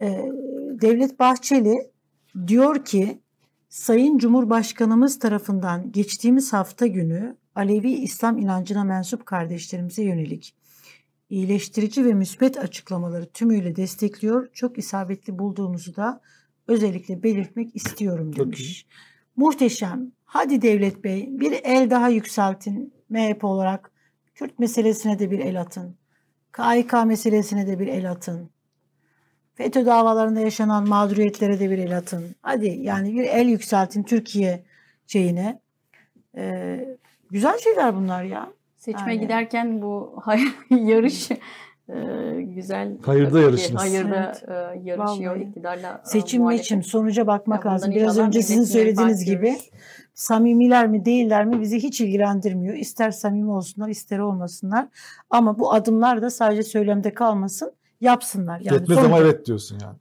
[0.03, 0.29] Ee,
[0.81, 1.91] Devlet Bahçeli
[2.47, 3.19] diyor ki
[3.69, 10.55] Sayın Cumhurbaşkanımız tarafından geçtiğimiz hafta günü Alevi İslam inancına mensup kardeşlerimize yönelik
[11.31, 14.49] iyileştirici ve müspet açıklamaları tümüyle destekliyor.
[14.53, 16.21] Çok isabetli bulduğumuzu da
[16.69, 18.87] özellikle belirtmek istiyorum demiş.
[19.37, 20.13] Muhteşem.
[20.25, 23.94] Hadi Devlet Bey bir el daha yükseltin MHP olarak.
[24.35, 25.97] Kürt meselesine de bir el atın.
[26.53, 28.51] KYK meselesine de bir el atın.
[29.55, 32.25] FETÖ davalarında yaşanan mağduriyetlere de bir el atın.
[32.43, 34.65] Hadi yani bir el yükseltin Türkiye
[35.07, 35.61] şeyine.
[36.37, 36.85] Ee,
[37.31, 38.51] güzel şeyler bunlar ya.
[38.77, 39.21] Seçime Yani.
[39.21, 40.23] giderken bu
[40.71, 41.31] yarış
[41.89, 41.97] e,
[42.41, 42.99] güzel.
[43.03, 43.83] Hayırda yarışınız.
[43.83, 44.49] Hayırda Evet.
[44.49, 45.49] e, yarışıyor Vallahi.
[45.49, 46.03] iktidarla.
[46.07, 47.91] e, Seçim meçim sonuca bakmak Ya lazım.
[47.95, 49.57] Biraz önce sizin söylediğiniz gibi.
[50.15, 52.75] Samimiler mi değiller mi bizi hiç ilgilendirmiyor.
[52.75, 54.89] İster samimi olsunlar ister olmasınlar.
[55.31, 58.61] Ama bu adımlar da sadece söylemde kalmasın yapsınlar.
[58.61, 59.97] Yani Yetmez ama sonuca- evet diyorsun yani.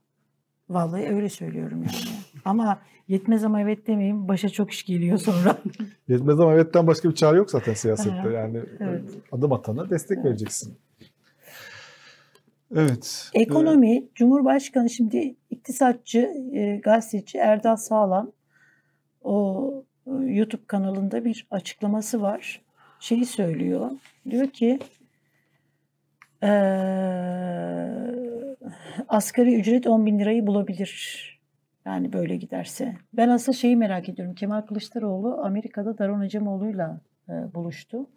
[0.69, 2.15] Vallahi öyle söylüyorum yani.
[2.45, 5.57] ama yetmez ama evet demeyin başa çok iş geliyor sonra.
[6.07, 8.29] Yetmez ama evetten başka bir çare yok zaten siyasette.
[8.33, 9.03] Yani evet.
[9.31, 10.77] adım atana destek vereceksin.
[12.75, 13.29] Evet.
[13.33, 16.19] Ekonomi, Cumhurbaşkanı şimdi iktisatçı,
[16.53, 18.31] e, gazeteci Erdal Sağlam
[19.23, 22.61] o YouTube kanalında bir açıklaması var.
[22.99, 23.91] Şeyi söylüyor.
[24.29, 24.79] Diyor ki
[26.43, 26.49] eee,
[29.07, 31.23] asgari ücret 10 bin lirayı bulabilir.
[31.85, 32.95] Yani böyle giderse.
[33.13, 34.35] Ben aslında şeyi merak ediyorum.
[34.35, 38.09] Kemal Kılıçdaroğlu Amerika'da Daron Acemoğlu'yla e, buluştu.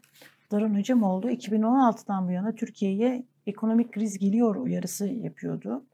[0.53, 5.85] Daron Acemoğlu 2016'dan bu yana Türkiye'ye ekonomik kriz geliyor uyarısı yapıyordu.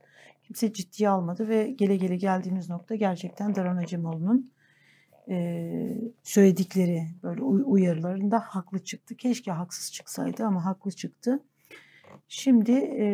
[0.43, 4.52] Kimse ciddiye almadı ve gele gele geldiğimiz nokta gerçekten Daron Acemoğlu'nun
[5.33, 9.17] e, söyledikleri böyle uy- uyarılarında haklı çıktı.
[9.17, 11.41] Keşke haksız çıksaydı ama haklı çıktı.
[12.29, 13.07] Şimdi e,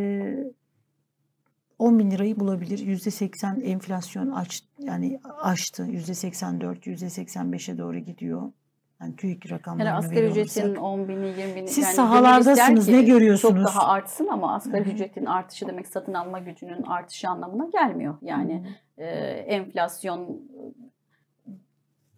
[1.78, 2.78] 10 bin lirayı bulabilir.
[2.78, 5.82] Yüzde 80 enflasyon aç, yani aştı.
[5.82, 8.52] Yüzde 84, yüzde 85'e doğru gidiyor.
[9.00, 10.82] Yani TÜİK rakamlarını Yani asgari ücretin olursak.
[10.82, 11.68] 10 bini 20 bini.
[11.68, 13.64] Siz yani sahalardasınız, ne görüyorsunuz?
[13.64, 18.14] Çok daha artsın ama asgari ücretin artışı demek satın alma gücünün artışı anlamına gelmiyor.
[18.22, 18.66] Yani
[18.98, 20.42] e, enflasyon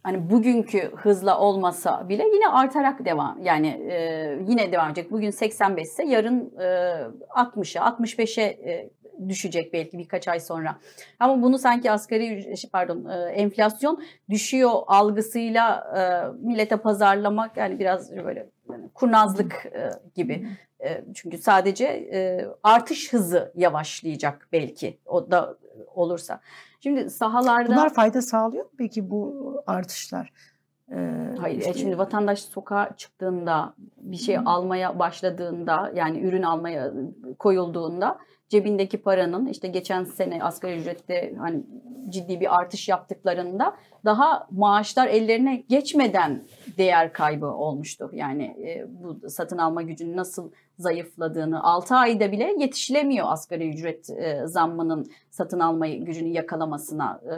[0.02, 5.10] hani bugünkü hızla olmasa bile yine artarak devam yani e, yine devam edecek.
[5.10, 6.64] Bugün 85 ise yarın e,
[7.28, 8.90] 60'a 65'e e,
[9.28, 10.76] düşecek belki birkaç ay sonra.
[11.20, 16.02] Ama bunu sanki asgari ücret- pardon e, enflasyon düşüyor algısıyla e,
[16.46, 20.46] millete pazarlamak yani biraz böyle yani kurnazlık e, gibi.
[20.84, 25.56] E, çünkü sadece e, artış hızı yavaşlayacak belki o da
[25.94, 26.40] olursa.
[26.80, 30.32] Şimdi sahalarda Bunlar fayda sağlıyor mu peki bu artışlar?
[30.92, 34.42] Ee, Hayır, e, işte- şimdi vatandaş sokağa çıktığında, bir şey Hı.
[34.46, 36.92] almaya başladığında, yani ürün almaya
[37.38, 41.62] koyulduğunda cebindeki paranın işte geçen sene asgari ücrette hani
[42.08, 46.44] ciddi bir artış yaptıklarında daha maaşlar ellerine geçmeden
[46.78, 48.10] değer kaybı olmuştu.
[48.12, 54.46] Yani e, bu satın alma gücünün nasıl zayıfladığını 6 ayda bile yetişilemiyor asgari ücret e,
[54.46, 57.20] zammının satın alma gücünü yakalamasına.
[57.24, 57.34] E,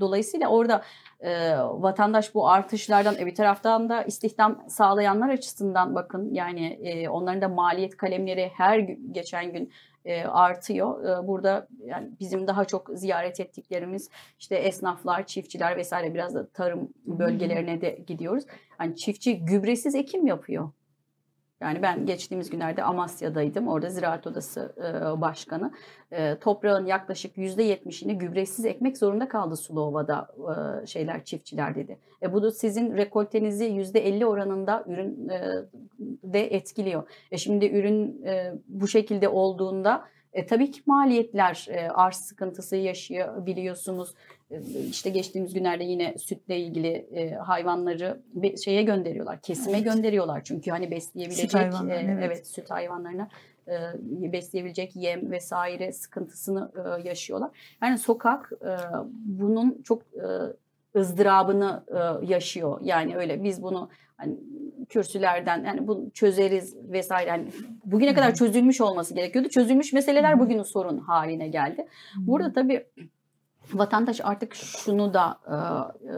[0.00, 0.82] dolayısıyla orada
[1.20, 7.42] e, vatandaş bu artışlardan e, bir taraftan da istihdam sağlayanlar açısından bakın yani e, onların
[7.42, 8.78] da maliyet kalemleri her
[9.12, 9.72] geçen gün
[10.04, 11.04] e, artıyor.
[11.04, 16.88] E, burada yani bizim daha çok ziyaret ettiklerimiz işte esnaflar, çiftçiler vesaire biraz da tarım
[17.06, 18.44] bölgelerine de gidiyoruz.
[18.78, 20.70] Hani çiftçi gübresiz ekim yapıyor.
[21.64, 23.68] Yani ben geçtiğimiz günlerde Amasya'daydım.
[23.68, 25.72] Orada Ziraat Odası e, Başkanı.
[26.12, 30.28] E, toprağın yaklaşık %70'ini gübresiz ekmek zorunda kaldı Sulova'da
[30.82, 31.98] e, şeyler çiftçiler dedi.
[32.22, 35.40] E, bu da sizin rekoltenizi %50 oranında ürün e,
[36.22, 37.08] de etkiliyor.
[37.30, 40.04] E, şimdi ürün e, bu şekilde olduğunda
[40.34, 44.14] e, tabii ki maliyetler e, arz sıkıntısı yaşayabiliyorsunuz.
[44.50, 49.92] E, işte geçtiğimiz günlerde yine sütle ilgili e, hayvanları be- şeye gönderiyorlar, kesime Evet.
[49.92, 50.44] gönderiyorlar.
[50.44, 52.18] Çünkü hani besleyebilecek Süt e, evet.
[52.22, 53.28] evet süt hayvanlarına
[53.68, 57.50] e, besleyebilecek yem vesaire sıkıntısını e, yaşıyorlar.
[57.82, 58.72] Yani sokak e,
[59.24, 62.80] bunun çok e, ızdırabını e, yaşıyor.
[62.82, 64.36] Yani öyle biz bunu hani
[64.84, 67.30] kürsülerden yani bunu çözeriz vesaire.
[67.30, 67.46] Yani
[67.84, 69.48] bugüne kadar çözülmüş olması gerekiyordu.
[69.48, 71.86] Çözülmüş meseleler bugünün sorun haline geldi.
[72.16, 72.86] Burada tabii
[73.72, 76.14] vatandaş artık şunu da e, e,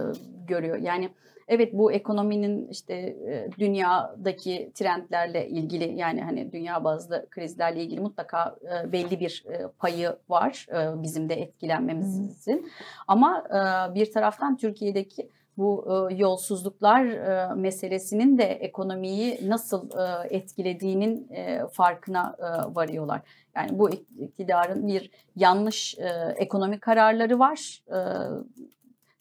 [0.47, 0.77] görüyor.
[0.77, 1.11] Yani
[1.49, 8.57] evet bu ekonominin işte e, dünyadaki trendlerle ilgili yani hani dünya bazlı krizlerle ilgili mutlaka
[8.63, 12.71] e, belli bir e, payı var e, bizim de etkilenmemizin.
[13.09, 21.29] Ama e, bir taraftan Türkiye'deki bu e, yolsuzluklar e, meselesinin de ekonomiyi nasıl e, etkilediğinin
[21.33, 23.21] e, farkına e, varıyorlar.
[23.57, 27.83] Yani bu iktidarın bir yanlış e, ekonomik kararları var.
[27.89, 27.99] E,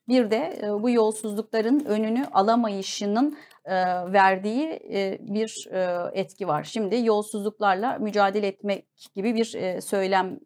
[0.08, 3.74] bir de e, bu yolsuzlukların önünü alamayışının e,
[4.14, 5.68] verdiği e, bir
[6.14, 6.64] etki var.
[6.64, 10.40] Şimdi yolsuzluklarla mücadele etmek gibi bir söylem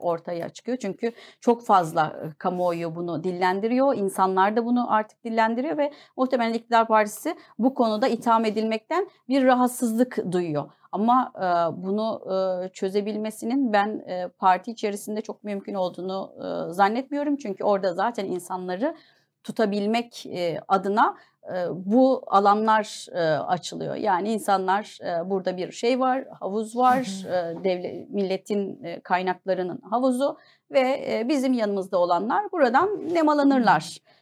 [0.00, 0.78] ortaya çıkıyor.
[0.78, 3.96] Çünkü çok fazla kamuoyu bunu dillendiriyor.
[3.96, 10.32] İnsanlar da bunu artık dillendiriyor ve muhtemelen iktidar partisi bu konuda itham edilmekten bir rahatsızlık
[10.32, 10.70] duyuyor.
[10.92, 17.36] Ama e, bunu e, çözebilmesinin ben e, parti içerisinde çok mümkün olduğunu e, zannetmiyorum.
[17.36, 18.96] Çünkü orada zaten insanları
[19.44, 23.94] tutabilmek e, adına e, bu alanlar e, açılıyor.
[23.94, 30.38] Yani insanlar e, burada bir şey var, havuz var, e, devlet milletin e, kaynaklarının havuzu
[30.70, 33.96] ve e, bizim yanımızda olanlar buradan nemalanırlar.
[34.06, 34.19] E,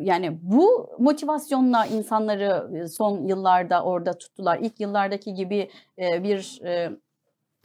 [0.00, 4.58] yani bu motivasyonla insanları son yıllarda orada tuttular.
[4.58, 6.60] İlk yıllardaki gibi bir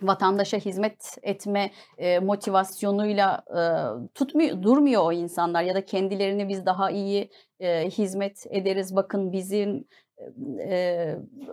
[0.01, 1.71] vatandaşa hizmet etme
[2.21, 3.43] motivasyonuyla
[4.15, 7.29] tutmuyor, durmuyor o insanlar ya da kendilerini biz daha iyi
[7.85, 8.95] hizmet ederiz.
[8.95, 9.85] Bakın bizim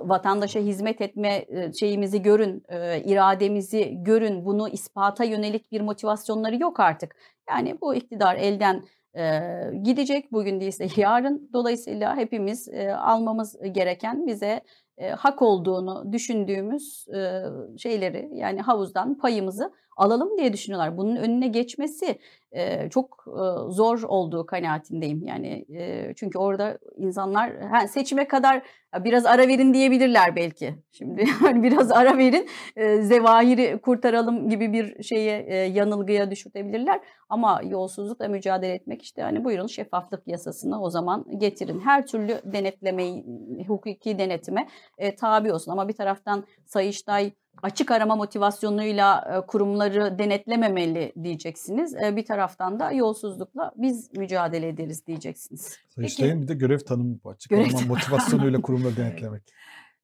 [0.01, 1.47] vatandaşa hizmet etme
[1.79, 2.63] şeyimizi görün,
[3.05, 4.45] irademizi görün.
[4.45, 7.17] Bunu ispata yönelik bir motivasyonları yok artık.
[7.49, 8.85] Yani bu iktidar elden
[9.17, 9.41] e,
[9.83, 11.51] gidecek bugün değilse yarın.
[11.53, 14.61] Dolayısıyla hepimiz e, almamız gereken bize
[14.99, 17.43] e, hak olduğunu düşündüğümüz e,
[17.79, 20.97] şeyleri yani havuzdan payımızı alalım diye düşünüyorlar.
[20.97, 22.19] Bunun önüne geçmesi
[22.53, 25.23] e, çok e, zor olduğu kanaatindeyim.
[25.23, 28.63] Yani e, çünkü orada insanlar ha, seçime kadar
[29.05, 30.75] biraz ara verin diyebilirler belki.
[30.93, 37.01] Şimdi hani biraz ara verin, e, zevahiri kurtaralım gibi bir şeye e, yanılgıya düşürtebilirler.
[37.29, 41.81] Ama yolsuzlukla mücadele etmek işte hani buyurun şeffaflık yasasını o zaman getirin.
[41.81, 43.25] Her türlü denetlemeyi,
[43.67, 44.69] hukuki denetime
[44.99, 45.73] e, tabi olsun.
[45.73, 47.33] Ama bir taraftan Sayıştay
[47.63, 51.95] açık arama motivasyonuyla kurumları denetlememeli diyeceksiniz.
[51.95, 55.79] Bir taraftan da yolsuzlukla biz mücadele ederiz diyeceksiniz.
[55.89, 59.43] Sayıştay'ın bir de görev tanımı bu açık görev arama motivasyonuyla kurumları denetlemek.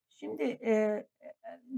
[0.08, 1.06] Şimdi e,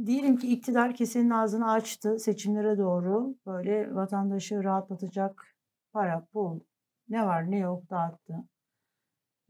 [0.07, 5.57] diyelim ki iktidar kesenin ağzını açtı seçimlere doğru böyle vatandaşı rahatlatacak
[5.93, 6.61] para, pul,
[7.09, 8.35] ne var ne yok dağıttı.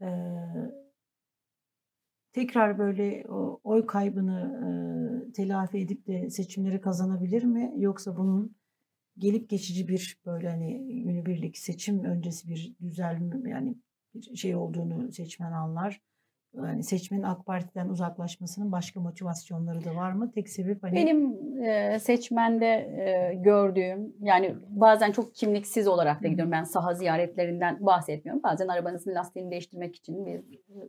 [0.01, 0.07] E,
[2.37, 4.39] tekrar böyle o oy kaybını
[5.29, 7.73] e, telafi edip de seçimleri kazanabilir mi?
[7.77, 8.55] Yoksa bunun
[9.17, 13.75] gelip geçici bir böyle hani günübirlik seçim öncesi bir düzelme yani
[14.15, 16.01] bir şey olduğunu seçmen anlar
[16.65, 20.31] yani seçmenin AK Parti'den uzaklaşmasının başka motivasyonları da var mı?
[20.31, 20.95] Tek sebep hani...
[20.95, 26.51] Benim e, seçmende e, gördüğüm yani bazen çok kimliksiz olarak da gidiyorum.
[26.51, 28.43] Ben saha ziyaretlerinden bahsetmiyorum.
[28.43, 30.43] Bazen arabanızın lastiğini değiştirmek için bir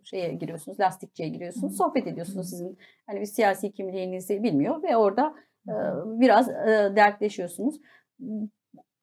[0.04, 2.50] şeye giriyorsunuz, lastikçiye giriyorsunuz, sohbet ediyorsunuz.
[2.50, 5.34] Sizin hani bir siyasi kimliğinizi bilmiyor ve orada
[5.68, 5.72] e,
[6.04, 7.80] biraz e, dertleşiyorsunuz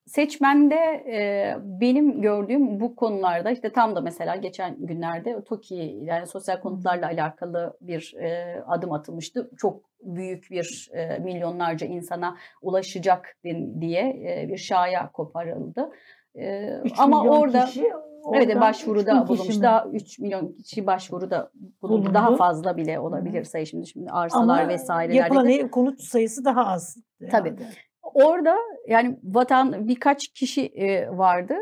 [0.06, 0.74] Seçmende
[1.12, 7.06] e, benim gördüğüm bu konularda işte tam da mesela geçen günlerde TOKİ yani sosyal konutlarla
[7.06, 9.50] alakalı bir e, adım atılmıştı.
[9.56, 13.36] Çok büyük bir e, milyonlarca insana ulaşacak
[13.80, 15.90] diye e, bir şaya koparıldı.
[16.34, 17.92] E, ama orada kişi,
[18.34, 19.62] evet başvuruda bulunmuş.
[19.62, 21.50] Daha 3 milyon kişi başvuruda
[21.82, 22.02] bulundu.
[22.02, 22.14] bulundu.
[22.14, 25.14] Daha fazla bile olabilir sayı şimdi şimdi arsalar ama vesaireler.
[25.14, 26.96] Yapılan ev konut sayısı daha az.
[27.30, 27.48] Tabii.
[27.48, 27.72] Yani.
[28.16, 28.56] Orada
[28.88, 30.72] yani vatan birkaç kişi
[31.10, 31.54] vardı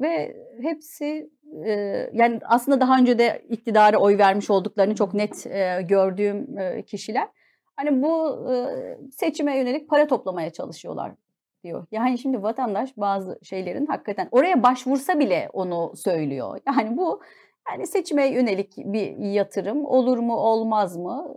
[0.00, 1.30] ve hepsi
[2.12, 5.44] yani aslında daha önce de iktidara oy vermiş olduklarını çok net
[5.88, 7.28] gördüğüm kişiler.
[7.76, 8.46] Hani bu
[9.12, 11.12] seçime yönelik para toplamaya çalışıyorlar
[11.64, 11.86] diyor.
[11.90, 16.60] Yani şimdi vatandaş bazı şeylerin hakikaten oraya başvursa bile onu söylüyor.
[16.66, 17.20] Yani bu
[17.70, 21.34] yani seçime yönelik bir yatırım olur mu olmaz mı?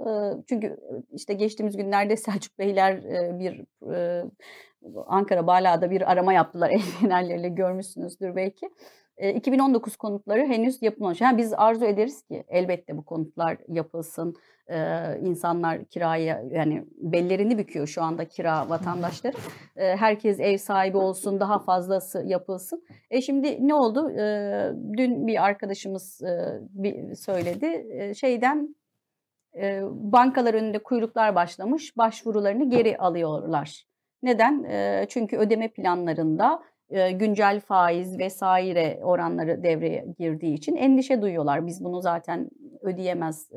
[0.49, 0.78] Çünkü
[1.14, 3.04] işte geçtiğimiz günlerde Selçuk Beyler
[3.40, 3.66] bir
[5.08, 8.70] Ankara Bala'da bir arama yaptılar el fenerleriyle görmüşsünüzdür belki.
[9.18, 11.22] 2019 konutları henüz yapılmamış.
[11.22, 14.35] Yani biz arzu ederiz ki elbette bu konutlar yapılsın.
[14.69, 19.38] Ee, insanlar kiraya yani bellerini büküyor şu anda kira vatandaşları.
[19.76, 22.84] Ee, herkes ev sahibi olsun, daha fazlası yapılsın.
[23.11, 24.11] E şimdi ne oldu?
[24.11, 27.88] Ee, dün bir arkadaşımız e, bir söyledi.
[27.89, 28.76] E, şeyden
[29.56, 31.98] e, bankalar önünde kuyruklar başlamış.
[31.98, 33.85] Başvurularını geri alıyorlar.
[34.23, 34.64] Neden?
[34.64, 41.68] E, çünkü ödeme planlarında güncel faiz vesaire oranları devreye girdiği için endişe duyuyorlar.
[41.68, 42.49] Biz bunu zaten
[42.81, 43.51] ödeyemez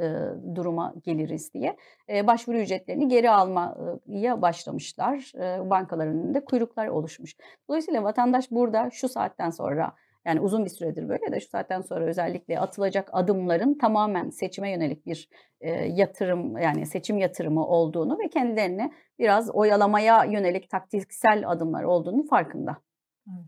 [0.55, 1.77] duruma geliriz diye.
[2.09, 5.33] başvuru ücretlerini geri almaya başlamışlar.
[5.71, 7.37] bankaların önünde kuyruklar oluşmuş.
[7.69, 9.93] Dolayısıyla vatandaş burada şu saatten sonra
[10.25, 15.07] yani uzun bir süredir böyle de şu saatten sonra özellikle atılacak adımların tamamen seçime yönelik
[15.07, 15.29] bir
[15.61, 22.77] e, yatırım yani seçim yatırımı olduğunu ve kendilerini biraz oyalamaya yönelik taktiksel adımlar olduğunu farkında.
[23.29, 23.47] Evet.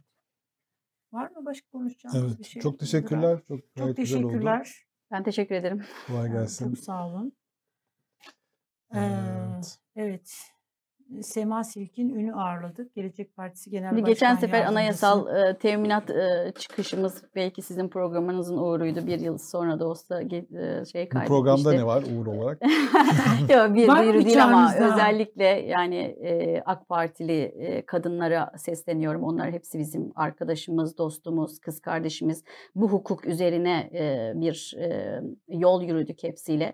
[1.12, 2.62] Var mı başka konuşacağımız evet, bir şey?
[2.62, 3.40] Çok teşekkürler.
[3.48, 4.86] Çok, çok teşekkürler.
[5.10, 5.84] Ben teşekkür ederim.
[6.06, 6.74] Kolay gelsin.
[6.74, 7.32] Çok sağ olun.
[8.94, 9.00] Ee,
[9.96, 10.52] Evet.
[11.22, 12.94] Sema Silkin ünü ağırladık.
[12.94, 14.78] Gelecek Partisi Genel Şimdi Başkan geçen sefer Yardımcısı.
[15.06, 19.06] anayasal e, teminat e, çıkışımız belki sizin programınızın uğruydu.
[19.06, 21.26] Bir yıl sonra da olsa e, şey Bu kaydetmişti.
[21.28, 22.62] programda ne var Uğur olarak?
[23.50, 24.94] Yok bir duyuru bir değil ama daha?
[24.94, 29.22] özellikle yani e, AK Partili e, kadınlara sesleniyorum.
[29.22, 32.44] Onlar hepsi bizim arkadaşımız, dostumuz, kız kardeşimiz.
[32.74, 36.72] Bu hukuk üzerine e, bir e, yol yürüdük hepsiyle.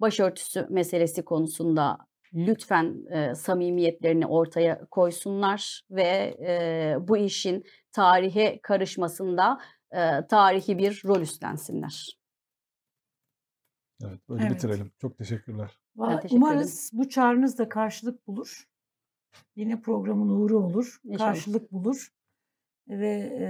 [0.00, 1.98] Başörtüsü meselesi konusunda
[2.34, 9.60] lütfen e, samimiyetlerini ortaya koysunlar ve e, bu işin tarihe karışmasında
[9.92, 12.20] e, tarihi bir rol üstlensinler.
[14.04, 14.54] Evet böyle Evet.
[14.54, 14.92] bitirelim.
[14.98, 15.78] Çok teşekkürler.
[15.96, 18.68] Valla teşekkür Umarız bu çağrınız da karşılık bulur.
[19.56, 21.00] Yine programın uğru olur.
[21.04, 21.28] İnşallah.
[21.28, 22.08] Karşılık bulur.
[22.88, 23.48] Ve e,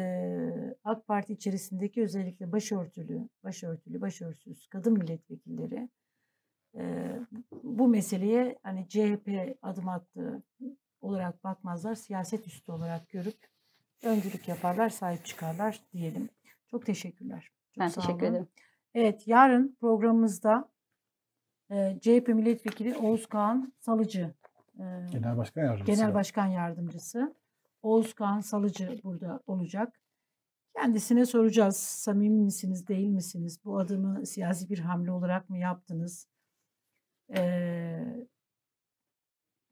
[0.85, 5.89] AK Parti içerisindeki özellikle başörtülü, başörtülü, başörtüsüz kadın milletvekilleri
[6.75, 7.17] e,
[7.63, 10.43] bu meseleye hani CHP adım attığı
[11.01, 11.95] olarak bakmazlar.
[11.95, 13.39] Siyaset üstü olarak görüp
[14.03, 16.29] öncülük yaparlar, sahip çıkarlar diyelim.
[16.71, 17.51] Çok teşekkürler.
[17.75, 18.33] Çok Ben sağ teşekkür olun.
[18.33, 18.49] ederim.
[18.95, 20.69] Evet, yarın programımızda
[21.71, 24.35] e, CHP milletvekili Oğuz Kağan Salıcı,
[24.79, 26.01] e, Genel Başkan Yardımcısı.
[26.01, 26.15] Genel.
[26.15, 27.35] Başkan Yardımcısı
[27.83, 30.01] Oğuz Kağan Salıcı burada olacak.
[30.77, 31.77] Kendisine soracağız.
[31.77, 33.59] Samimi misiniz, değil misiniz?
[33.65, 36.27] Bu adımı siyasi bir hamle olarak mı yaptınız?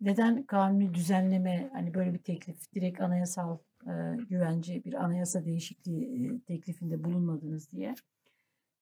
[0.00, 3.92] Neden kanuni düzenleme, hani böyle bir teklif, direkt anayasal e,
[4.28, 7.94] güvence, bir anayasa değişikliği teklifinde bulunmadınız diye.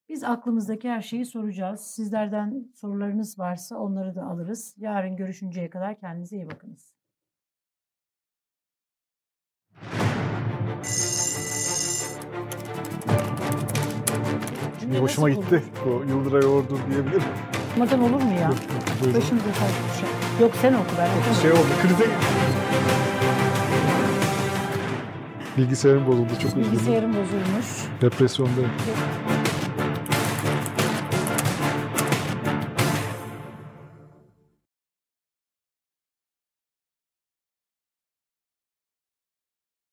[0.09, 1.81] Biz aklımızdaki her şeyi soracağız.
[1.81, 4.74] Sizlerden sorularınız varsa onları da alırız.
[4.78, 6.97] Yarın görüşünceye kadar kendinize iyi bakınız.
[14.90, 15.62] Bir hoşuma gitti.
[15.86, 17.56] Bu Yıldıray Ordu diyebilir miyim?
[17.77, 18.51] Okumadan olur mu ya?
[19.01, 19.20] Buyurun.
[19.20, 20.09] Başımıza taş düşer.
[20.40, 21.40] Yok sen oku ben okumam.
[21.43, 22.07] Şey oldu, krize
[25.57, 26.73] Bilgisayarım bozuldu çok üzüldüm.
[26.73, 27.66] Bilgisayarım bozulmuş.
[28.01, 28.70] Depresyondayım.
[28.89, 29.36] Yok.